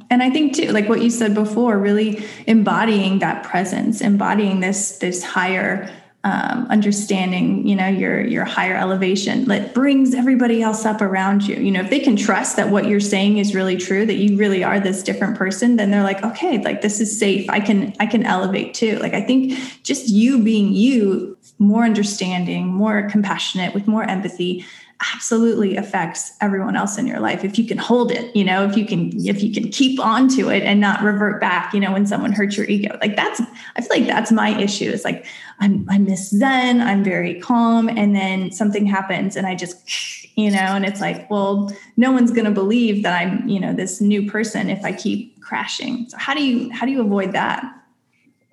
And 0.10 0.22
I 0.22 0.30
think 0.30 0.54
too, 0.54 0.72
like 0.72 0.90
what 0.90 1.02
you 1.02 1.10
said 1.10 1.34
before, 1.34 1.80
really 1.80 2.26
embodying 2.46 3.20
that 3.20 3.44
presence, 3.44 4.02
embodying 4.02 4.60
this 4.60 4.98
this 5.00 5.24
higher 5.24 5.90
um, 6.26 6.68
understanding, 6.70 7.68
you 7.68 7.76
know, 7.76 7.88
your 7.88 8.26
your 8.26 8.46
higher 8.46 8.78
elevation 8.78 9.44
that 9.46 9.74
brings 9.74 10.14
everybody 10.14 10.62
else 10.62 10.86
up 10.86 11.02
around 11.02 11.46
you. 11.46 11.56
You 11.58 11.72
know, 11.72 11.82
if 11.82 11.90
they 11.90 12.00
can 12.00 12.16
trust 12.16 12.56
that 12.56 12.70
what 12.70 12.86
you're 12.88 13.02
saying 13.02 13.40
is 13.40 13.54
really 13.54 13.76
true, 13.76 14.06
that 14.06 14.16
you 14.16 14.38
really 14.38 14.64
are 14.64 14.80
this 14.80 15.04
different 15.04 15.38
person, 15.38 15.76
then 15.76 15.92
they're 15.92 16.04
like, 16.04 16.24
okay, 16.24 16.64
like 16.64 16.82
this 16.82 17.02
is 17.02 17.20
safe. 17.20 17.50
I 17.50 17.60
can 17.60 17.94
I 18.00 18.06
can 18.06 18.26
elevate 18.26 18.74
too. 18.74 18.98
Like 19.00 19.14
I 19.14 19.22
think 19.22 19.60
just 19.84 20.08
you 20.08 20.42
being 20.42 20.72
you, 20.72 21.38
more 21.60 21.84
understanding, 21.84 22.68
more 22.68 23.10
compassionate, 23.10 23.74
with 23.74 23.86
more 23.86 24.04
empathy, 24.04 24.66
absolutely 25.16 25.76
affects 25.76 26.34
everyone 26.42 26.76
else 26.76 26.98
in 26.98 27.06
your 27.08 27.20
life 27.20 27.44
if 27.44 27.58
you 27.58 27.66
can 27.66 27.78
hold 27.78 28.12
it 28.12 28.36
you 28.36 28.44
know 28.44 28.64
if 28.66 28.78
you 28.78 28.86
can 28.86 29.12
if 29.26 29.44
you 29.44 29.54
can 29.54 29.70
keep 29.70 30.00
on 30.00 30.28
to 30.28 30.50
it 30.50 30.64
and 30.64 30.80
not 30.80 31.02
revert 31.02 31.42
back 31.42 31.74
you 31.74 31.80
know 31.80 31.92
when 31.92 32.06
someone 32.06 32.32
hurts 32.32 32.58
your 32.58 32.66
ego. 32.68 32.98
Like 33.02 33.16
that's 33.16 33.42
i 33.76 33.82
feel 33.82 34.00
like 34.00 34.08
that's 34.08 34.32
my 34.32 34.58
issue 34.60 34.90
it's 34.90 35.06
like 35.06 35.26
i'm 35.60 35.86
i 35.90 35.98
miss 35.98 36.30
zen 36.30 36.82
i'm 36.82 37.04
very 37.04 37.40
calm 37.40 37.90
and 37.90 38.16
then 38.16 38.52
something 38.52 38.86
happens 38.86 39.36
and 39.36 39.46
i 39.46 39.56
just 39.56 39.78
you 40.36 40.50
know 40.50 40.58
and 40.58 40.84
it's 40.86 41.00
like 41.00 41.30
well 41.30 41.72
no 41.96 42.12
one's 42.12 42.32
going 42.32 42.46
to 42.46 42.52
believe 42.52 43.04
that 43.04 43.22
i'm 43.22 43.48
you 43.48 43.60
know 43.60 43.74
this 43.74 44.02
new 44.02 44.30
person 44.30 44.70
if 44.70 44.84
i 44.84 44.92
keep 44.92 45.34
crashing. 45.44 46.10
So 46.10 46.18
how 46.18 46.34
do 46.34 46.44
you 46.44 46.72
how 46.72 46.86
do 46.86 46.92
you 46.92 47.02
avoid 47.02 47.34
that 47.34 47.64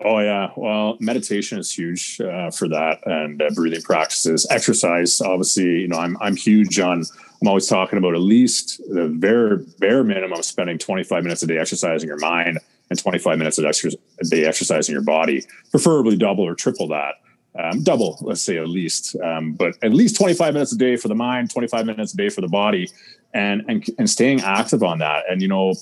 Oh 0.02 0.18
yeah, 0.20 0.50
well, 0.56 0.96
meditation 0.98 1.58
is 1.58 1.70
huge 1.70 2.20
uh, 2.20 2.50
for 2.50 2.68
that, 2.68 3.06
and 3.06 3.42
uh, 3.42 3.50
breathing 3.54 3.82
practices, 3.82 4.46
exercise. 4.48 5.20
Obviously, 5.20 5.80
you 5.80 5.88
know, 5.88 5.98
I'm 5.98 6.16
I'm 6.22 6.36
huge 6.36 6.78
on. 6.80 7.04
I'm 7.42 7.48
always 7.48 7.66
talking 7.66 7.98
about 7.98 8.14
at 8.14 8.20
least 8.20 8.80
the 8.88 9.08
bare 9.08 9.58
bare 9.78 10.02
minimum 10.02 10.42
spending 10.42 10.78
25 10.78 11.22
minutes 11.22 11.42
a 11.42 11.46
day 11.46 11.58
exercising 11.58 12.08
your 12.08 12.18
mind 12.18 12.58
and 12.88 12.98
25 12.98 13.38
minutes 13.38 13.58
a 13.58 13.62
day 14.28 14.44
exercising 14.44 14.92
your 14.92 15.02
body, 15.02 15.44
preferably 15.70 16.16
double 16.16 16.44
or 16.44 16.54
triple 16.54 16.88
that. 16.88 17.14
Um, 17.58 17.82
double, 17.82 18.16
let's 18.22 18.42
say 18.42 18.58
at 18.58 18.68
least, 18.68 19.16
um, 19.22 19.52
but 19.52 19.74
at 19.82 19.92
least 19.92 20.16
25 20.16 20.54
minutes 20.54 20.72
a 20.72 20.78
day 20.78 20.96
for 20.96 21.08
the 21.08 21.14
mind, 21.14 21.50
25 21.50 21.84
minutes 21.84 22.14
a 22.14 22.16
day 22.16 22.28
for 22.28 22.40
the 22.40 22.48
body, 22.48 22.88
and 23.34 23.64
and 23.68 23.84
and 23.98 24.08
staying 24.08 24.40
active 24.40 24.82
on 24.82 24.98
that. 25.00 25.24
And 25.28 25.42
you 25.42 25.48
know, 25.48 25.74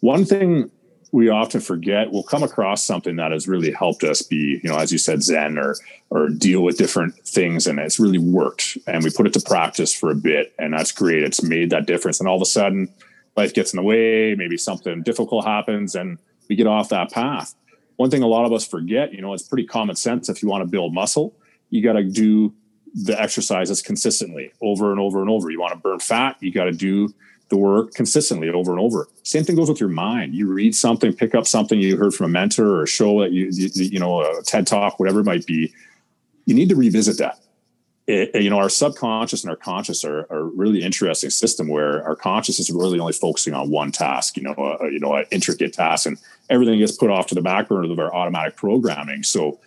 one 0.00 0.24
thing 0.24 0.70
we 1.12 1.28
often 1.28 1.60
forget 1.60 2.12
we'll 2.12 2.22
come 2.22 2.42
across 2.42 2.84
something 2.84 3.16
that 3.16 3.32
has 3.32 3.48
really 3.48 3.72
helped 3.72 4.04
us 4.04 4.22
be 4.22 4.60
you 4.62 4.70
know 4.70 4.76
as 4.76 4.92
you 4.92 4.98
said 4.98 5.22
zen 5.22 5.58
or 5.58 5.76
or 6.10 6.28
deal 6.28 6.62
with 6.62 6.78
different 6.78 7.14
things 7.26 7.66
and 7.66 7.78
it's 7.78 7.98
really 7.98 8.18
worked 8.18 8.78
and 8.86 9.04
we 9.04 9.10
put 9.10 9.26
it 9.26 9.32
to 9.32 9.40
practice 9.40 9.94
for 9.94 10.10
a 10.10 10.14
bit 10.14 10.52
and 10.58 10.72
that's 10.72 10.92
great. 10.92 11.22
It's 11.22 11.42
made 11.42 11.70
that 11.70 11.86
difference 11.86 12.20
and 12.20 12.28
all 12.28 12.36
of 12.36 12.42
a 12.42 12.46
sudden 12.46 12.88
life 13.36 13.54
gets 13.54 13.72
in 13.72 13.76
the 13.76 13.82
way 13.82 14.34
maybe 14.34 14.56
something 14.56 15.02
difficult 15.02 15.44
happens 15.44 15.94
and 15.94 16.18
we 16.48 16.56
get 16.56 16.66
off 16.66 16.88
that 16.88 17.12
path. 17.12 17.54
One 17.96 18.10
thing 18.10 18.22
a 18.22 18.26
lot 18.26 18.44
of 18.44 18.52
us 18.52 18.66
forget 18.66 19.12
you 19.12 19.20
know 19.20 19.32
it's 19.34 19.42
pretty 19.42 19.66
common 19.66 19.96
sense 19.96 20.28
if 20.28 20.42
you 20.42 20.48
want 20.48 20.62
to 20.62 20.68
build 20.68 20.94
muscle 20.94 21.34
you 21.70 21.82
got 21.82 21.92
to 21.92 22.02
do 22.02 22.52
the 22.92 23.20
exercises 23.20 23.82
consistently 23.82 24.50
over 24.60 24.90
and 24.90 24.98
over 24.98 25.20
and 25.20 25.30
over. 25.30 25.48
You 25.48 25.60
want 25.60 25.72
to 25.72 25.78
burn 25.78 26.00
fat 26.00 26.36
you 26.40 26.52
got 26.52 26.64
to 26.64 26.72
do 26.72 27.12
the 27.50 27.56
work 27.56 27.92
consistently 27.94 28.48
over 28.48 28.70
and 28.70 28.80
over. 28.80 29.08
Same 29.24 29.44
thing 29.44 29.56
goes 29.56 29.68
with 29.68 29.80
your 29.80 29.88
mind. 29.88 30.34
You 30.34 30.50
read 30.50 30.74
something, 30.74 31.12
pick 31.12 31.34
up 31.34 31.46
something 31.46 31.78
you 31.80 31.96
heard 31.96 32.14
from 32.14 32.26
a 32.26 32.28
mentor 32.28 32.66
or 32.66 32.84
a 32.84 32.88
show 32.88 33.20
that 33.20 33.32
you, 33.32 33.48
you, 33.52 33.68
you 33.74 33.98
know, 33.98 34.20
a 34.20 34.42
TED 34.42 34.66
talk, 34.66 34.98
whatever 34.98 35.20
it 35.20 35.26
might 35.26 35.44
be. 35.46 35.72
You 36.46 36.54
need 36.54 36.68
to 36.68 36.76
revisit 36.76 37.18
that. 37.18 37.40
it, 38.06 38.42
you 38.42 38.50
know, 38.50 38.58
our 38.58 38.68
subconscious 38.68 39.42
and 39.42 39.50
our 39.50 39.56
conscious 39.56 40.04
are, 40.04 40.26
are 40.30 40.44
really 40.44 40.82
interesting 40.82 41.30
system 41.30 41.68
where 41.68 42.04
our 42.04 42.16
conscious 42.16 42.58
is 42.58 42.70
really 42.70 42.98
only 42.98 43.12
focusing 43.12 43.54
on 43.54 43.70
one 43.70 43.92
task, 43.92 44.36
you 44.36 44.42
know, 44.42 44.54
a, 44.80 44.90
you 44.90 45.00
know, 45.00 45.14
an 45.14 45.26
intricate 45.30 45.72
task, 45.72 46.06
and 46.06 46.18
everything 46.48 46.78
gets 46.78 46.96
put 46.96 47.10
off 47.10 47.26
to 47.26 47.34
the 47.34 47.42
back 47.42 47.68
burner 47.68 47.90
of 47.90 47.98
our 47.98 48.14
automatic 48.14 48.56
programming. 48.56 49.22
So, 49.22 49.60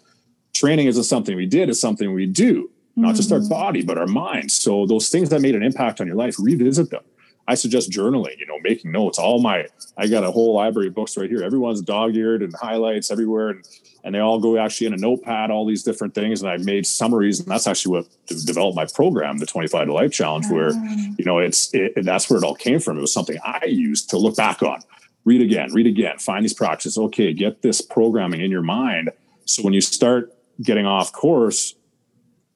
training 0.54 0.88
isn't 0.88 1.04
something 1.04 1.36
we 1.36 1.46
did; 1.46 1.70
it's 1.70 1.80
something 1.80 2.14
we 2.14 2.26
do, 2.26 2.70
not 2.96 3.10
mm-hmm. 3.10 3.16
just 3.16 3.32
our 3.32 3.40
mm-hmm. 3.40 3.50
body, 3.50 3.84
but 3.84 3.98
our 3.98 4.08
mind. 4.08 4.52
So, 4.52 4.86
those 4.86 5.10
things 5.10 5.30
that 5.30 5.42
made 5.42 5.56
an 5.56 5.64
impact 5.64 6.02
on 6.02 6.08
your 6.08 6.16
life, 6.16 6.36
revisit 6.40 6.90
them. 6.90 7.04
I 7.48 7.56
suggest 7.56 7.92
journaling, 7.92 8.38
you 8.40 8.46
know, 8.46 8.60
making 8.62 8.92
notes. 8.92 9.20
All 9.20 9.42
my, 9.42 9.68
I 9.98 10.08
got 10.08 10.24
a 10.24 10.32
whole 10.32 10.54
library 10.56 10.88
of 10.88 10.96
books 10.96 11.18
right 11.18 11.30
here. 11.30 11.44
Everyone's 11.44 11.82
dog 11.82 12.16
eared 12.16 12.42
and 12.42 12.54
highlights 12.56 13.12
everywhere. 13.12 13.50
And, 13.50 13.66
and 14.04 14.16
they 14.16 14.20
all 14.20 14.40
go 14.40 14.58
actually 14.58 14.88
in 14.88 14.94
a 14.94 14.98
notepad, 14.98 15.52
all 15.52 15.66
these 15.66 15.84
different 15.84 16.16
things. 16.16 16.42
And 16.42 16.50
I 16.50 16.58
made 16.58 16.86
summaries. 16.86 17.40
And 17.40 17.50
that's 17.50 17.68
actually 17.68 17.98
what 17.98 18.08
developed 18.46 18.78
my 18.78 18.86
program, 18.86 19.40
the 19.40 19.46
25 19.46 19.88
to 19.88 19.94
Life 19.94 20.12
Challenge, 20.12 20.46
where, 20.50 20.72
mm. 20.72 21.20
you 21.20 21.26
know, 21.26 21.40
it's, 21.40 21.74
it, 21.74 21.94
that's 22.04 22.30
where 22.30 22.40
it 22.40 22.46
all 22.46 22.56
came 22.56 22.80
from. 22.80 22.98
It 22.98 23.02
was 23.02 23.14
something 23.14 23.38
I 23.44 23.66
used 23.66 24.10
to 24.12 24.18
look 24.18 24.38
back 24.38 24.64
on, 24.64 24.82
read 25.26 25.42
again, 25.42 25.74
read 25.74 25.88
again, 25.88 26.20
find 26.20 26.46
these 26.46 26.54
practices. 26.54 26.98
Okay, 26.98 27.34
get 27.34 27.62
this 27.62 27.82
programming 27.82 28.40
in 28.40 28.52
your 28.52 28.62
mind. 28.62 29.12
So 29.46 29.64
when 29.64 29.74
you 29.74 29.82
start 29.82 30.34
getting 30.62 30.86
off 30.86 31.12
course, 31.12 31.76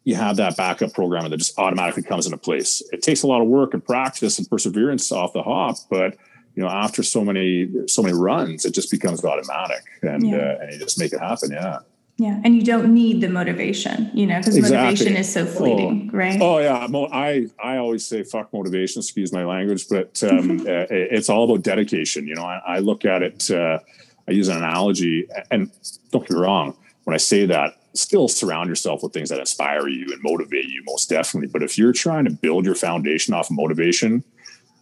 you 0.08 0.16
have 0.16 0.38
that 0.38 0.56
backup 0.56 0.94
program 0.94 1.30
that 1.30 1.36
just 1.36 1.60
automatically 1.60 2.02
comes 2.02 2.26
into 2.26 2.38
place. 2.38 2.82
It 2.94 3.02
takes 3.02 3.24
a 3.24 3.28
lot 3.28 3.42
of 3.42 3.48
work 3.50 3.74
and 3.74 3.84
practice 3.84 4.40
and 4.40 4.50
perseverance 4.50 5.12
off 5.12 5.34
the 5.34 5.44
hop, 5.44 5.76
but 5.90 6.16
you 6.56 6.64
know, 6.64 6.70
after 6.70 7.04
so 7.04 7.26
many 7.26 7.70
so 7.90 8.02
many 8.02 8.18
runs, 8.18 8.64
it 8.64 8.74
just 8.74 8.90
becomes 8.90 9.26
automatic, 9.26 9.84
and 10.02 10.26
yeah. 10.26 10.38
uh, 10.38 10.58
and 10.62 10.72
you 10.72 10.80
just 10.80 10.98
make 10.98 11.12
it 11.12 11.20
happen. 11.20 11.52
Yeah. 11.52 11.80
Yeah, 12.20 12.42
and 12.44 12.56
you 12.56 12.64
don't 12.64 12.96
need 12.96 13.22
the 13.22 13.30
motivation, 13.30 14.10
you 14.12 14.26
know, 14.26 14.40
because 14.40 14.58
exactly. 14.58 14.78
motivation 14.78 15.18
is 15.18 15.32
so 15.32 15.46
fleeting, 15.46 16.10
oh. 16.12 16.18
right? 16.18 16.42
Oh 16.42 16.58
yeah, 16.60 16.88
I 17.12 17.48
I 17.62 17.78
always 17.78 18.06
say 18.06 18.24
fuck 18.24 18.52
motivation. 18.54 19.02
Excuse 19.02 19.34
my 19.34 19.44
language, 19.44 19.88
but 19.90 20.24
um, 20.24 20.62
uh, 20.62 20.88
it's 20.90 21.30
all 21.30 21.44
about 21.44 21.64
dedication. 21.64 22.26
You 22.26 22.36
know, 22.36 22.46
I, 22.46 22.62
I 22.66 22.80
look 22.80 23.04
at 23.04 23.22
it. 23.24 23.52
Uh, 23.52 23.80
I 24.28 24.32
use 24.32 24.48
an 24.48 24.58
analogy, 24.58 25.28
and 25.52 25.70
don't 26.12 26.22
get 26.22 26.32
me 26.32 26.40
wrong 26.40 26.78
when 27.04 27.14
I 27.14 27.18
say 27.18 27.46
that 27.46 27.78
still 27.98 28.28
surround 28.28 28.70
yourself 28.70 29.04
with 29.04 29.14
things 29.14 29.30
that 29.30 29.40
inspire 29.40 29.88
you 29.88 30.06
and 30.12 30.22
motivate 30.22 30.66
you 30.66 30.84
most 30.86 31.10
definitely. 31.10 31.48
But 31.48 31.64
if 31.64 31.78
you're 31.78 31.94
trying 31.94 32.26
to 32.26 32.32
build 32.32 32.66
your 32.66 32.76
foundation 32.76 33.34
off 33.34 33.50
motivation, 33.50 34.24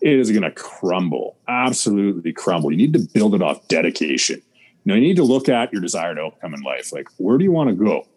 it 0.01 0.19
is 0.19 0.29
going 0.31 0.43
to 0.43 0.51
crumble, 0.51 1.37
absolutely 1.47 2.33
crumble. 2.33 2.71
You 2.71 2.77
need 2.77 2.93
to 2.93 3.07
build 3.13 3.33
it 3.35 3.41
off 3.41 3.67
dedication. 3.67 4.41
Now 4.85 4.95
you 4.95 5.01
need 5.01 5.15
to 5.15 5.23
look 5.23 5.49
at 5.49 5.73
your 5.73 5.81
desired 5.81 6.19
outcome 6.19 6.53
in 6.53 6.61
life. 6.61 6.93
Like, 6.93 7.07
where 7.17 7.37
do 7.37 7.43
you 7.43 7.51
want 7.51 7.69
to 7.69 7.75
go? 7.75 8.07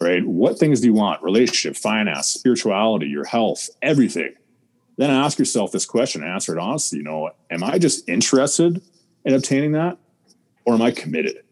Right? 0.00 0.24
What 0.26 0.58
things 0.58 0.80
do 0.80 0.88
you 0.88 0.94
want? 0.94 1.22
Relationship, 1.22 1.76
finance, 1.76 2.28
spirituality, 2.28 3.06
your 3.06 3.24
health, 3.24 3.70
everything. 3.80 4.34
Then 4.98 5.10
ask 5.10 5.38
yourself 5.38 5.72
this 5.72 5.86
question 5.86 6.22
and 6.22 6.32
answer 6.32 6.52
it 6.52 6.58
honestly. 6.58 6.98
You 6.98 7.04
know, 7.04 7.30
am 7.50 7.64
I 7.64 7.78
just 7.78 8.08
interested 8.08 8.82
in 9.24 9.34
obtaining 9.34 9.72
that 9.72 9.96
or 10.64 10.74
am 10.74 10.82
I 10.82 10.90
committed? 10.90 11.42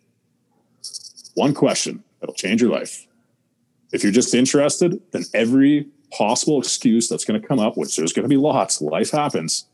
One 1.34 1.54
question 1.54 2.04
It'll 2.22 2.34
change 2.34 2.60
your 2.60 2.70
life. 2.70 3.06
If 3.92 4.02
you're 4.02 4.12
just 4.12 4.34
interested, 4.34 5.00
then 5.12 5.24
every 5.34 5.88
possible 6.12 6.58
excuse 6.58 7.08
that's 7.08 7.24
going 7.24 7.40
to 7.40 7.46
come 7.46 7.58
up, 7.58 7.76
which 7.76 7.96
there's 7.96 8.12
going 8.12 8.24
to 8.24 8.28
be 8.28 8.36
lots, 8.36 8.80
life 8.80 9.10
happens. 9.10 9.66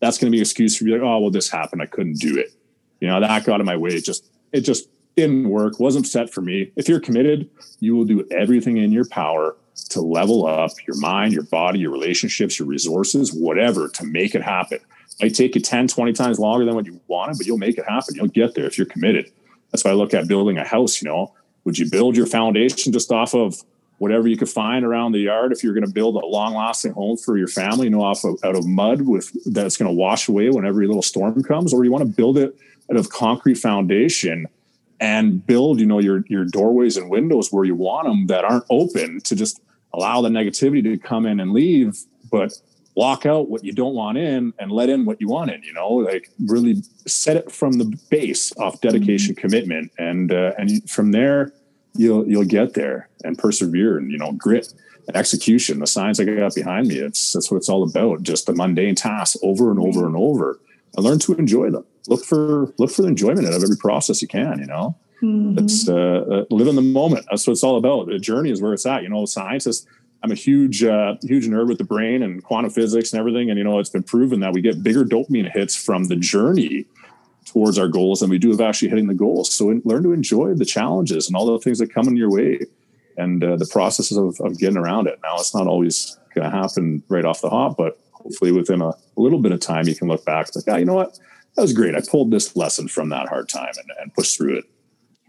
That's 0.00 0.18
going 0.18 0.30
to 0.30 0.32
be 0.32 0.38
an 0.38 0.42
excuse 0.42 0.76
for 0.76 0.84
you 0.84 0.92
like, 0.92 1.02
oh, 1.02 1.20
well, 1.20 1.30
this 1.30 1.48
happened. 1.48 1.80
I 1.80 1.86
couldn't 1.86 2.18
do 2.18 2.36
it. 2.36 2.52
You 3.00 3.08
know, 3.08 3.20
that 3.20 3.44
got 3.44 3.60
in 3.60 3.66
my 3.66 3.76
way. 3.76 3.90
It 3.90 4.04
just, 4.04 4.26
it 4.52 4.60
just 4.60 4.88
didn't 5.16 5.48
work, 5.48 5.78
wasn't 5.78 6.06
set 6.06 6.32
for 6.32 6.40
me. 6.40 6.72
If 6.76 6.88
you're 6.88 7.00
committed, 7.00 7.48
you 7.80 7.94
will 7.94 8.04
do 8.04 8.26
everything 8.30 8.78
in 8.78 8.92
your 8.92 9.06
power 9.08 9.56
to 9.90 10.00
level 10.00 10.46
up 10.46 10.70
your 10.86 10.96
mind, 10.96 11.32
your 11.32 11.44
body, 11.44 11.80
your 11.80 11.90
relationships, 11.90 12.58
your 12.58 12.68
resources, 12.68 13.32
whatever, 13.32 13.88
to 13.88 14.04
make 14.04 14.34
it 14.34 14.42
happen. 14.42 14.78
It 14.78 15.22
might 15.22 15.34
take 15.34 15.54
you 15.54 15.60
10, 15.60 15.88
20 15.88 16.12
times 16.12 16.38
longer 16.38 16.64
than 16.64 16.74
what 16.74 16.86
you 16.86 17.00
wanted, 17.06 17.38
but 17.38 17.46
you'll 17.46 17.58
make 17.58 17.78
it 17.78 17.84
happen. 17.88 18.14
You'll 18.14 18.28
get 18.28 18.54
there 18.54 18.66
if 18.66 18.78
you're 18.78 18.86
committed. 18.86 19.30
That's 19.70 19.84
why 19.84 19.90
I 19.90 19.94
look 19.94 20.14
at 20.14 20.28
building 20.28 20.58
a 20.58 20.64
house, 20.64 21.02
you 21.02 21.08
know. 21.08 21.34
Would 21.64 21.78
you 21.78 21.88
build 21.90 22.16
your 22.16 22.26
foundation 22.26 22.92
just 22.92 23.12
off 23.12 23.34
of 23.34 23.56
whatever 23.98 24.26
you 24.26 24.36
could 24.36 24.48
find 24.48 24.84
around 24.84 25.12
the 25.12 25.20
yard 25.20 25.52
if 25.52 25.62
you're 25.62 25.74
going 25.74 25.86
to 25.86 25.92
build 25.92 26.16
a 26.16 26.26
long-lasting 26.26 26.92
home 26.92 27.16
for 27.16 27.38
your 27.38 27.46
family, 27.46 27.84
you 27.84 27.90
know, 27.90 28.02
off 28.02 28.24
of, 28.24 28.36
out 28.42 28.56
of 28.56 28.66
mud 28.66 29.02
with 29.02 29.30
that's 29.52 29.76
going 29.76 29.88
to 29.88 29.94
wash 29.94 30.28
away 30.28 30.50
when 30.50 30.66
every 30.66 30.88
little 30.88 31.02
storm 31.02 31.40
comes, 31.44 31.72
or 31.72 31.84
you 31.84 31.92
want 31.92 32.02
to 32.02 32.10
build 32.10 32.36
it 32.36 32.56
out 32.90 32.96
of 32.96 33.10
concrete 33.10 33.54
foundation 33.54 34.46
and 34.98 35.46
build, 35.46 35.78
you 35.78 35.86
know, 35.86 36.00
your 36.00 36.24
your 36.28 36.44
doorways 36.44 36.96
and 36.96 37.10
windows 37.10 37.52
where 37.52 37.64
you 37.64 37.74
want 37.74 38.06
them 38.06 38.26
that 38.26 38.44
aren't 38.44 38.64
open 38.70 39.20
to 39.20 39.36
just 39.36 39.60
allow 39.94 40.20
the 40.20 40.28
negativity 40.28 40.82
to 40.82 40.96
come 40.98 41.26
in 41.26 41.38
and 41.38 41.52
leave, 41.52 41.98
but 42.30 42.52
lock 42.94 43.24
out 43.24 43.48
what 43.48 43.64
you 43.64 43.72
don't 43.72 43.94
want 43.94 44.18
in 44.18 44.52
and 44.58 44.70
let 44.70 44.88
in 44.90 45.04
what 45.06 45.20
you 45.20 45.28
want 45.28 45.50
in 45.50 45.62
you 45.62 45.72
know 45.72 45.88
like 45.88 46.30
really 46.46 46.82
set 47.06 47.36
it 47.36 47.50
from 47.50 47.72
the 47.78 47.98
base 48.10 48.52
off 48.58 48.80
dedication 48.80 49.34
mm-hmm. 49.34 49.40
commitment 49.40 49.90
and 49.98 50.32
uh, 50.32 50.52
and 50.58 50.88
from 50.90 51.12
there 51.12 51.52
you'll 51.94 52.26
you'll 52.26 52.44
get 52.44 52.74
there 52.74 53.08
and 53.24 53.38
persevere 53.38 53.96
and 53.98 54.10
you 54.10 54.18
know 54.18 54.32
grit 54.32 54.72
and 55.08 55.16
execution. 55.16 55.80
The 55.80 55.86
signs 55.86 56.20
i 56.20 56.24
got 56.24 56.54
behind 56.54 56.88
me 56.88 56.96
it's 56.96 57.32
that's 57.32 57.50
what 57.50 57.58
it's 57.58 57.68
all 57.68 57.82
about 57.82 58.22
just 58.22 58.46
the 58.46 58.54
mundane 58.54 58.94
tasks 58.94 59.36
over 59.42 59.70
and 59.70 59.80
over 59.80 60.06
and 60.06 60.16
over. 60.16 60.58
And 60.94 61.04
learn 61.06 61.18
to 61.20 61.34
enjoy 61.34 61.70
them. 61.70 61.84
Look 62.08 62.24
for 62.24 62.72
look 62.78 62.90
for 62.90 63.02
the 63.02 63.08
enjoyment 63.08 63.46
out 63.46 63.54
of 63.54 63.62
every 63.62 63.76
process 63.76 64.22
you 64.22 64.28
can 64.28 64.58
you 64.58 64.66
know? 64.66 64.96
Mm-hmm. 65.22 65.58
it's 65.58 65.88
uh, 65.88 65.94
uh, 65.94 66.44
live 66.50 66.66
in 66.66 66.74
the 66.74 66.82
moment. 66.82 67.26
That's 67.30 67.46
what 67.46 67.52
it's 67.52 67.62
all 67.62 67.76
about. 67.76 68.08
The 68.08 68.18
journey 68.18 68.50
is 68.50 68.60
where 68.60 68.72
it's 68.72 68.86
at 68.86 69.02
you 69.02 69.08
know? 69.08 69.24
Scientists 69.24 69.86
I'm 70.22 70.30
a 70.30 70.36
huge, 70.36 70.84
uh, 70.84 71.16
huge 71.22 71.48
nerd 71.48 71.68
with 71.68 71.78
the 71.78 71.84
brain 71.84 72.22
and 72.22 72.42
quantum 72.44 72.70
physics 72.70 73.12
and 73.12 73.18
everything. 73.18 73.50
And, 73.50 73.58
you 73.58 73.64
know, 73.64 73.78
it's 73.78 73.90
been 73.90 74.04
proven 74.04 74.40
that 74.40 74.52
we 74.52 74.60
get 74.60 74.82
bigger 74.82 75.04
dopamine 75.04 75.50
hits 75.52 75.74
from 75.74 76.04
the 76.04 76.16
journey 76.16 76.86
towards 77.44 77.78
our 77.78 77.88
goals 77.88 78.20
than 78.20 78.30
we 78.30 78.38
do 78.38 78.52
of 78.52 78.60
actually 78.60 78.88
hitting 78.88 79.08
the 79.08 79.14
goals. 79.14 79.52
So 79.52 79.66
learn 79.84 80.04
to 80.04 80.12
enjoy 80.12 80.54
the 80.54 80.64
challenges 80.64 81.26
and 81.26 81.36
all 81.36 81.46
the 81.46 81.58
things 81.58 81.78
that 81.80 81.92
come 81.92 82.06
in 82.06 82.16
your 82.16 82.30
way 82.30 82.60
and 83.16 83.42
uh, 83.42 83.56
the 83.56 83.66
processes 83.66 84.16
of, 84.16 84.40
of 84.40 84.58
getting 84.58 84.76
around 84.76 85.06
it. 85.08 85.18
Now, 85.22 85.34
it's 85.34 85.54
not 85.54 85.66
always 85.66 86.16
going 86.34 86.50
to 86.50 86.56
happen 86.56 87.02
right 87.08 87.24
off 87.24 87.40
the 87.40 87.50
hop, 87.50 87.76
but 87.76 87.98
hopefully 88.12 88.52
within 88.52 88.80
a, 88.80 88.88
a, 88.88 88.96
little 89.16 89.40
bit 89.40 89.52
of 89.52 89.60
time, 89.60 89.88
you 89.88 89.94
can 89.94 90.08
look 90.08 90.24
back 90.24 90.54
like, 90.54 90.64
ah, 90.68 90.76
you 90.76 90.84
know 90.84 90.94
what? 90.94 91.18
That 91.56 91.62
was 91.62 91.72
great. 91.72 91.94
I 91.94 92.00
pulled 92.00 92.30
this 92.30 92.56
lesson 92.56 92.88
from 92.88 93.10
that 93.10 93.28
hard 93.28 93.48
time 93.48 93.72
and, 93.76 93.90
and 94.00 94.14
pushed 94.14 94.36
through 94.36 94.58
it. 94.58 94.64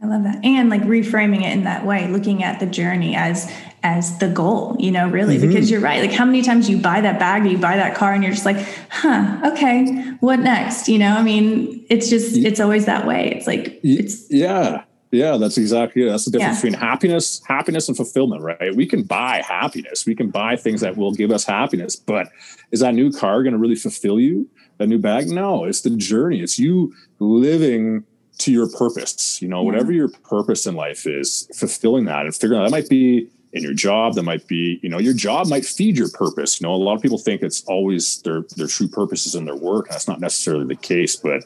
I 0.03 0.07
love 0.07 0.23
that. 0.23 0.43
And 0.43 0.69
like 0.69 0.81
reframing 0.81 1.43
it 1.43 1.53
in 1.53 1.63
that 1.63 1.85
way, 1.85 2.07
looking 2.07 2.43
at 2.43 2.59
the 2.59 2.65
journey 2.65 3.15
as 3.15 3.49
as 3.83 4.17
the 4.19 4.27
goal, 4.27 4.75
you 4.79 4.91
know, 4.91 5.09
really, 5.09 5.37
mm-hmm. 5.37 5.47
because 5.47 5.71
you're 5.71 5.81
right. 5.81 6.01
Like 6.01 6.11
how 6.11 6.25
many 6.25 6.41
times 6.41 6.69
you 6.69 6.77
buy 6.77 7.01
that 7.01 7.19
bag 7.19 7.43
or 7.43 7.47
you 7.47 7.57
buy 7.57 7.77
that 7.77 7.95
car 7.95 8.13
and 8.13 8.23
you're 8.23 8.33
just 8.33 8.45
like, 8.45 8.57
huh, 8.89 9.39
okay, 9.53 9.85
what 10.19 10.39
next? 10.39 10.89
You 10.89 10.99
know, 10.99 11.15
I 11.15 11.23
mean, 11.23 11.85
it's 11.89 12.09
just 12.09 12.35
it's 12.35 12.59
always 12.59 12.85
that 12.85 13.07
way. 13.07 13.31
It's 13.31 13.47
like 13.47 13.79
it's 13.81 14.29
yeah. 14.29 14.83
Yeah, 15.11 15.37
that's 15.37 15.59
exactly 15.59 16.01
it. 16.01 16.09
That's 16.09 16.25
the 16.25 16.31
difference 16.31 16.57
yeah. 16.63 16.69
between 16.71 16.81
happiness, 16.81 17.39
happiness 17.47 17.87
and 17.87 17.95
fulfillment, 17.95 18.41
right? 18.41 18.75
We 18.75 18.87
can 18.87 19.03
buy 19.03 19.43
happiness. 19.47 20.07
We 20.07 20.15
can 20.15 20.31
buy 20.31 20.55
things 20.55 20.81
that 20.81 20.97
will 20.97 21.13
give 21.13 21.29
us 21.29 21.43
happiness, 21.45 21.95
but 21.95 22.29
is 22.71 22.79
that 22.79 22.95
new 22.95 23.11
car 23.11 23.43
going 23.43 23.53
to 23.53 23.59
really 23.59 23.75
fulfill 23.75 24.19
you? 24.19 24.49
That 24.79 24.87
new 24.87 24.97
bag? 24.97 25.27
No, 25.27 25.65
it's 25.65 25.81
the 25.81 25.91
journey. 25.91 26.41
It's 26.41 26.57
you 26.57 26.95
living 27.19 28.05
to 28.39 28.51
your 28.51 28.69
purpose. 28.69 29.41
You 29.41 29.47
know, 29.47 29.61
yeah. 29.61 29.65
whatever 29.65 29.85
mm-hmm. 29.85 29.95
your 29.95 30.09
purpose 30.09 30.65
in 30.65 30.75
life 30.75 31.05
is, 31.05 31.49
fulfilling 31.55 32.05
that 32.05 32.25
and 32.25 32.35
figuring 32.35 32.61
out 32.61 32.65
that 32.65 32.71
might 32.71 32.89
be 32.89 33.29
in 33.53 33.61
your 33.61 33.73
job. 33.73 34.15
That 34.15 34.23
might 34.23 34.47
be, 34.47 34.79
you 34.81 34.89
know, 34.89 34.99
your 34.99 35.13
job 35.13 35.47
might 35.47 35.65
feed 35.65 35.97
your 35.97 36.09
purpose. 36.09 36.59
You 36.59 36.67
know, 36.67 36.73
a 36.73 36.75
lot 36.75 36.95
of 36.95 37.01
people 37.01 37.17
think 37.17 37.41
it's 37.41 37.63
always 37.65 38.21
their 38.23 38.43
their 38.57 38.67
true 38.67 38.87
purpose 38.87 39.25
is 39.25 39.35
in 39.35 39.45
their 39.45 39.55
work. 39.55 39.87
That's 39.89 40.07
not 40.07 40.19
necessarily 40.19 40.65
the 40.65 40.75
case, 40.75 41.15
but 41.15 41.43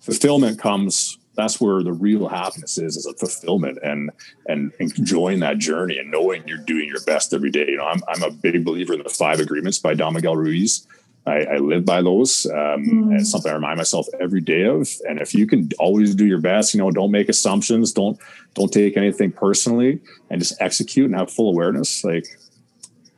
fulfillment 0.00 0.58
comes. 0.58 1.18
That's 1.34 1.60
where 1.60 1.84
the 1.84 1.92
real 1.92 2.28
happiness 2.28 2.78
is, 2.78 2.96
is 2.96 3.06
a 3.06 3.14
fulfillment 3.14 3.78
and 3.82 4.10
and 4.46 4.72
enjoying 4.80 5.40
that 5.40 5.58
journey 5.58 5.98
and 5.98 6.10
knowing 6.10 6.46
you're 6.46 6.58
doing 6.58 6.88
your 6.88 7.02
best 7.02 7.34
every 7.34 7.50
day. 7.50 7.66
You 7.68 7.76
know, 7.78 7.86
I'm 7.86 8.02
I'm 8.08 8.22
a 8.22 8.30
big 8.30 8.64
believer 8.64 8.94
in 8.94 9.02
the 9.02 9.08
five 9.08 9.40
agreements 9.40 9.78
by 9.78 9.94
Don 9.94 10.14
Miguel 10.14 10.36
Ruiz 10.36 10.86
I, 11.28 11.54
I 11.54 11.56
live 11.58 11.84
by 11.84 12.02
those. 12.02 12.46
Um, 12.46 12.84
mm. 12.84 13.20
It's 13.20 13.30
something 13.30 13.50
I 13.50 13.54
remind 13.54 13.76
myself 13.76 14.06
every 14.20 14.40
day 14.40 14.64
of. 14.64 14.88
And 15.08 15.20
if 15.20 15.34
you 15.34 15.46
can 15.46 15.70
always 15.78 16.14
do 16.14 16.26
your 16.26 16.40
best, 16.40 16.74
you 16.74 16.80
know, 16.80 16.90
don't 16.90 17.10
make 17.10 17.28
assumptions, 17.28 17.92
don't 17.92 18.18
don't 18.54 18.72
take 18.72 18.96
anything 18.96 19.30
personally, 19.30 20.00
and 20.30 20.40
just 20.40 20.60
execute 20.60 21.06
and 21.06 21.14
have 21.18 21.30
full 21.30 21.50
awareness. 21.50 22.02
Like 22.02 22.26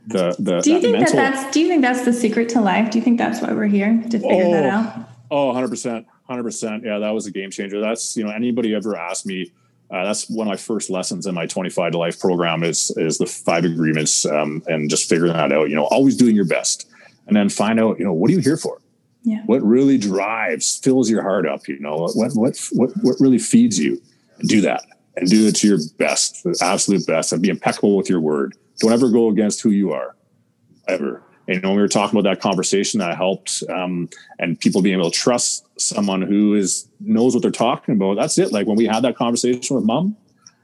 the 0.06 0.34
the. 0.38 0.61
Do 0.61 0.72
you 0.72 0.80
think 0.80 0.98
mental, 0.98 1.16
that 1.16 1.34
that's? 1.34 1.54
Do 1.54 1.61
you 1.61 1.68
think 1.68 1.82
that's 1.82 2.04
the 2.04 2.12
secret 2.12 2.48
to 2.50 2.61
life? 2.61 2.90
Do 2.90 2.98
you 2.98 3.04
think 3.04 3.18
that's 3.18 3.40
why 3.40 3.52
we're 3.52 3.66
here 3.66 4.02
to 4.11 4.18
figure 4.18 4.46
oh, 4.46 4.52
that 4.52 4.66
out? 4.66 5.08
Oh, 5.30 5.46
100 5.46 5.68
percent, 5.68 6.06
hundred 6.24 6.42
percent. 6.42 6.84
Yeah, 6.84 6.98
that 6.98 7.11
was 7.11 7.26
a 7.26 7.30
game 7.30 7.50
changer. 7.50 7.80
That's 7.80 8.16
you 8.16 8.24
know 8.24 8.30
anybody 8.30 8.74
ever 8.74 8.96
asked 8.96 9.26
me. 9.26 9.52
Uh, 9.90 10.04
that's 10.04 10.30
one 10.30 10.46
of 10.46 10.50
my 10.50 10.56
first 10.56 10.88
lessons 10.88 11.26
in 11.26 11.34
my 11.34 11.46
25 11.46 11.92
to 11.92 11.98
life 11.98 12.20
program 12.20 12.62
is 12.62 12.92
is 12.96 13.18
the 13.18 13.26
five 13.26 13.64
agreements 13.64 14.24
um, 14.24 14.62
and 14.68 14.88
just 14.88 15.08
figuring 15.08 15.32
that 15.32 15.52
out. 15.52 15.68
You 15.68 15.76
know, 15.76 15.84
always 15.84 16.16
doing 16.16 16.36
your 16.36 16.44
best 16.44 16.89
and 17.26 17.36
then 17.36 17.48
find 17.48 17.78
out, 17.80 17.98
you 17.98 18.04
know, 18.04 18.12
what 18.12 18.30
are 18.30 18.34
you 18.34 18.40
here 18.40 18.56
for? 18.56 18.80
Yeah. 19.22 19.42
What 19.46 19.62
really 19.62 19.98
drives, 19.98 20.78
fills 20.78 21.10
your 21.10 21.22
heart 21.22 21.46
up? 21.46 21.68
You 21.68 21.78
know, 21.80 22.08
what 22.14 22.32
what 22.32 22.56
what 22.72 22.90
what 23.02 23.16
really 23.20 23.38
feeds 23.38 23.78
you? 23.78 24.00
And 24.38 24.48
do 24.48 24.60
that, 24.62 24.84
and 25.16 25.28
do 25.28 25.46
it 25.46 25.56
to 25.56 25.68
your 25.68 25.78
best, 25.98 26.42
the 26.44 26.58
absolute 26.62 27.06
best, 27.06 27.32
and 27.32 27.42
be 27.42 27.50
impeccable 27.50 27.96
with 27.96 28.08
your 28.08 28.20
word. 28.20 28.56
don't 28.78 28.92
ever 28.92 29.10
go 29.10 29.28
against 29.28 29.60
who 29.60 29.70
you 29.70 29.92
are, 29.92 30.16
ever. 30.88 31.22
And 31.46 31.62
when 31.62 31.74
we 31.74 31.82
were 31.82 31.88
talking 31.88 32.18
about 32.18 32.30
that 32.30 32.40
conversation, 32.40 33.00
that 33.00 33.16
helped, 33.16 33.62
um, 33.68 34.08
and 34.38 34.58
people 34.58 34.82
being 34.82 34.98
able 34.98 35.10
to 35.10 35.18
trust 35.18 35.66
someone 35.78 36.22
who 36.22 36.54
is 36.54 36.88
knows 37.00 37.34
what 37.34 37.42
they're 37.42 37.50
talking 37.50 37.96
about. 37.96 38.16
That's 38.16 38.38
it. 38.38 38.52
Like 38.52 38.66
when 38.66 38.76
we 38.76 38.86
had 38.86 39.00
that 39.00 39.16
conversation 39.16 39.76
with 39.76 39.84
mom, 39.84 40.16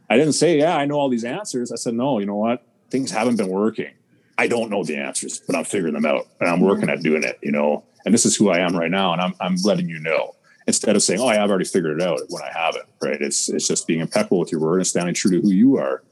I 0.09 0.17
didn't 0.17 0.35
say, 0.35 0.59
"Yeah, 0.59 0.77
I 0.77 0.87
know 0.87 0.95
all 0.95 1.09
these 1.09 1.25
answers." 1.25 1.73
I 1.73 1.77
said, 1.77 1.95
"No, 1.95 2.21
you 2.21 2.27
know 2.27 2.37
what? 2.37 2.65
Things 2.89 3.11
haven't 3.11 3.37
been 3.37 3.49
working. 3.49 3.91
I 4.39 4.49
don't 4.49 4.71
know 4.71 4.85
the 4.85 4.97
answers, 4.97 5.41
but 5.47 5.57
I'm 5.57 5.65
figuring 5.65 5.95
them 5.95 6.07
out, 6.07 6.27
and 6.41 6.49
I'm 6.49 6.61
working 6.61 6.91
at 6.91 7.03
doing 7.03 7.25
it. 7.25 7.39
You 7.43 7.53
know, 7.53 7.85
and 8.05 8.13
this 8.13 8.27
is 8.27 8.37
who 8.37 8.51
I 8.51 8.59
am 8.59 8.77
right 8.77 8.91
now, 8.91 9.13
and 9.13 9.21
I'm 9.21 9.35
I'm 9.41 9.57
letting 9.65 9.89
you 9.89 9.99
know." 9.99 10.35
Instead 10.67 10.97
of 10.97 11.03
saying, 11.03 11.21
"Oh, 11.21 11.29
I've 11.29 11.49
already 11.49 11.65
figured 11.65 12.01
it 12.01 12.07
out," 12.07 12.21
when 12.29 12.43
I 12.43 12.51
haven't, 12.53 12.87
right? 13.01 13.21
It's 13.21 13.49
it's 13.49 13.69
just 13.69 13.87
being 13.87 14.01
impeccable 14.01 14.41
with 14.41 14.53
your 14.53 14.61
word 14.61 14.79
and 14.79 14.87
standing 14.87 15.15
true 15.15 15.31
to 15.31 15.41
who 15.41 15.51
you 15.51 15.79
are 15.79 16.03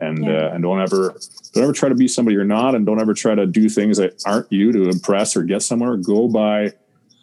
and 0.00 0.24
yeah. 0.24 0.46
uh, 0.46 0.54
and 0.54 0.62
don't 0.62 0.80
ever 0.80 1.14
don't 1.52 1.64
ever 1.64 1.72
try 1.72 1.88
to 1.88 1.94
be 1.94 2.08
somebody 2.08 2.34
you're 2.34 2.44
not 2.44 2.74
and 2.74 2.86
don't 2.86 3.00
ever 3.00 3.14
try 3.14 3.34
to 3.34 3.46
do 3.46 3.68
things 3.68 3.98
that 3.98 4.20
aren't 4.26 4.50
you 4.50 4.72
to 4.72 4.88
impress 4.88 5.36
or 5.36 5.42
get 5.42 5.62
somewhere 5.62 5.96
go 5.96 6.28
by 6.28 6.72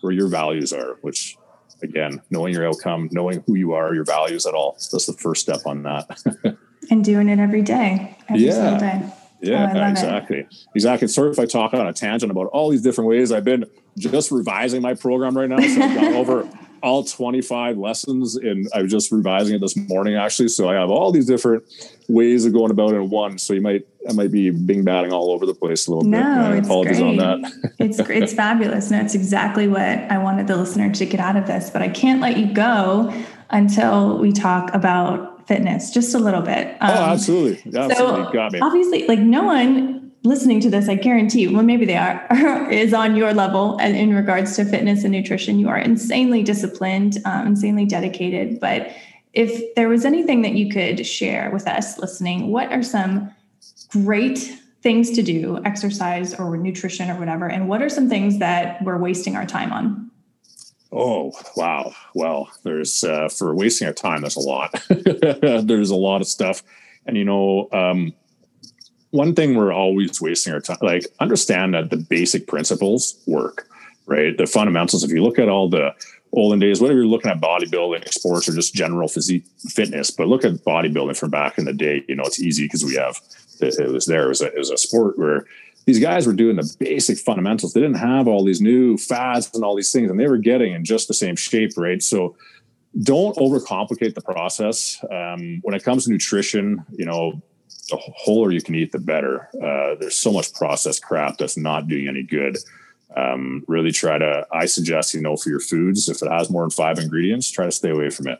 where 0.01 0.13
your 0.13 0.27
values 0.27 0.71
are 0.73 0.97
which 1.01 1.37
again 1.83 2.21
knowing 2.29 2.53
your 2.53 2.67
outcome 2.67 3.09
knowing 3.11 3.43
who 3.45 3.55
you 3.55 3.73
are 3.73 3.93
your 3.93 4.05
values 4.05 4.45
at 4.45 4.53
all 4.53 4.73
that's 4.91 5.05
the 5.05 5.13
first 5.13 5.41
step 5.41 5.59
on 5.65 5.83
that 5.83 6.57
and 6.91 7.03
doing 7.03 7.29
it 7.29 7.39
every 7.39 7.61
day 7.61 8.17
every 8.29 8.45
yeah 8.45 8.77
day. 8.77 9.13
Yeah 9.41 9.71
oh, 9.73 9.89
exactly 9.89 10.39
it. 10.39 10.55
exactly 10.75 11.07
sorry 11.07 11.31
if 11.31 11.39
i 11.39 11.45
talk 11.45 11.73
on 11.73 11.87
a 11.87 11.93
tangent 11.93 12.31
about 12.31 12.47
all 12.47 12.69
these 12.69 12.81
different 12.81 13.09
ways 13.09 13.31
i've 13.31 13.43
been 13.43 13.65
just 13.97 14.31
revising 14.31 14.81
my 14.81 14.93
program 14.93 15.37
right 15.37 15.49
now 15.49 15.59
so 15.59 15.81
i've 15.81 15.95
gone 15.95 16.13
over 16.13 16.49
all 16.83 17.03
25 17.03 17.77
lessons 17.77 18.35
and 18.35 18.67
I 18.73 18.81
was 18.81 18.91
just 18.91 19.11
revising 19.11 19.55
it 19.55 19.61
this 19.61 19.75
morning 19.75 20.15
actually. 20.15 20.49
So 20.49 20.69
I 20.69 20.75
have 20.75 20.89
all 20.89 21.11
these 21.11 21.25
different 21.25 21.63
ways 22.07 22.45
of 22.45 22.53
going 22.53 22.71
about 22.71 22.93
it 22.93 22.97
in 22.97 23.09
one. 23.09 23.37
So 23.37 23.53
you 23.53 23.61
might 23.61 23.87
I 24.09 24.13
might 24.13 24.31
be 24.31 24.49
bing 24.49 24.83
batting 24.83 25.13
all 25.13 25.31
over 25.31 25.45
the 25.45 25.53
place 25.53 25.87
a 25.87 25.91
little 25.91 26.09
no, 26.09 26.17
bit. 26.17 26.25
No, 26.25 26.53
it's 26.53 26.67
apologies 26.67 26.97
great. 26.97 27.19
on 27.19 27.41
that. 27.41 27.73
it's 27.79 27.99
it's 27.99 28.33
fabulous. 28.43 28.89
No, 28.89 28.99
it's 28.99 29.15
exactly 29.15 29.67
what 29.67 29.81
I 29.81 30.17
wanted 30.17 30.47
the 30.47 30.57
listener 30.57 30.91
to 30.91 31.05
get 31.05 31.19
out 31.19 31.35
of 31.35 31.45
this. 31.45 31.69
But 31.69 31.81
I 31.81 31.89
can't 31.89 32.19
let 32.19 32.37
you 32.37 32.51
go 32.51 33.13
until 33.51 34.17
we 34.17 34.31
talk 34.31 34.73
about 34.73 35.30
fitness 35.51 35.91
just 35.91 36.15
a 36.15 36.19
little 36.19 36.41
bit. 36.41 36.67
Um, 36.79 36.89
oh, 36.89 36.93
absolutely. 36.93 37.77
Absolutely. 37.77 38.23
So 38.23 38.31
Got 38.31 38.53
me. 38.53 38.59
Obviously, 38.61 39.05
like 39.07 39.19
no 39.19 39.43
one 39.43 40.11
listening 40.23 40.61
to 40.61 40.69
this, 40.69 40.87
I 40.87 40.95
guarantee 40.95 41.47
well, 41.47 41.63
maybe 41.63 41.85
they 41.85 41.97
are, 41.97 42.25
is 42.71 42.93
on 42.93 43.15
your 43.15 43.33
level 43.33 43.77
and 43.81 43.95
in 43.95 44.15
regards 44.15 44.55
to 44.55 44.65
fitness 44.65 45.03
and 45.03 45.11
nutrition. 45.11 45.59
You 45.59 45.67
are 45.69 45.77
insanely 45.77 46.43
disciplined, 46.43 47.17
um, 47.25 47.47
insanely 47.47 47.85
dedicated. 47.85 48.59
But 48.59 48.91
if 49.33 49.75
there 49.75 49.89
was 49.89 50.05
anything 50.05 50.41
that 50.43 50.53
you 50.53 50.69
could 50.69 51.05
share 51.05 51.49
with 51.51 51.67
us 51.67 51.97
listening, 51.97 52.47
what 52.47 52.71
are 52.71 52.83
some 52.83 53.31
great 53.89 54.57
things 54.81 55.11
to 55.11 55.21
do, 55.21 55.59
exercise 55.65 56.33
or 56.33 56.55
nutrition 56.55 57.09
or 57.09 57.19
whatever? 57.19 57.49
And 57.49 57.67
what 57.67 57.81
are 57.81 57.89
some 57.89 58.09
things 58.09 58.39
that 58.39 58.81
we're 58.83 58.97
wasting 58.97 59.35
our 59.35 59.45
time 59.45 59.73
on? 59.73 60.10
Oh, 60.91 61.31
wow. 61.55 61.93
Well, 62.13 62.49
there's, 62.63 63.03
uh, 63.03 63.29
for 63.29 63.55
wasting 63.55 63.87
our 63.87 63.93
time, 63.93 64.21
there's 64.21 64.35
a 64.35 64.41
lot. 64.41 64.71
there's 64.89 65.89
a 65.89 65.95
lot 65.95 66.19
of 66.19 66.27
stuff. 66.27 66.63
And, 67.05 67.15
you 67.15 67.23
know, 67.23 67.69
um, 67.71 68.13
one 69.11 69.35
thing 69.35 69.55
we're 69.55 69.73
always 69.73 70.21
wasting 70.21 70.53
our 70.53 70.59
time 70.59 70.77
like 70.81 71.05
understand 71.19 71.73
that 71.73 71.89
the 71.89 71.97
basic 71.97 72.47
principles 72.47 73.21
work 73.27 73.67
right 74.07 74.37
the 74.37 74.47
fundamentals 74.47 75.03
if 75.03 75.11
you 75.11 75.21
look 75.21 75.37
at 75.37 75.49
all 75.49 75.69
the 75.69 75.93
olden 76.33 76.59
days 76.59 76.81
whether 76.81 76.93
you're 76.93 77.05
looking 77.05 77.29
at 77.29 77.39
bodybuilding 77.39 78.07
sports 78.09 78.47
or 78.47 78.53
just 78.53 78.73
general 78.73 79.07
physique 79.07 79.45
fitness 79.69 80.09
but 80.09 80.27
look 80.27 80.43
at 80.43 80.53
bodybuilding 80.65 81.17
from 81.17 81.29
back 81.29 81.57
in 81.57 81.65
the 81.65 81.73
day 81.73 82.03
you 82.07 82.15
know 82.15 82.23
it's 82.23 82.41
easy 82.41 82.63
because 82.63 82.83
we 82.83 82.95
have 82.95 83.19
it, 83.59 83.91
was 83.91 84.05
there 84.07 84.25
it 84.25 84.29
was, 84.29 84.41
a, 84.41 84.47
it 84.47 84.57
was 84.57 84.71
a 84.71 84.77
sport 84.77 85.19
where 85.19 85.45
these 85.85 85.99
guys 85.99 86.27
were 86.27 86.33
doing 86.33 86.55
the 86.55 86.75
basic 86.79 87.17
fundamentals 87.17 87.73
they 87.73 87.81
didn't 87.81 87.97
have 87.97 88.27
all 88.27 88.43
these 88.43 88.61
new 88.61 88.97
fads 88.97 89.49
and 89.53 89.63
all 89.63 89.75
these 89.75 89.91
things 89.91 90.09
and 90.09 90.19
they 90.19 90.27
were 90.27 90.37
getting 90.37 90.73
in 90.73 90.83
just 90.83 91.07
the 91.07 91.13
same 91.13 91.35
shape 91.35 91.71
right 91.77 92.03
so 92.03 92.35
don't 93.03 93.37
overcomplicate 93.37 94.13
the 94.15 94.21
process 94.21 95.03
um, 95.11 95.59
when 95.61 95.73
it 95.73 95.83
comes 95.83 96.05
to 96.05 96.11
nutrition 96.11 96.83
you 96.91 97.05
know 97.05 97.41
the 97.91 97.97
wholer 97.97 98.51
you 98.51 98.61
can 98.61 98.73
eat, 98.73 98.91
the 98.91 98.99
better. 98.99 99.49
Uh, 99.55 99.95
there's 99.99 100.17
so 100.17 100.31
much 100.31 100.53
processed 100.53 101.03
crap 101.03 101.37
that's 101.37 101.57
not 101.57 101.87
doing 101.87 102.07
any 102.07 102.23
good. 102.23 102.57
Um, 103.15 103.63
really 103.67 103.91
try 103.91 104.17
to, 104.17 104.47
I 104.51 104.65
suggest, 104.65 105.13
you 105.13 105.21
know, 105.21 105.35
for 105.35 105.49
your 105.49 105.59
foods, 105.59 106.09
if 106.09 106.21
it 106.21 106.31
has 106.31 106.49
more 106.49 106.63
than 106.63 106.71
five 106.71 106.97
ingredients, 106.97 107.51
try 107.51 107.65
to 107.65 107.71
stay 107.71 107.89
away 107.89 108.09
from 108.09 108.27
it. 108.27 108.39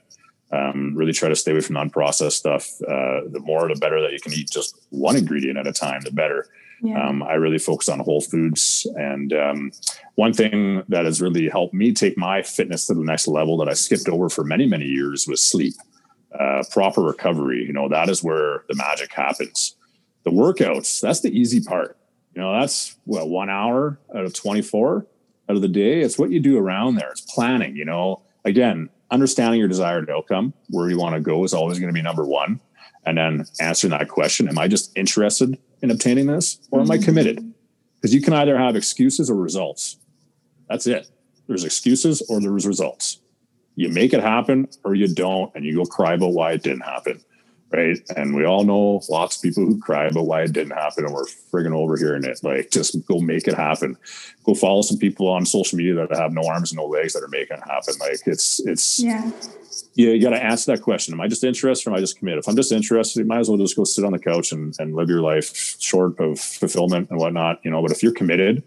Um, 0.51 0.93
really 0.95 1.13
try 1.13 1.29
to 1.29 1.35
stay 1.35 1.51
away 1.51 1.61
from 1.61 1.75
non-processed 1.75 2.37
stuff. 2.37 2.69
Uh, 2.81 3.21
the 3.29 3.41
more, 3.43 3.67
the 3.67 3.79
better 3.79 4.01
that 4.01 4.11
you 4.11 4.19
can 4.19 4.33
eat 4.33 4.49
just 4.49 4.79
one 4.89 5.15
ingredient 5.15 5.57
at 5.57 5.67
a 5.67 5.73
time, 5.73 6.01
the 6.01 6.11
better. 6.11 6.47
Yeah. 6.82 7.07
Um, 7.07 7.21
I 7.21 7.34
really 7.34 7.59
focus 7.59 7.89
on 7.89 7.99
whole 7.99 8.21
foods. 8.21 8.88
And 8.95 9.34
um, 9.34 9.71
one 10.15 10.34
thing 10.34 10.84
that 10.89 11.05
has 11.05 11.21
really 11.21 11.47
helped 11.47 11.73
me 11.73 11.93
take 11.93 12.17
my 12.17 12.41
fitness 12.41 12.88
to 12.88 12.95
the 12.95 13.03
next 13.03 13.27
level 13.27 13.57
that 13.57 13.69
I 13.69 13.73
skipped 13.73 14.09
over 14.09 14.29
for 14.29 14.43
many, 14.43 14.65
many 14.65 14.86
years 14.86 15.27
was 15.27 15.43
sleep 15.43 15.75
uh, 16.38 16.63
proper 16.71 17.01
recovery. 17.01 17.63
You 17.63 17.73
know, 17.73 17.88
that 17.89 18.09
is 18.09 18.23
where 18.23 18.63
the 18.67 18.75
magic 18.75 19.13
happens. 19.13 19.75
The 20.23 20.32
workouts, 20.32 21.01
that's 21.01 21.21
the 21.21 21.29
easy 21.29 21.61
part. 21.61 21.97
You 22.36 22.41
know, 22.41 22.59
that's 22.59 22.95
what 23.05 23.29
one 23.29 23.49
hour 23.49 23.99
out 24.15 24.25
of 24.25 24.34
24 24.34 25.05
out 25.49 25.55
of 25.55 25.61
the 25.61 25.67
day. 25.67 26.01
It's 26.01 26.17
what 26.17 26.32
you 26.32 26.39
do 26.39 26.57
around 26.57 26.95
there. 26.95 27.11
It's 27.11 27.21
planning, 27.21 27.75
you 27.75 27.86
know, 27.86 28.21
again, 28.45 28.89
understanding 29.11 29.59
your 29.59 29.67
desired 29.67 30.09
outcome, 30.09 30.53
where 30.69 30.89
you 30.89 30.97
want 30.97 31.15
to 31.15 31.21
go 31.21 31.43
is 31.43 31.53
always 31.53 31.77
going 31.77 31.89
to 31.89 31.93
be 31.93 32.01
number 32.01 32.25
one. 32.25 32.59
And 33.05 33.17
then 33.17 33.45
answering 33.59 33.91
that 33.91 34.07
question, 34.09 34.47
am 34.47 34.59
I 34.59 34.67
just 34.67 34.95
interested 34.95 35.57
in 35.81 35.91
obtaining 35.91 36.27
this 36.27 36.59
or 36.69 36.81
am 36.81 36.91
I 36.91 36.95
mm-hmm. 36.95 37.05
committed? 37.05 37.53
Because 37.95 38.13
you 38.13 38.21
can 38.21 38.33
either 38.33 38.57
have 38.57 38.75
excuses 38.75 39.29
or 39.29 39.35
results. 39.35 39.97
That's 40.69 40.87
it. 40.87 41.07
There's 41.47 41.63
excuses 41.63 42.21
or 42.29 42.39
there's 42.39 42.65
results 42.65 43.21
you 43.75 43.89
make 43.89 44.13
it 44.13 44.21
happen 44.21 44.67
or 44.83 44.95
you 44.95 45.07
don't, 45.07 45.53
and 45.55 45.65
you 45.65 45.75
go 45.75 45.85
cry 45.85 46.13
about 46.13 46.33
why 46.33 46.51
it 46.53 46.63
didn't 46.63 46.81
happen. 46.81 47.21
Right. 47.74 47.99
And 48.17 48.36
we 48.36 48.45
all 48.45 48.65
know 48.65 49.01
lots 49.09 49.38
of 49.38 49.41
people 49.41 49.65
who 49.65 49.80
cry 49.80 50.07
about 50.07 50.26
why 50.26 50.41
it 50.41 50.51
didn't 50.51 50.78
happen 50.78 51.05
and 51.05 51.13
we're 51.13 51.24
frigging 51.24 51.74
over 51.74 51.95
here 51.95 52.15
in 52.15 52.26
it. 52.26 52.41
Like 52.43 52.69
just 52.69 53.05
go 53.05 53.19
make 53.19 53.47
it 53.47 53.53
happen. 53.53 53.95
Go 54.43 54.55
follow 54.55 54.82
some 54.82 54.97
people 54.97 55.30
on 55.30 55.45
social 55.45 55.78
media 55.78 55.93
that 55.95 56.17
have 56.17 56.34
no 56.34 56.43
arms 56.43 56.72
and 56.72 56.78
no 56.78 56.86
legs 56.86 57.13
that 57.13 57.24
are 57.24 57.30
making 57.30 57.57
it 57.57 57.63
happen. 57.63 57.93
Like 57.99 58.19
it's 58.26 58.59
it's 58.67 58.99
yeah. 58.99 59.32
Yeah, 59.93 60.09
you 60.09 60.22
got 60.22 60.32
to 60.32 60.43
ask 60.43 60.65
that 60.65 60.82
question. 60.82 61.13
Am 61.13 61.22
I 61.22 61.28
just 61.28 61.43
interested 61.43 61.88
or 61.88 61.93
am 61.93 61.97
I 61.97 62.01
just 62.01 62.17
committed? 62.17 62.39
If 62.39 62.49
I'm 62.49 62.55
just 62.55 62.72
interested, 62.72 63.19
you 63.19 63.26
might 63.26 63.39
as 63.39 63.49
well 63.49 63.57
just 63.57 63.76
go 63.76 63.84
sit 63.86 64.03
on 64.03 64.11
the 64.11 64.19
couch 64.19 64.51
and, 64.51 64.76
and 64.80 64.95
live 64.95 65.09
your 65.09 65.22
life 65.22 65.78
short 65.80 66.19
of 66.19 66.39
fulfillment 66.39 67.09
and 67.09 67.19
whatnot, 67.19 67.59
you 67.63 67.72
know. 67.72 67.82
But 67.82 67.91
if 67.91 68.03
you're 68.03 68.13
committed, 68.13 68.63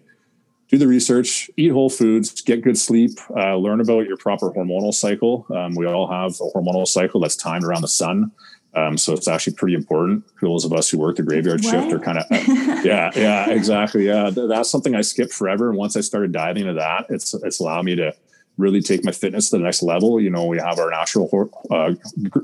do 0.69 0.79
the 0.79 0.87
research, 0.87 1.51
eat 1.57 1.73
whole 1.73 1.91
foods, 1.91 2.41
get 2.41 2.63
good 2.63 2.79
sleep, 2.79 3.19
uh, 3.37 3.57
learn 3.57 3.81
about 3.81 4.07
your 4.07 4.17
proper 4.17 4.51
hormonal 4.51 4.93
cycle. 4.93 5.47
Um, 5.55 5.75
we 5.75 5.87
all 5.87 6.11
have 6.11 6.33
a 6.41 6.59
hormonal 6.59 6.87
cycle 6.87 7.21
that's 7.21 7.37
timed 7.37 7.65
around 7.65 7.83
the 7.83 7.89
sun. 7.89 8.33
Um, 8.77 8.99
so 8.99 9.13
it's 9.13 9.29
actually 9.29 9.55
pretty 9.55 9.75
important. 9.75 10.25
For 10.39 10.49
those 10.49 10.65
of 10.65 10.73
us 10.73 10.91
who 10.91 10.99
work 10.99 11.17
the 11.17 11.23
graveyard 11.23 11.63
what? 11.63 11.71
shift 11.71 11.93
are 11.93 11.99
kind 11.99 12.19
of, 12.19 12.25
uh, 12.31 12.83
yeah, 12.85 13.11
yeah, 13.15 13.51
exactly. 13.51 14.07
Yeah. 14.07 14.31
That's 14.31 14.71
something 14.71 14.95
I 14.95 15.03
skipped 15.03 15.33
forever. 15.33 15.69
And 15.69 15.79
once 15.79 15.97
I 15.97 16.01
started 16.01 16.33
diving 16.33 16.63
into 16.63 16.75
that, 16.75 17.07
it's, 17.09 17.35
it's 17.35 17.61
allowed 17.61 17.85
me 17.85 17.95
to 17.97 18.15
really 18.57 18.81
take 18.81 19.05
my 19.05 19.13
fitness 19.13 19.51
to 19.51 19.59
the 19.59 19.63
next 19.63 19.83
level. 19.83 20.21
You 20.21 20.31
know, 20.31 20.47
we 20.47 20.59
have 20.59 20.79
our 20.79 20.91
natural 20.91 21.51
uh, 21.71 21.95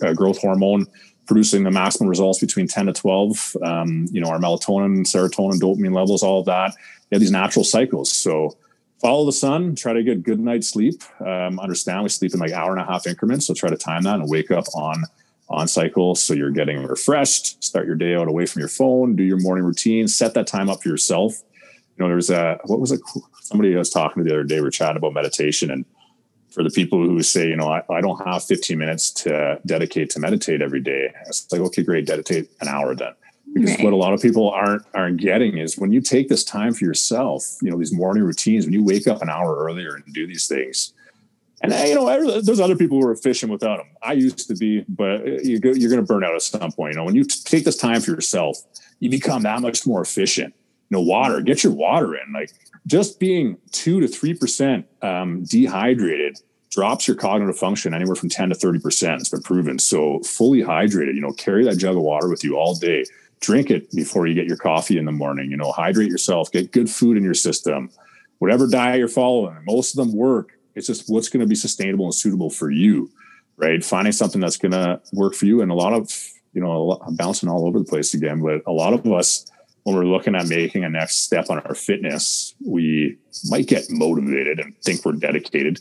uh, 0.02 0.12
growth 0.14 0.38
hormone 0.38 0.86
producing 1.26 1.62
the 1.62 1.70
maximum 1.70 2.08
results 2.08 2.40
between 2.40 2.66
10 2.66 2.86
to 2.86 2.92
12. 2.92 3.56
Um, 3.62 4.06
you 4.10 4.20
know, 4.20 4.28
our 4.28 4.38
melatonin, 4.38 5.00
serotonin, 5.00 5.60
dopamine 5.60 5.94
levels, 5.94 6.22
all 6.22 6.40
of 6.40 6.46
that 6.46 6.74
you 7.10 7.16
have 7.16 7.20
these 7.20 7.30
natural 7.30 7.64
cycles. 7.64 8.12
So 8.12 8.56
follow 9.00 9.26
the 9.26 9.32
sun, 9.32 9.74
try 9.74 9.92
to 9.92 10.02
get 10.02 10.22
good 10.22 10.38
night's 10.38 10.68
sleep. 10.68 11.02
Um, 11.20 11.58
understand 11.58 12.02
we 12.02 12.08
sleep 12.08 12.34
in 12.34 12.40
like 12.40 12.52
hour 12.52 12.72
and 12.72 12.80
a 12.80 12.84
half 12.84 13.06
increments. 13.06 13.46
So 13.46 13.54
try 13.54 13.70
to 13.70 13.76
time 13.76 14.02
that 14.04 14.16
and 14.16 14.30
wake 14.30 14.50
up 14.50 14.66
on 14.74 15.04
on 15.50 15.66
cycle 15.66 16.14
so 16.14 16.32
you're 16.32 16.50
getting 16.50 16.84
refreshed 16.84 17.62
start 17.62 17.86
your 17.86 17.96
day 17.96 18.14
out 18.14 18.28
away 18.28 18.46
from 18.46 18.60
your 18.60 18.68
phone 18.68 19.16
do 19.16 19.24
your 19.24 19.40
morning 19.40 19.64
routine 19.64 20.06
set 20.06 20.34
that 20.34 20.46
time 20.46 20.68
up 20.68 20.82
for 20.82 20.88
yourself. 20.88 21.42
You 21.96 22.04
know 22.04 22.08
there's 22.08 22.30
a 22.30 22.58
what 22.64 22.80
was 22.80 22.92
it? 22.92 23.00
Somebody 23.42 23.74
I 23.74 23.78
was 23.78 23.90
talking 23.90 24.22
to 24.22 24.28
the 24.28 24.34
other 24.34 24.44
day 24.44 24.60
we 24.60 24.68
are 24.68 24.70
chatting 24.70 24.96
about 24.96 25.12
meditation 25.12 25.70
and 25.70 25.84
for 26.50 26.62
the 26.62 26.70
people 26.70 26.98
who 26.98 27.22
say 27.22 27.48
you 27.48 27.56
know 27.56 27.68
I, 27.68 27.82
I 27.90 28.00
don't 28.00 28.24
have 28.26 28.44
15 28.44 28.78
minutes 28.78 29.10
to 29.22 29.60
dedicate 29.66 30.10
to 30.10 30.20
meditate 30.20 30.62
every 30.62 30.80
day 30.80 31.12
it's 31.26 31.50
like 31.50 31.60
okay 31.60 31.82
great 31.82 32.06
dedicate 32.06 32.50
an 32.60 32.68
hour 32.68 32.94
then. 32.94 33.12
Because 33.52 33.70
right. 33.70 33.84
what 33.84 33.92
a 33.92 33.96
lot 33.96 34.12
of 34.12 34.22
people 34.22 34.50
aren't 34.50 34.82
aren't 34.94 35.20
getting 35.20 35.58
is 35.58 35.76
when 35.76 35.92
you 35.92 36.00
take 36.00 36.28
this 36.28 36.44
time 36.44 36.72
for 36.72 36.84
yourself 36.84 37.56
you 37.62 37.70
know 37.70 37.78
these 37.78 37.92
morning 37.92 38.22
routines 38.22 38.64
when 38.64 38.72
you 38.72 38.84
wake 38.84 39.06
up 39.06 39.22
an 39.22 39.28
hour 39.28 39.56
earlier 39.56 39.94
and 39.94 40.04
do 40.14 40.26
these 40.26 40.46
things 40.46 40.92
and 41.62 41.72
you 41.88 41.94
know 41.94 42.40
there's 42.40 42.60
other 42.60 42.76
people 42.76 43.00
who 43.00 43.06
are 43.06 43.12
efficient 43.12 43.50
without 43.50 43.78
them 43.78 43.86
i 44.02 44.12
used 44.12 44.46
to 44.48 44.54
be 44.54 44.84
but 44.88 45.18
go, 45.18 45.70
you're 45.72 45.90
going 45.90 46.00
to 46.00 46.02
burn 46.02 46.24
out 46.24 46.34
at 46.34 46.42
some 46.42 46.72
point 46.72 46.92
you 46.92 46.98
know 46.98 47.04
when 47.04 47.14
you 47.14 47.24
take 47.24 47.64
this 47.64 47.76
time 47.76 48.00
for 48.00 48.10
yourself 48.10 48.58
you 48.98 49.10
become 49.10 49.42
that 49.42 49.60
much 49.60 49.86
more 49.86 50.00
efficient 50.02 50.54
you 50.88 50.96
know 50.96 51.00
water 51.00 51.40
get 51.40 51.62
your 51.62 51.72
water 51.72 52.14
in 52.14 52.32
like 52.32 52.50
just 52.86 53.20
being 53.20 53.56
two 53.72 54.00
to 54.00 54.08
three 54.08 54.34
percent 54.34 54.86
um, 55.02 55.44
dehydrated 55.44 56.38
drops 56.70 57.08
your 57.08 57.16
cognitive 57.16 57.58
function 57.58 57.92
anywhere 57.92 58.14
from 58.14 58.28
10 58.28 58.50
to 58.50 58.54
30 58.54 58.78
percent 58.80 59.20
it's 59.20 59.30
been 59.30 59.42
proven 59.42 59.78
so 59.78 60.20
fully 60.20 60.62
hydrated 60.62 61.14
you 61.14 61.20
know 61.20 61.32
carry 61.32 61.64
that 61.64 61.76
jug 61.76 61.96
of 61.96 62.02
water 62.02 62.28
with 62.28 62.44
you 62.44 62.56
all 62.56 62.74
day 62.74 63.04
drink 63.40 63.70
it 63.70 63.90
before 63.92 64.26
you 64.26 64.34
get 64.34 64.46
your 64.46 64.56
coffee 64.56 64.98
in 64.98 65.04
the 65.04 65.12
morning. 65.12 65.50
You 65.50 65.56
know, 65.56 65.72
hydrate 65.72 66.10
yourself, 66.10 66.52
get 66.52 66.72
good 66.72 66.88
food 66.88 67.16
in 67.16 67.24
your 67.24 67.34
system. 67.34 67.90
Whatever 68.38 68.66
diet 68.66 68.98
you're 68.98 69.08
following, 69.08 69.58
most 69.66 69.98
of 69.98 70.04
them 70.04 70.14
work. 70.16 70.52
It's 70.80 70.86
just 70.86 71.10
what's 71.10 71.28
going 71.28 71.40
to 71.40 71.46
be 71.46 71.54
sustainable 71.54 72.06
and 72.06 72.14
suitable 72.14 72.48
for 72.48 72.70
you, 72.70 73.10
right? 73.58 73.84
Finding 73.84 74.12
something 74.12 74.40
that's 74.40 74.56
going 74.56 74.72
to 74.72 74.98
work 75.12 75.34
for 75.34 75.44
you. 75.44 75.60
And 75.60 75.70
a 75.70 75.74
lot 75.74 75.92
of, 75.92 76.10
you 76.54 76.62
know, 76.62 76.98
I'm 77.06 77.16
bouncing 77.16 77.50
all 77.50 77.66
over 77.66 77.78
the 77.78 77.84
place 77.84 78.14
again, 78.14 78.40
but 78.40 78.62
a 78.66 78.72
lot 78.72 78.94
of 78.94 79.06
us, 79.06 79.44
when 79.82 79.94
we're 79.94 80.06
looking 80.06 80.34
at 80.34 80.48
making 80.48 80.84
a 80.84 80.88
next 80.88 81.18
step 81.18 81.50
on 81.50 81.58
our 81.60 81.74
fitness, 81.74 82.54
we 82.66 83.18
might 83.50 83.66
get 83.66 83.90
motivated 83.90 84.58
and 84.58 84.74
think 84.82 85.04
we're 85.04 85.12
dedicated 85.12 85.80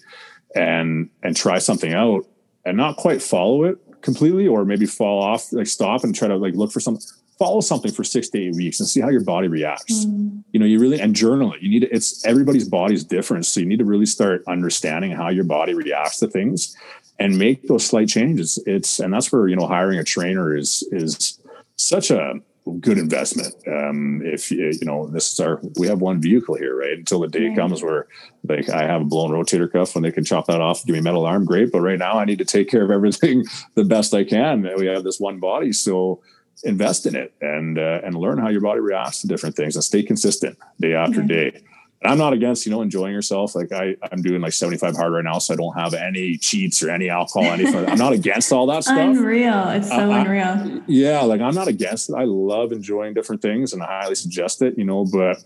and 0.54 1.10
and 1.24 1.38
try 1.38 1.60
something 1.60 1.93
out 1.93 2.26
and 2.66 2.76
not 2.76 2.97
quite 2.97 3.22
follow 3.22 3.64
it 3.64 3.78
completely 4.02 4.47
or 4.47 4.66
maybe 4.66 4.86
fall 4.86 5.22
off 5.22 5.54
like 5.54 5.68
stop 5.68 6.04
and 6.04 6.16
try 6.16 6.28
to 6.28 6.36
like 6.36 6.56
look 6.56 6.72
for 6.72 6.80
something 6.80 7.06
follow 7.40 7.62
something 7.62 7.92
for 7.92 8.04
six 8.04 8.30
to 8.30 8.40
eight 8.40 8.56
weeks 8.56 8.80
and 8.80 8.88
see 8.88 9.00
how 9.00 9.10
your 9.10 9.24
body 9.24 9.48
reacts 9.48 10.06
mm. 10.06 10.44
you 10.52 10.60
know 10.60 10.66
you 10.66 10.78
really 10.78 11.00
and 11.00 11.16
journal 11.16 11.54
it 11.54 11.62
you 11.62 11.70
need 11.70 11.80
to, 11.80 11.96
it's 11.96 12.24
everybody's 12.26 12.68
body's 12.68 13.04
different 13.04 13.46
so 13.46 13.60
you 13.60 13.66
need 13.66 13.80
to 13.80 13.86
really 13.86 14.06
start 14.06 14.44
understanding 14.48 15.12
how 15.12 15.30
your 15.30 15.46
body 15.46 15.74
reacts 15.74 16.20
to 16.20 16.28
things 16.28 16.76
and 17.18 17.38
make 17.38 17.68
those 17.68 17.86
slight 17.86 18.10
changes 18.10 18.60
it's 18.68 19.00
and 19.00 19.14
that's 19.14 19.32
where 19.32 19.48
you 19.48 19.56
know 19.56 19.66
hiring 19.66 19.98
a 19.98 20.04
trainer 20.04 20.56
is 20.56 20.84
is 20.92 21.40
such 21.78 22.12
a 22.12 22.34
good 22.80 22.98
investment. 22.98 23.56
Um, 23.68 24.22
if 24.24 24.52
you 24.52 24.78
know, 24.84 25.08
this 25.08 25.32
is 25.32 25.40
our, 25.40 25.60
we 25.78 25.88
have 25.88 26.02
one 26.02 26.22
vehicle 26.22 26.56
here, 26.56 26.78
right? 26.78 26.98
Until 26.98 27.22
the 27.22 27.28
day 27.28 27.48
right. 27.48 27.58
comes 27.58 27.82
where 27.82 28.08
like 28.48 28.70
I 28.70 28.84
have 28.84 29.02
a 29.02 29.06
blown 29.06 29.32
rotator 29.32 29.72
cuff 29.72 29.96
when 29.96 30.04
they 30.04 30.12
can 30.12 30.24
chop 30.24 30.48
that 30.48 30.62
off, 30.62 30.86
give 30.86 30.96
me 30.96 31.02
metal 31.02 31.26
arm, 31.26 31.46
great. 31.46 31.72
But 31.72 31.82
right 31.82 32.00
now 32.00 32.20
I 32.20 32.26
need 32.26 32.40
to 32.40 32.46
take 32.46 32.70
care 32.70 32.84
of 32.84 32.92
everything 32.92 33.46
the 33.76 33.86
best 33.86 34.14
I 34.14 34.24
can. 34.24 34.70
We 34.78 34.86
have 34.88 35.04
this 35.04 35.20
one 35.20 35.40
body. 35.40 35.74
So 35.74 36.22
invest 36.64 37.05
in 37.05 37.16
it 37.16 37.34
and, 37.41 37.78
uh, 37.78 38.01
and 38.03 38.16
learn 38.16 38.38
how 38.38 38.49
your 38.49 38.62
body 38.62 38.80
reacts 38.80 39.22
to 39.22 39.28
different 39.28 39.55
things 39.55 39.76
and 39.76 39.84
stay 39.84 40.03
consistent 40.03 40.57
day 40.80 40.93
after 40.93 41.22
day. 41.22 41.62
I'm 42.03 42.18
not 42.18 42.32
against, 42.32 42.66
you 42.66 42.72
know, 42.72 42.82
enjoying 42.82 43.14
yourself. 43.14 43.55
Like 43.55 43.74
I, 43.74 43.97
I'm 44.12 44.22
doing 44.22 44.41
like 44.41 44.53
75 44.53 44.95
hard 44.95 45.12
right 45.12 45.24
now, 45.24 45.38
so 45.39 45.53
I 45.53 45.57
don't 45.57 45.78
have 45.78 45.93
any 45.93 46.38
cheats 46.38 46.82
or 46.82 46.89
any 46.89 47.10
alcohol, 47.10 47.43
anything. 47.51 47.86
I'm 47.89 47.97
not 47.97 48.14
against 48.14 48.53
all 48.53 48.68
that 48.68 48.86
stuff. 48.86 48.97
Unreal. 48.97 49.68
It's 49.70 49.89
so 49.89 50.10
uh, 50.10 50.20
unreal. 50.22 50.45
I, 50.45 50.82
yeah. 50.88 51.22
Like 51.22 51.41
I'm 51.41 51.53
not 51.53 51.68
against 51.68 52.10
it. 52.10 52.16
I 52.16 52.24
love 52.24 52.72
enjoying 52.72 53.14
different 53.14 53.41
things 53.41 53.74
and 53.74 53.84
I 53.84 54.01
highly 54.01 54.16
suggest 54.16 54.62
it, 54.62 54.78
you 54.78 54.86
know, 54.86 55.05
but 55.05 55.43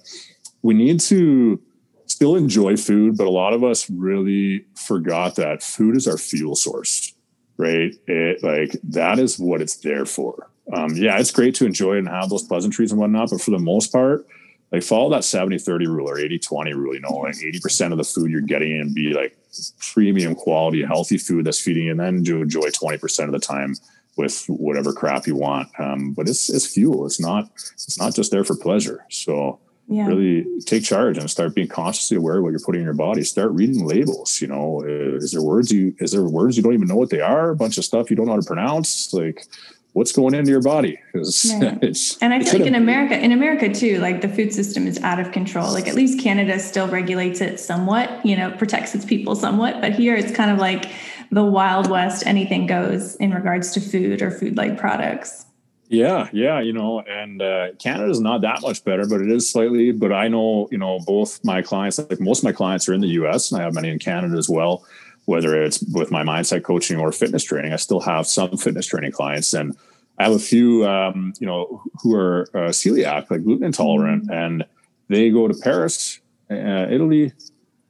we 0.61 0.75
need 0.75 0.99
to 1.01 1.59
still 2.05 2.35
enjoy 2.35 2.77
food. 2.77 3.17
But 3.17 3.25
a 3.25 3.31
lot 3.31 3.53
of 3.53 3.63
us 3.63 3.89
really 3.89 4.65
forgot 4.75 5.35
that 5.37 5.63
food 5.63 5.95
is 5.97 6.07
our 6.07 6.19
fuel 6.19 6.55
source, 6.55 7.15
right? 7.57 7.95
It 8.05 8.43
like 8.43 8.79
that 8.83 9.17
is 9.17 9.39
what 9.39 9.61
it's 9.61 9.77
there 9.77 10.05
for. 10.05 10.51
Um, 10.71 10.95
yeah, 10.95 11.19
it's 11.19 11.31
great 11.31 11.55
to 11.55 11.65
enjoy 11.65 11.97
and 11.97 12.07
have 12.07 12.29
those 12.29 12.43
pleasantries 12.43 12.91
and 12.91 12.99
whatnot, 12.99 13.31
but 13.31 13.41
for 13.41 13.51
the 13.51 13.59
most 13.59 13.91
part, 13.91 14.25
like 14.71 14.83
follow 14.83 15.09
that 15.11 15.23
70 15.23 15.59
30 15.59 15.87
rule 15.87 16.09
or 16.09 16.17
80 16.17 16.39
20 16.39 16.73
rule, 16.73 16.93
you 16.95 17.01
know, 17.01 17.17
like 17.17 17.35
80% 17.35 17.91
of 17.91 17.97
the 17.97 18.03
food 18.03 18.31
you're 18.31 18.41
getting 18.41 18.79
and 18.79 18.95
be 18.95 19.13
like 19.13 19.37
premium 19.79 20.35
quality, 20.35 20.83
healthy 20.83 21.17
food 21.17 21.45
that's 21.45 21.59
feeding 21.59 21.85
you, 21.85 21.91
and 21.91 21.99
then 21.99 22.23
to 22.23 22.41
enjoy 22.41 22.69
20% 22.69 23.25
of 23.25 23.31
the 23.31 23.39
time 23.39 23.75
with 24.15 24.45
whatever 24.47 24.93
crap 24.93 25.27
you 25.27 25.35
want. 25.35 25.69
Um, 25.79 26.13
but 26.13 26.27
it's, 26.27 26.49
it's 26.49 26.65
fuel. 26.65 27.05
It's 27.05 27.19
not, 27.19 27.49
it's 27.73 27.99
not 27.99 28.15
just 28.15 28.31
there 28.31 28.43
for 28.43 28.55
pleasure. 28.55 29.05
So 29.09 29.59
yeah. 29.87 30.07
really 30.07 30.45
take 30.65 30.83
charge 30.83 31.17
and 31.17 31.29
start 31.29 31.53
being 31.53 31.67
consciously 31.67 32.17
aware 32.17 32.37
of 32.37 32.43
what 32.43 32.49
you're 32.49 32.59
putting 32.59 32.81
in 32.81 32.85
your 32.85 32.93
body. 32.93 33.23
Start 33.23 33.51
reading 33.51 33.85
labels. 33.85 34.41
You 34.41 34.47
know, 34.47 34.81
is 34.85 35.31
there 35.31 35.41
words 35.41 35.71
you, 35.71 35.95
is 35.99 36.11
there 36.11 36.23
words 36.23 36.57
you 36.57 36.63
don't 36.63 36.73
even 36.73 36.87
know 36.87 36.95
what 36.95 37.09
they 37.09 37.21
are? 37.21 37.49
A 37.49 37.55
bunch 37.55 37.77
of 37.77 37.85
stuff 37.85 38.09
you 38.09 38.15
don't 38.15 38.25
know 38.25 38.33
how 38.33 38.39
to 38.39 38.47
pronounce. 38.47 39.13
Like, 39.13 39.45
what's 39.93 40.11
going 40.11 40.33
into 40.33 40.51
your 40.51 40.61
body 40.61 40.99
right. 41.13 42.17
and 42.21 42.33
i 42.33 42.39
feel 42.43 42.59
like 42.59 42.67
in 42.67 42.75
america 42.75 43.17
in 43.17 43.31
america 43.31 43.71
too 43.71 43.99
like 43.99 44.21
the 44.21 44.29
food 44.29 44.53
system 44.53 44.85
is 44.87 44.99
out 44.99 45.19
of 45.19 45.31
control. 45.31 45.71
Like 45.71 45.87
at 45.87 45.95
least 45.95 46.19
canada 46.19 46.59
still 46.59 46.87
regulates 46.87 47.41
it 47.41 47.59
somewhat 47.59 48.23
you 48.25 48.35
know 48.35 48.51
protects 48.51 48.93
its 48.93 49.05
people 49.05 49.35
somewhat. 49.35 49.81
But 49.81 49.93
here 49.93 50.15
it's 50.15 50.31
kind 50.31 50.51
of 50.51 50.57
like 50.59 50.91
the 51.31 51.43
wild 51.43 51.89
west 51.89 52.25
anything 52.27 52.67
goes 52.67 53.15
in 53.15 53.33
regards 53.33 53.71
to 53.71 53.81
food 53.81 54.21
or 54.21 54.29
food 54.29 54.57
like 54.57 54.77
products. 54.77 55.45
Yeah 55.89 56.27
yeah 56.31 56.59
you 56.59 56.73
know 56.73 57.01
and 57.01 57.41
uh, 57.41 57.73
canada's 57.77 58.19
not 58.19 58.41
that 58.41 58.61
much 58.61 58.83
better 58.83 59.05
but 59.07 59.21
it 59.21 59.29
is 59.29 59.49
slightly 59.49 59.91
but 59.91 60.11
i 60.11 60.27
know 60.27 60.67
you 60.71 60.77
know 60.77 60.99
both 61.05 61.43
my 61.43 61.61
clients 61.61 61.99
like 61.99 62.19
most 62.19 62.39
of 62.39 62.45
my 62.45 62.51
clients 62.51 62.89
are 62.89 62.93
in 62.93 63.01
the 63.01 63.09
us 63.09 63.51
and 63.51 63.61
i 63.61 63.63
have 63.63 63.75
many 63.75 63.89
in 63.89 63.99
canada 63.99 64.35
as 64.35 64.49
well 64.49 64.83
whether 65.25 65.61
it's 65.61 65.81
with 65.93 66.11
my 66.11 66.23
mindset 66.23 66.63
coaching 66.63 66.99
or 66.99 67.11
fitness 67.11 67.43
training. 67.43 67.73
I 67.73 67.77
still 67.77 68.01
have 68.01 68.27
some 68.27 68.57
fitness 68.57 68.85
training 68.85 69.11
clients, 69.11 69.53
and 69.53 69.75
I 70.19 70.23
have 70.23 70.33
a 70.33 70.39
few, 70.39 70.87
um, 70.87 71.33
you 71.39 71.47
know, 71.47 71.83
who 72.01 72.15
are 72.15 72.49
uh, 72.53 72.69
celiac, 72.69 73.31
like 73.31 73.43
gluten 73.43 73.65
intolerant, 73.65 74.23
mm-hmm. 74.23 74.33
and 74.33 74.65
they 75.09 75.29
go 75.29 75.47
to 75.47 75.53
Paris, 75.53 76.19
uh, 76.51 76.87
Italy, 76.89 77.33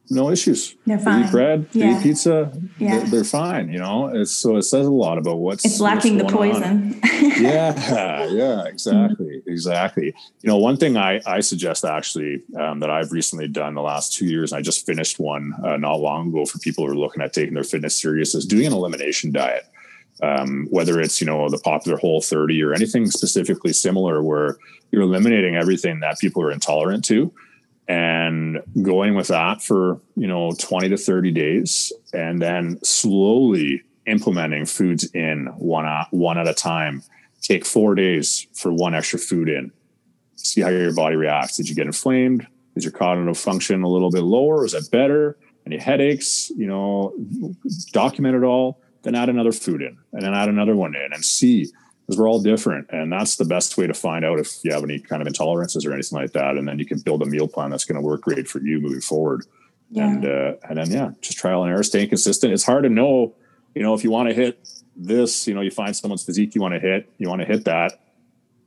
no 0.10 0.30
issues. 0.30 0.76
They're 0.86 1.00
fine. 1.00 1.22
They 1.22 1.28
eat 1.28 1.32
bread, 1.32 1.68
yeah. 1.72 1.86
they 1.86 2.00
eat 2.00 2.04
pizza. 2.04 2.52
Yeah. 2.78 3.00
They're, 3.00 3.08
they're, 3.08 3.24
fine. 3.24 3.72
You 3.72 3.80
know, 3.80 4.08
it's, 4.08 4.32
so 4.32 4.58
it 4.58 4.64
says 4.64 4.86
a 4.86 4.92
lot 4.92 5.18
about 5.18 5.38
what's 5.38 5.66
it's 5.66 5.80
lacking 5.80 6.18
what's 6.18 6.32
the 6.32 6.38
poison. 6.38 7.00
yeah, 7.42 8.26
yeah, 8.26 8.66
exactly, 8.66 9.26
mm-hmm. 9.26 9.50
exactly. 9.50 10.06
You 10.42 10.48
know, 10.50 10.58
one 10.58 10.78
thing 10.78 10.98
I 10.98 11.22
I 11.26 11.40
suggest 11.40 11.86
actually 11.86 12.44
um, 12.60 12.80
that 12.82 12.90
I've 12.90 13.12
recently 13.12 13.48
done 13.48 13.76
the 13.76 13.82
last 13.82 14.14
two 14.14 14.26
years, 14.26 14.52
and 14.52 14.60
I 14.60 14.62
just 14.62 14.86
finished 14.86 15.20
one 15.20 15.54
uh, 15.64 15.78
not 15.78 16.00
long 16.00 16.30
ago 16.30 16.46
for 16.46 16.60
people 16.60 16.86
who 16.86 16.92
are 16.92 16.98
looking 16.98 17.22
at 17.22 17.34
taking 17.34 17.54
their 17.54 17.64
fitness 17.64 17.96
serious, 17.96 18.36
is 18.36 18.46
doing 18.46 18.68
an 18.68 18.74
elimination 18.74 19.32
diet. 19.32 19.66
Um, 20.22 20.68
whether 20.70 21.02
it's 21.02 21.20
you 21.20 21.28
know 21.28 21.50
the 21.50 21.58
popular 21.58 21.98
Whole 21.98 22.22
30 22.22 22.62
or 22.64 22.74
anything 22.74 23.10
specifically 23.10 23.74
similar, 23.74 24.22
where 24.22 24.58
you're 24.92 25.02
eliminating 25.02 25.56
everything 25.56 26.02
that 26.02 26.20
people 26.20 26.44
are 26.44 26.52
intolerant 26.52 27.04
to 27.06 27.34
and 27.88 28.62
going 28.82 29.16
with 29.16 29.28
that 29.28 29.62
for 29.62 30.00
you 30.16 30.28
know 30.28 30.52
20 30.58 30.90
to 30.90 30.98
30 30.98 31.32
days 31.32 31.92
and 32.14 32.42
then 32.42 32.80
slowly 32.84 33.82
implementing 34.06 34.66
foods 34.66 35.06
in 35.14 35.48
one 35.58 35.86
at, 35.86 36.08
one 36.12 36.38
at 36.38 36.48
a 36.48 36.54
time. 36.54 37.04
Take 37.42 37.66
four 37.66 37.96
days 37.96 38.48
for 38.54 38.72
one 38.72 38.96
extra 38.96 39.20
food 39.20 39.50
in. 39.50 39.72
See 40.36 40.62
how 40.62 40.70
your 40.70 40.94
body 40.94 41.16
reacts. 41.16 41.58
Did 41.58 41.68
you 41.68 41.76
get 41.76 41.86
inflamed? 41.86 42.48
Is 42.76 42.86
your 42.86 42.94
cognitive 42.94 43.38
function 43.38 43.84
a 43.84 43.88
little 43.88 44.10
bit 44.10 44.24
lower? 44.24 44.66
Is 44.66 44.74
it 44.74 44.90
better? 44.92 45.38
Any 45.66 45.78
headaches? 45.78 46.52
You 46.52 46.68
know 46.68 47.14
document 47.92 48.36
it 48.36 48.44
all 48.44 48.80
then 49.04 49.16
add 49.16 49.30
another 49.30 49.52
food 49.52 49.82
in 49.82 49.98
and 50.14 50.22
then 50.24 50.34
add 50.34 50.50
another 50.50 50.76
one 50.76 50.96
in 50.96 51.14
and 51.14 51.24
see 51.24 51.68
because 52.06 52.20
we're 52.20 52.30
all 52.30 52.42
different 52.42 52.88
and 52.90 53.12
that's 53.12 53.38
the 53.38 53.46
best 53.46 53.78
way 53.78 53.88
to 53.88 53.94
find 53.94 54.26
out 54.26 54.40
if 54.40 54.64
you 54.64 54.74
have 54.74 54.84
any 54.84 55.00
kind 55.00 55.22
of 55.22 55.28
intolerances 55.28 55.86
or 55.86 55.94
anything 55.94 56.20
like 56.20 56.34
that 56.34 56.58
and 56.58 56.68
then 56.68 56.78
you 56.78 56.86
can 56.86 57.00
build 57.00 57.22
a 57.22 57.26
meal 57.26 57.48
plan 57.48 57.70
that's 57.70 57.86
going 57.86 57.96
to 57.96 58.06
work 58.06 58.22
great 58.22 58.48
for 58.48 58.60
you 58.60 58.80
moving 58.80 59.02
forward. 59.02 59.46
Yeah. 59.90 60.10
and 60.10 60.26
uh, 60.26 60.54
and 60.68 60.78
then 60.78 60.92
yeah 60.92 61.12
just 61.22 61.38
trial 61.38 61.64
and 61.64 61.72
error 61.72 61.84
staying 61.84 62.10
consistent. 62.10 62.52
It's 62.52 62.64
hard 62.64 62.84
to 62.84 62.90
know 62.90 63.36
you 63.76 63.84
know 63.84 63.94
if 63.94 64.04
you 64.04 64.12
want 64.12 64.30
to 64.30 64.36
hit 64.36 64.68
this 64.96 65.48
you 65.48 65.54
know 65.54 65.62
you 65.62 65.72
find 65.72 65.96
someone's 65.96 66.24
physique 66.24 66.54
you 66.54 66.62
want 66.62 66.74
to 66.74 66.80
hit 66.80 67.10
you 67.18 67.28
want 67.28 67.42
to 67.42 67.48
hit 67.48 67.66
that 67.66 68.03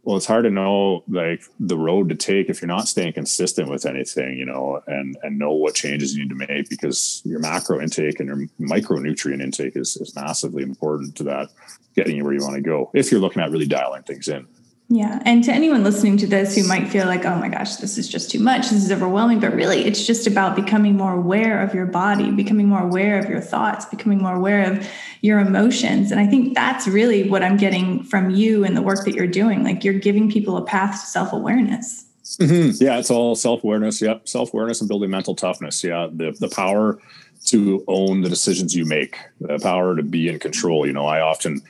well, 0.07 0.17
it's 0.17 0.27
hard 0.27 0.45
to 0.45 0.51
know 0.51 1.03
like 1.09 1.43
the 1.59 1.77
road 1.77 2.09
to 2.11 2.15
take 2.15 2.49
if 2.49 2.63
you're 2.63 2.69
not 2.69 2.87
staying 2.87 3.13
consistent 3.15 3.69
with 3.69 3.85
anything, 3.85 4.39
you 4.39 4.47
know, 4.47 4.81
and 4.87 5.19
and 5.25 5.37
know 5.37 5.51
what 5.51 5.75
changes 5.75 6.15
you 6.15 6.23
need 6.23 6.29
to 6.29 6.47
make 6.47 6.71
because 6.71 7.23
your 7.25 7.41
macro 7.41 7.81
intake 7.81 8.21
and 8.21 8.29
your 8.29 8.69
micronutrient 8.69 9.43
intake 9.43 9.75
is 9.75 9.97
is 9.97 10.15
massively 10.15 10.63
important 10.63 11.17
to 11.17 11.25
that 11.25 11.49
getting 11.97 12.17
you 12.17 12.23
where 12.23 12.33
you 12.33 12.41
want 12.41 12.55
to 12.55 12.61
go 12.61 12.89
if 12.95 13.11
you're 13.11 13.21
looking 13.21 13.43
at 13.43 13.51
really 13.51 13.67
dialing 13.67 14.05
things 14.05 14.29
in. 14.29 14.47
Yeah. 14.89 15.21
And 15.25 15.43
to 15.45 15.53
anyone 15.53 15.83
listening 15.83 16.17
to 16.19 16.29
this 16.29 16.55
who 16.55 16.67
might 16.69 16.89
feel 16.89 17.07
like, 17.07 17.25
oh 17.25 17.37
my 17.37 17.49
gosh, 17.49 17.77
this 17.77 17.99
is 17.99 18.09
just 18.09 18.31
too 18.31 18.39
much, 18.39 18.71
this 18.71 18.85
is 18.85 18.93
overwhelming, 18.93 19.41
but 19.41 19.53
really 19.53 19.85
it's 19.85 20.07
just 20.07 20.29
about 20.29 20.55
becoming 20.55 20.97
more 20.97 21.13
aware 21.13 21.61
of 21.61 21.75
your 21.75 21.87
body, 21.87 22.31
becoming 22.31 22.69
more 22.69 22.83
aware 22.83 23.19
of 23.19 23.29
your 23.29 23.41
thoughts, 23.41 23.85
becoming 23.87 24.19
more 24.19 24.37
aware 24.37 24.71
of 24.71 24.89
your 25.23 25.41
emotions. 25.41 26.13
And 26.13 26.21
I 26.21 26.27
think 26.27 26.55
that's 26.55 26.87
really 26.87 27.29
what 27.29 27.43
I'm 27.43 27.57
getting 27.57 28.05
from 28.05 28.31
you 28.31 28.65
and 28.65 28.77
the 28.77 28.83
work 28.83 29.05
that 29.07 29.15
you're 29.15 29.27
doing. 29.27 29.65
Like 29.65 29.83
you're 29.83 29.95
giving 29.95 30.31
people 30.31 30.57
a 30.57 30.65
path 30.65 30.93
to 31.01 31.07
self 31.07 31.33
awareness. 31.33 32.05
Mm-hmm. 32.39 32.83
Yeah, 32.85 32.99
it's 32.99 33.11
all 33.11 33.35
self 33.35 33.65
awareness. 33.65 34.01
Yep. 34.01 34.29
Self 34.29 34.55
awareness 34.55 34.81
and 34.81 34.89
building 34.89 35.11
mental 35.11 35.35
toughness. 35.35 35.83
Yeah. 35.83 36.09
The, 36.13 36.37
the 36.39 36.49
power 36.49 37.01
to 37.47 37.85
own 37.89 38.21
the 38.21 38.29
decisions 38.29 38.75
you 38.75 38.85
make, 38.85 39.19
the 39.41 39.59
power 39.59 39.97
to 39.97 40.03
be 40.03 40.29
in 40.29 40.39
control. 40.39 40.87
You 40.87 40.93
know, 40.93 41.07
I 41.07 41.21
often, 41.21 41.63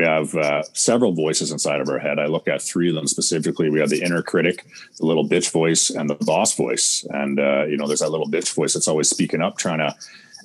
we 0.00 0.06
have 0.06 0.34
uh, 0.34 0.62
several 0.72 1.12
voices 1.12 1.52
inside 1.52 1.80
of 1.80 1.88
our 1.90 1.98
head. 1.98 2.18
I 2.18 2.24
look 2.24 2.48
at 2.48 2.62
three 2.62 2.88
of 2.88 2.94
them 2.94 3.06
specifically. 3.06 3.68
We 3.68 3.80
have 3.80 3.90
the 3.90 4.02
inner 4.02 4.22
critic, 4.22 4.64
the 4.98 5.04
little 5.04 5.28
bitch 5.28 5.50
voice, 5.50 5.90
and 5.90 6.08
the 6.08 6.14
boss 6.14 6.56
voice. 6.56 7.06
And 7.10 7.38
uh, 7.38 7.66
you 7.66 7.76
know, 7.76 7.86
there's 7.86 8.00
that 8.00 8.08
little 8.08 8.26
bitch 8.26 8.54
voice 8.54 8.72
that's 8.72 8.88
always 8.88 9.10
speaking 9.10 9.42
up, 9.42 9.58
trying 9.58 9.78
to. 9.78 9.94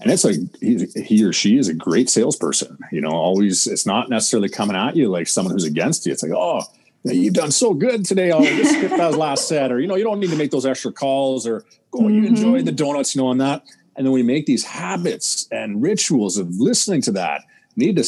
And 0.01 0.11
it's 0.11 0.25
like 0.25 0.35
he, 0.59 0.87
he 1.01 1.23
or 1.23 1.31
she 1.31 1.57
is 1.57 1.69
a 1.69 1.73
great 1.73 2.09
salesperson. 2.09 2.77
You 2.91 2.99
know, 2.99 3.11
always. 3.11 3.65
It's 3.65 3.85
not 3.85 4.09
necessarily 4.09 4.49
coming 4.49 4.75
at 4.75 4.97
you 4.97 5.07
like 5.07 5.27
someone 5.27 5.53
who's 5.53 5.63
against 5.63 6.05
you. 6.05 6.11
It's 6.11 6.21
like, 6.21 6.33
oh, 6.33 6.63
you've 7.05 7.33
done 7.33 7.51
so 7.51 7.73
good 7.73 8.03
today. 8.03 8.31
Oh, 8.31 8.41
this 8.41 8.73
that 8.89 9.07
was 9.07 9.15
last 9.15 9.47
set, 9.47 9.71
or 9.71 9.79
you 9.79 9.87
know, 9.87 9.95
you 9.95 10.03
don't 10.03 10.19
need 10.19 10.31
to 10.31 10.37
make 10.37 10.51
those 10.51 10.65
extra 10.65 10.91
calls, 10.91 11.47
or 11.47 11.63
oh, 11.93 11.99
mm-hmm. 11.99 12.09
you 12.09 12.27
enjoyed 12.27 12.65
the 12.65 12.73
donuts, 12.73 13.15
you 13.15 13.21
know, 13.21 13.31
and 13.31 13.39
that. 13.39 13.63
And 13.95 14.05
then 14.05 14.11
we 14.11 14.21
make 14.21 14.47
these 14.47 14.65
habits 14.65 15.47
and 15.49 15.81
rituals 15.81 16.37
of 16.37 16.49
listening 16.57 17.01
to 17.03 17.13
that. 17.13 17.43
Need 17.77 17.95
to 17.95 18.03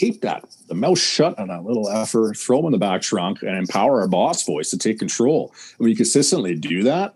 tape 0.00 0.20
that, 0.22 0.44
the 0.68 0.74
mouth 0.74 0.98
shut 0.98 1.38
on 1.38 1.48
that 1.48 1.64
little 1.64 1.88
effort, 1.88 2.36
throw 2.36 2.58
them 2.58 2.66
in 2.66 2.72
the 2.72 2.78
back 2.78 3.02
trunk, 3.02 3.42
and 3.42 3.56
empower 3.56 4.00
our 4.00 4.08
boss 4.08 4.44
voice 4.44 4.70
to 4.70 4.78
take 4.78 4.98
control. 4.98 5.54
When 5.78 5.90
you 5.90 5.96
consistently 5.96 6.54
do 6.54 6.82
that, 6.84 7.14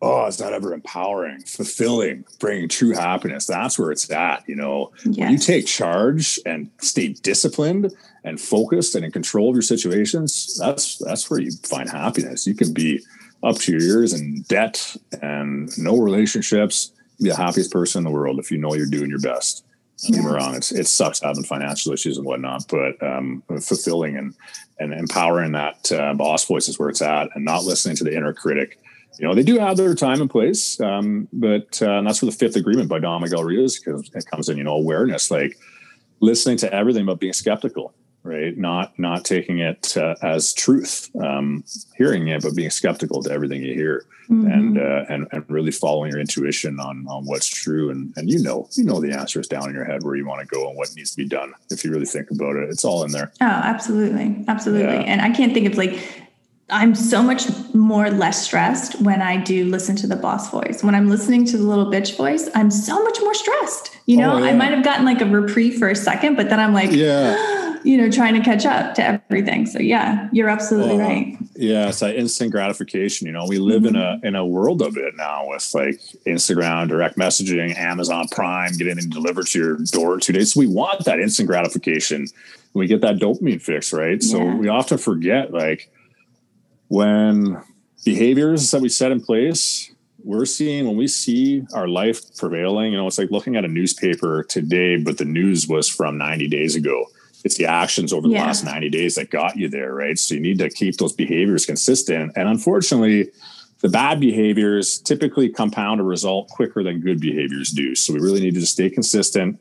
oh, 0.00 0.26
is 0.26 0.36
that 0.38 0.52
ever 0.52 0.74
empowering, 0.74 1.40
fulfilling, 1.40 2.24
bringing 2.38 2.68
true 2.68 2.92
happiness? 2.92 3.46
That's 3.46 3.78
where 3.78 3.90
it's 3.90 4.10
at. 4.10 4.44
You 4.46 4.56
know, 4.56 4.92
yes. 5.04 5.16
when 5.18 5.32
you 5.32 5.38
take 5.38 5.66
charge 5.66 6.38
and 6.44 6.70
stay 6.80 7.08
disciplined 7.08 7.92
and 8.22 8.40
focused 8.40 8.94
and 8.94 9.04
in 9.04 9.10
control 9.10 9.50
of 9.50 9.56
your 9.56 9.62
situations, 9.62 10.58
that's 10.58 10.98
that's 10.98 11.30
where 11.30 11.40
you 11.40 11.50
find 11.64 11.88
happiness. 11.88 12.46
You 12.46 12.54
can 12.54 12.72
be 12.72 13.02
up 13.42 13.56
to 13.56 13.72
your 13.72 13.82
ears 13.82 14.12
in 14.12 14.42
debt 14.48 14.96
and 15.22 15.76
no 15.78 15.98
relationships. 15.98 16.92
Be 17.20 17.28
the 17.28 17.36
happiest 17.36 17.70
person 17.70 18.00
in 18.00 18.04
the 18.04 18.10
world 18.10 18.38
if 18.38 18.50
you 18.50 18.58
know 18.58 18.74
you're 18.74 18.86
doing 18.86 19.08
your 19.08 19.20
best. 19.20 19.64
Get 20.02 20.24
me 20.24 20.30
wrong; 20.30 20.54
it's 20.54 20.72
it 20.72 20.86
sucks 20.86 21.20
having 21.20 21.44
financial 21.44 21.92
issues 21.92 22.18
and 22.18 22.26
whatnot, 22.26 22.64
but 22.68 23.02
um, 23.02 23.42
fulfilling 23.60 24.16
and 24.16 24.34
and 24.78 24.92
empowering 24.92 25.52
that 25.52 25.90
uh, 25.92 26.14
boss 26.14 26.44
voice 26.46 26.68
is 26.68 26.78
where 26.78 26.88
it's 26.88 27.02
at, 27.02 27.28
and 27.34 27.44
not 27.44 27.64
listening 27.64 27.96
to 27.96 28.04
the 28.04 28.14
inner 28.14 28.32
critic 28.32 28.78
you 29.18 29.26
know, 29.26 29.34
they 29.34 29.42
do 29.42 29.58
have 29.58 29.76
their 29.76 29.94
time 29.94 30.20
and 30.20 30.30
place, 30.30 30.80
um, 30.80 31.28
but 31.32 31.80
uh, 31.82 32.02
that's 32.02 32.20
where 32.20 32.30
the 32.30 32.36
fifth 32.36 32.56
agreement 32.56 32.88
by 32.88 32.98
Don 32.98 33.20
Miguel 33.20 33.48
it 33.48 34.26
comes 34.30 34.48
in. 34.48 34.58
You 34.58 34.64
know, 34.64 34.74
awareness, 34.74 35.30
like 35.30 35.56
listening 36.20 36.56
to 36.58 36.72
everything, 36.72 37.06
but 37.06 37.20
being 37.20 37.32
skeptical, 37.32 37.94
right? 38.24 38.56
Not 38.56 38.98
not 38.98 39.24
taking 39.24 39.58
it 39.58 39.96
uh, 39.96 40.16
as 40.22 40.52
truth, 40.52 41.10
um, 41.22 41.62
hearing 41.96 42.28
it, 42.28 42.42
but 42.42 42.56
being 42.56 42.70
skeptical 42.70 43.22
to 43.22 43.30
everything 43.30 43.62
you 43.62 43.74
hear, 43.74 44.06
mm-hmm. 44.28 44.50
and, 44.50 44.78
uh, 44.78 45.04
and 45.08 45.28
and 45.30 45.44
really 45.48 45.70
following 45.70 46.10
your 46.10 46.20
intuition 46.20 46.80
on 46.80 47.06
on 47.06 47.24
what's 47.26 47.46
true, 47.46 47.90
and 47.90 48.12
and 48.16 48.30
you 48.30 48.42
know 48.42 48.68
you 48.72 48.82
know 48.82 49.00
the 49.00 49.12
answers 49.12 49.46
down 49.46 49.68
in 49.68 49.74
your 49.74 49.84
head 49.84 50.02
where 50.02 50.16
you 50.16 50.26
want 50.26 50.40
to 50.40 50.46
go 50.46 50.66
and 50.66 50.76
what 50.76 50.92
needs 50.96 51.10
to 51.12 51.16
be 51.18 51.28
done. 51.28 51.52
If 51.70 51.84
you 51.84 51.92
really 51.92 52.06
think 52.06 52.30
about 52.30 52.56
it, 52.56 52.68
it's 52.70 52.84
all 52.84 53.04
in 53.04 53.12
there. 53.12 53.30
Oh, 53.40 53.46
absolutely, 53.46 54.44
absolutely. 54.48 54.94
Yeah. 54.94 55.02
And 55.02 55.20
I 55.20 55.30
can't 55.30 55.52
think 55.52 55.66
of 55.66 55.76
like 55.76 56.00
I'm 56.70 56.94
so 56.94 57.22
much 57.22 57.46
more 57.74 58.10
less 58.10 58.42
stressed 58.42 59.02
when 59.02 59.20
I 59.20 59.36
do 59.36 59.66
listen 59.66 59.96
to 59.96 60.06
the 60.06 60.16
boss 60.16 60.50
voice. 60.50 60.82
When 60.82 60.94
I'm 60.94 61.10
listening 61.10 61.44
to 61.46 61.58
the 61.58 61.62
little 61.62 61.92
bitch 61.92 62.16
voice, 62.16 62.48
I'm 62.54 62.70
so 62.70 63.02
much 63.02 63.20
more 63.20 63.34
stressed. 63.34 63.98
You 64.06 64.16
know, 64.16 64.36
oh, 64.36 64.38
yeah. 64.38 64.46
I 64.46 64.54
might 64.54 64.72
have 64.72 64.82
gotten 64.82 65.04
like 65.04 65.20
a 65.20 65.26
reprieve 65.26 65.78
for 65.78 65.90
a 65.90 65.96
second, 65.96 66.36
but 66.36 66.48
then 66.48 66.58
I'm 66.58 66.72
like, 66.72 66.90
yeah. 66.90 67.60
you 67.84 67.96
know, 67.96 68.10
trying 68.10 68.34
to 68.34 68.40
catch 68.40 68.64
up 68.64 68.94
to 68.94 69.04
everything. 69.04 69.66
So 69.66 69.78
yeah, 69.78 70.28
you're 70.32 70.48
absolutely 70.48 70.96
uh, 70.96 71.06
right. 71.06 71.36
Yeah, 71.54 71.88
it's 71.88 72.00
that 72.00 72.16
instant 72.16 72.50
gratification. 72.50 73.26
You 73.26 73.32
know, 73.32 73.46
we 73.46 73.58
live 73.58 73.82
mm-hmm. 73.82 73.94
in 73.94 73.96
a 73.96 74.20
in 74.28 74.34
a 74.34 74.46
world 74.46 74.82
of 74.82 74.96
it 74.96 75.14
now 75.16 75.48
with 75.48 75.70
like 75.74 76.00
Instagram, 76.26 76.88
direct 76.88 77.16
messaging, 77.16 77.76
Amazon 77.76 78.26
Prime, 78.30 78.72
getting 78.72 78.96
delivered 79.10 79.46
to 79.48 79.58
your 79.58 79.76
door 79.92 80.18
two 80.18 80.32
days. 80.32 80.54
So 80.54 80.60
we 80.60 80.66
want 80.66 81.04
that 81.04 81.20
instant 81.20 81.48
gratification. 81.48 82.26
We 82.72 82.86
get 82.86 83.02
that 83.02 83.16
dopamine 83.16 83.62
fix, 83.62 83.92
right? 83.92 84.20
So 84.22 84.38
yeah. 84.38 84.54
we 84.56 84.68
often 84.68 84.98
forget 84.98 85.52
like 85.52 85.90
when 86.88 87.62
behaviors 88.04 88.70
that 88.70 88.80
we 88.82 88.88
set 88.88 89.12
in 89.12 89.20
place 89.20 89.90
we're 90.24 90.46
seeing 90.46 90.86
when 90.86 90.96
we 90.96 91.06
see 91.06 91.62
our 91.74 91.86
life 91.86 92.20
prevailing 92.36 92.92
you 92.92 92.98
know 92.98 93.06
it's 93.06 93.18
like 93.18 93.30
looking 93.30 93.56
at 93.56 93.64
a 93.64 93.68
newspaper 93.68 94.42
today 94.42 94.96
but 94.96 95.18
the 95.18 95.24
news 95.24 95.68
was 95.68 95.88
from 95.88 96.16
90 96.16 96.48
days 96.48 96.74
ago 96.74 97.06
it's 97.44 97.56
the 97.56 97.66
actions 97.66 98.12
over 98.12 98.26
the 98.26 98.34
yeah. 98.34 98.46
last 98.46 98.64
90 98.64 98.90
days 98.90 99.14
that 99.14 99.30
got 99.30 99.56
you 99.56 99.68
there 99.68 99.94
right 99.94 100.18
so 100.18 100.34
you 100.34 100.40
need 100.40 100.58
to 100.58 100.68
keep 100.70 100.96
those 100.96 101.12
behaviors 101.12 101.66
consistent 101.66 102.32
and 102.36 102.48
unfortunately 102.48 103.30
the 103.80 103.88
bad 103.88 104.18
behaviors 104.18 104.98
typically 104.98 105.48
compound 105.48 106.00
a 106.00 106.04
result 106.04 106.48
quicker 106.48 106.82
than 106.82 107.00
good 107.00 107.20
behaviors 107.20 107.70
do 107.70 107.94
so 107.94 108.12
we 108.12 108.20
really 108.20 108.40
need 108.40 108.54
to 108.54 108.66
stay 108.66 108.88
consistent 108.90 109.60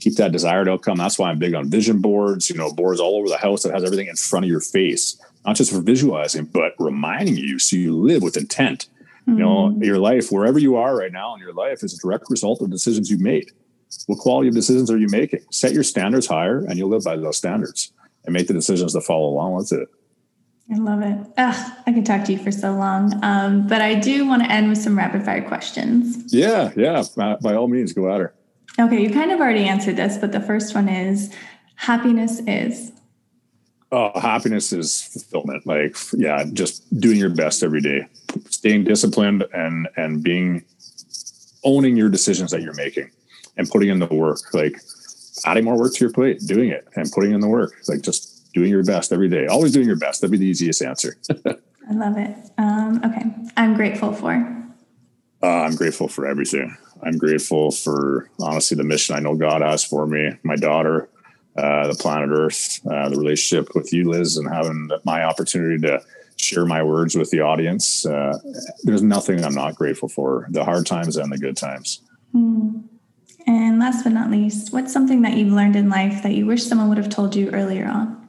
keep 0.00 0.16
that 0.16 0.32
desired 0.32 0.68
outcome 0.68 0.96
that's 0.96 1.18
why 1.18 1.30
i'm 1.30 1.38
big 1.38 1.54
on 1.54 1.68
vision 1.68 2.00
boards 2.00 2.48
you 2.48 2.56
know 2.56 2.72
boards 2.72 3.00
all 3.00 3.16
over 3.16 3.28
the 3.28 3.38
house 3.38 3.62
that 3.62 3.72
has 3.72 3.84
everything 3.84 4.08
in 4.08 4.16
front 4.16 4.44
of 4.44 4.48
your 4.50 4.60
face 4.60 5.20
not 5.44 5.56
just 5.56 5.72
for 5.72 5.80
visualizing, 5.80 6.44
but 6.46 6.74
reminding 6.78 7.36
you 7.36 7.58
so 7.58 7.76
you 7.76 7.96
live 7.96 8.22
with 8.22 8.36
intent. 8.36 8.88
Mm-hmm. 9.22 9.32
You 9.32 9.44
know, 9.44 9.56
mm-hmm. 9.68 9.82
your 9.82 9.98
life, 9.98 10.30
wherever 10.30 10.58
you 10.58 10.76
are 10.76 10.96
right 10.96 11.12
now 11.12 11.34
in 11.34 11.40
your 11.40 11.52
life, 11.52 11.82
is 11.82 11.94
a 11.94 11.98
direct 11.98 12.30
result 12.30 12.60
of 12.60 12.70
decisions 12.70 13.10
you've 13.10 13.20
made. 13.20 13.50
What 14.06 14.18
quality 14.18 14.48
of 14.48 14.54
decisions 14.54 14.90
are 14.90 14.98
you 14.98 15.08
making? 15.08 15.40
Set 15.50 15.72
your 15.72 15.82
standards 15.82 16.26
higher 16.26 16.58
and 16.58 16.76
you'll 16.76 16.88
live 16.88 17.04
by 17.04 17.16
those 17.16 17.36
standards 17.36 17.92
and 18.24 18.32
make 18.32 18.46
the 18.46 18.54
decisions 18.54 18.92
that 18.92 19.02
follow 19.02 19.28
along 19.28 19.54
with 19.54 19.72
it. 19.72 19.88
I 20.72 20.76
love 20.76 21.02
it. 21.02 21.18
Ugh, 21.36 21.72
I 21.86 21.92
can 21.92 22.04
talk 22.04 22.24
to 22.26 22.32
you 22.32 22.38
for 22.38 22.52
so 22.52 22.72
long. 22.72 23.18
Um, 23.24 23.66
but 23.66 23.80
I 23.80 23.94
do 23.96 24.26
want 24.26 24.44
to 24.44 24.50
end 24.50 24.68
with 24.68 24.78
some 24.78 24.96
rapid 24.96 25.24
fire 25.24 25.42
questions. 25.42 26.32
Yeah, 26.32 26.70
yeah. 26.76 27.02
By, 27.16 27.36
by 27.36 27.54
all 27.54 27.66
means, 27.66 27.92
go 27.92 28.12
at 28.12 28.20
her. 28.20 28.34
Okay, 28.78 29.02
you 29.02 29.10
kind 29.10 29.32
of 29.32 29.40
already 29.40 29.64
answered 29.64 29.96
this, 29.96 30.16
but 30.16 30.30
the 30.30 30.40
first 30.40 30.74
one 30.74 30.88
is 30.88 31.34
happiness 31.74 32.40
is 32.46 32.92
Oh, 33.92 34.18
happiness 34.20 34.72
is 34.72 35.02
fulfillment. 35.02 35.66
Like, 35.66 35.96
yeah, 36.12 36.44
just 36.52 37.00
doing 37.00 37.18
your 37.18 37.30
best 37.30 37.64
every 37.64 37.80
day, 37.80 38.06
staying 38.48 38.84
disciplined, 38.84 39.44
and 39.52 39.88
and 39.96 40.22
being 40.22 40.64
owning 41.64 41.96
your 41.96 42.08
decisions 42.08 42.52
that 42.52 42.62
you're 42.62 42.74
making, 42.74 43.10
and 43.60 43.68
putting 43.70 43.90
in 43.90 43.98
the 43.98 44.06
work. 44.06 44.40
Like, 44.52 44.80
adding 45.44 45.64
more 45.64 45.78
work 45.78 45.94
to 45.94 46.04
your 46.04 46.12
plate, 46.12 46.40
doing 46.46 46.70
it, 46.70 46.88
and 46.96 47.10
putting 47.12 47.32
in 47.32 47.40
the 47.40 47.48
work. 47.48 47.74
Like, 47.86 48.00
just 48.00 48.52
doing 48.52 48.70
your 48.70 48.82
best 48.82 49.12
every 49.12 49.28
day. 49.28 49.46
Always 49.46 49.72
doing 49.72 49.86
your 49.86 49.98
best. 49.98 50.20
That'd 50.20 50.32
be 50.32 50.38
the 50.38 50.46
easiest 50.46 50.82
answer. 50.82 51.16
I 51.30 51.92
love 51.92 52.16
it. 52.16 52.34
Um, 52.58 53.00
okay, 53.04 53.24
I'm 53.56 53.74
grateful 53.74 54.12
for. 54.12 54.32
Uh, 55.42 55.46
I'm 55.46 55.76
grateful 55.76 56.08
for 56.08 56.26
everything. 56.26 56.76
I'm 57.02 57.18
grateful 57.18 57.70
for 57.70 58.30
honestly 58.40 58.76
the 58.76 58.84
mission 58.84 59.14
I 59.14 59.20
know 59.20 59.34
God 59.34 59.62
has 59.62 59.84
for 59.84 60.06
me, 60.06 60.32
my 60.42 60.56
daughter, 60.56 61.08
uh, 61.56 61.88
the 61.88 61.94
planet 61.94 62.30
Earth, 62.30 62.80
uh, 62.86 63.08
the 63.08 63.16
relationship 63.16 63.74
with 63.74 63.92
you, 63.92 64.10
Liz, 64.10 64.36
and 64.36 64.48
having 64.48 64.90
my 65.04 65.24
opportunity 65.24 65.78
to 65.86 66.02
share 66.36 66.66
my 66.66 66.82
words 66.82 67.16
with 67.16 67.30
the 67.30 67.40
audience. 67.40 68.04
Uh, 68.06 68.38
there's 68.82 69.02
nothing 69.02 69.44
I'm 69.44 69.54
not 69.54 69.76
grateful 69.76 70.08
for 70.08 70.46
the 70.50 70.64
hard 70.64 70.86
times 70.86 71.16
and 71.16 71.32
the 71.32 71.38
good 71.38 71.56
times. 71.56 72.02
Mm. 72.34 72.84
And 73.50 73.80
last 73.80 74.04
but 74.04 74.12
not 74.12 74.30
least, 74.30 74.72
what's 74.72 74.92
something 74.92 75.22
that 75.22 75.36
you've 75.36 75.52
learned 75.52 75.74
in 75.74 75.88
life 75.88 76.22
that 76.22 76.34
you 76.34 76.46
wish 76.46 76.62
someone 76.62 76.88
would 76.88 76.98
have 76.98 77.08
told 77.08 77.34
you 77.34 77.50
earlier 77.50 77.84
on? 77.84 78.28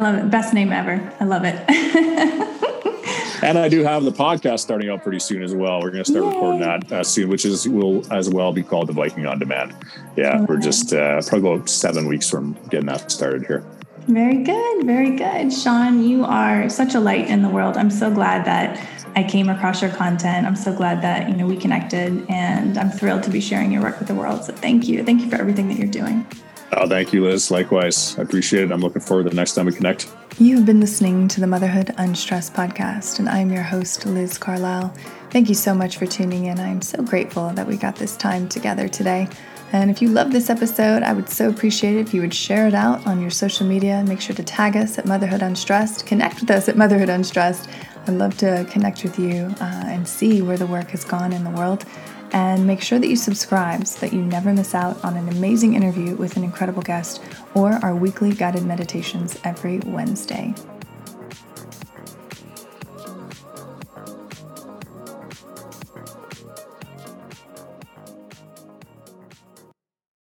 I 0.00 0.12
love 0.12 0.14
it. 0.14 0.30
Best 0.30 0.54
name 0.54 0.72
ever. 0.72 1.12
I 1.20 1.24
love 1.24 1.44
it. 1.44 1.62
and 3.42 3.58
I 3.58 3.68
do 3.68 3.84
have 3.84 4.02
the 4.04 4.10
podcast 4.10 4.60
starting 4.60 4.88
out 4.88 5.02
pretty 5.02 5.18
soon 5.18 5.42
as 5.42 5.54
well. 5.54 5.82
We're 5.82 5.90
going 5.90 6.04
to 6.04 6.10
start 6.10 6.24
Yay. 6.24 6.30
recording 6.30 6.60
that 6.60 6.90
uh, 6.90 7.04
soon, 7.04 7.28
which 7.28 7.44
is 7.44 7.68
will 7.68 8.10
as 8.10 8.30
well 8.30 8.50
be 8.50 8.62
called 8.62 8.86
the 8.86 8.94
Viking 8.94 9.26
on 9.26 9.38
Demand. 9.38 9.74
Yeah, 10.16 10.40
we're 10.46 10.56
just 10.56 10.94
uh, 10.94 11.20
probably 11.20 11.52
about 11.52 11.68
seven 11.68 12.06
weeks 12.06 12.30
from 12.30 12.56
getting 12.70 12.86
that 12.86 13.12
started 13.12 13.44
here. 13.44 13.62
Very 14.06 14.42
good, 14.42 14.86
very 14.86 15.16
good, 15.16 15.52
Shaun. 15.52 16.02
You 16.02 16.24
are 16.24 16.70
such 16.70 16.94
a 16.94 17.00
light 17.00 17.28
in 17.28 17.42
the 17.42 17.50
world. 17.50 17.76
I'm 17.76 17.90
so 17.90 18.10
glad 18.10 18.46
that 18.46 18.88
I 19.14 19.22
came 19.22 19.50
across 19.50 19.82
your 19.82 19.90
content. 19.90 20.46
I'm 20.46 20.56
so 20.56 20.74
glad 20.74 21.02
that 21.02 21.28
you 21.28 21.36
know 21.36 21.46
we 21.46 21.58
connected, 21.58 22.24
and 22.30 22.78
I'm 22.78 22.88
thrilled 22.90 23.22
to 23.24 23.30
be 23.30 23.42
sharing 23.42 23.70
your 23.70 23.82
work 23.82 23.98
with 23.98 24.08
the 24.08 24.14
world. 24.14 24.44
So 24.44 24.54
thank 24.54 24.88
you, 24.88 25.04
thank 25.04 25.20
you 25.20 25.28
for 25.28 25.36
everything 25.36 25.68
that 25.68 25.76
you're 25.76 25.88
doing. 25.88 26.26
Oh, 26.72 26.88
thank 26.88 27.12
you, 27.12 27.24
Liz. 27.24 27.50
Likewise, 27.50 28.16
I 28.18 28.22
appreciate 28.22 28.64
it. 28.64 28.72
I'm 28.72 28.80
looking 28.80 29.02
forward 29.02 29.24
to 29.24 29.30
the 29.30 29.36
next 29.36 29.54
time 29.54 29.66
we 29.66 29.72
connect. 29.72 30.08
You 30.38 30.56
have 30.56 30.66
been 30.66 30.80
listening 30.80 31.26
to 31.28 31.40
the 31.40 31.46
Motherhood 31.46 31.92
Unstressed 31.98 32.54
podcast, 32.54 33.18
and 33.18 33.28
I'm 33.28 33.50
your 33.50 33.64
host, 33.64 34.06
Liz 34.06 34.38
Carlisle. 34.38 34.94
Thank 35.30 35.48
you 35.48 35.54
so 35.54 35.74
much 35.74 35.96
for 35.96 36.06
tuning 36.06 36.46
in. 36.46 36.60
I'm 36.60 36.80
so 36.80 37.02
grateful 37.02 37.50
that 37.50 37.66
we 37.66 37.76
got 37.76 37.96
this 37.96 38.16
time 38.16 38.48
together 38.48 38.88
today. 38.88 39.28
And 39.72 39.90
if 39.90 40.00
you 40.00 40.08
love 40.08 40.32
this 40.32 40.48
episode, 40.48 41.02
I 41.02 41.12
would 41.12 41.28
so 41.28 41.48
appreciate 41.48 41.96
it 41.96 42.00
if 42.00 42.14
you 42.14 42.20
would 42.20 42.34
share 42.34 42.66
it 42.66 42.74
out 42.74 43.06
on 43.06 43.20
your 43.20 43.30
social 43.30 43.66
media 43.66 44.02
make 44.04 44.20
sure 44.20 44.34
to 44.34 44.42
tag 44.42 44.76
us 44.76 44.98
at 44.98 45.06
Motherhood 45.06 45.42
Unstressed. 45.42 46.06
Connect 46.06 46.40
with 46.40 46.50
us 46.50 46.68
at 46.68 46.76
Motherhood 46.76 47.08
Unstressed. 47.08 47.68
I'd 48.06 48.14
love 48.14 48.36
to 48.38 48.66
connect 48.70 49.04
with 49.04 49.18
you 49.18 49.54
uh, 49.60 49.84
and 49.86 50.08
see 50.08 50.42
where 50.42 50.56
the 50.56 50.66
work 50.66 50.88
has 50.90 51.04
gone 51.04 51.32
in 51.32 51.44
the 51.44 51.50
world 51.50 51.84
and 52.32 52.66
make 52.66 52.80
sure 52.80 52.98
that 52.98 53.08
you 53.08 53.16
subscribe 53.16 53.86
so 53.86 54.00
that 54.00 54.12
you 54.12 54.22
never 54.22 54.52
miss 54.52 54.74
out 54.74 55.02
on 55.04 55.16
an 55.16 55.28
amazing 55.28 55.74
interview 55.74 56.14
with 56.16 56.36
an 56.36 56.44
incredible 56.44 56.82
guest 56.82 57.22
or 57.54 57.72
our 57.84 57.94
weekly 57.94 58.32
guided 58.32 58.64
meditations 58.64 59.38
every 59.44 59.78
Wednesday. 59.80 60.54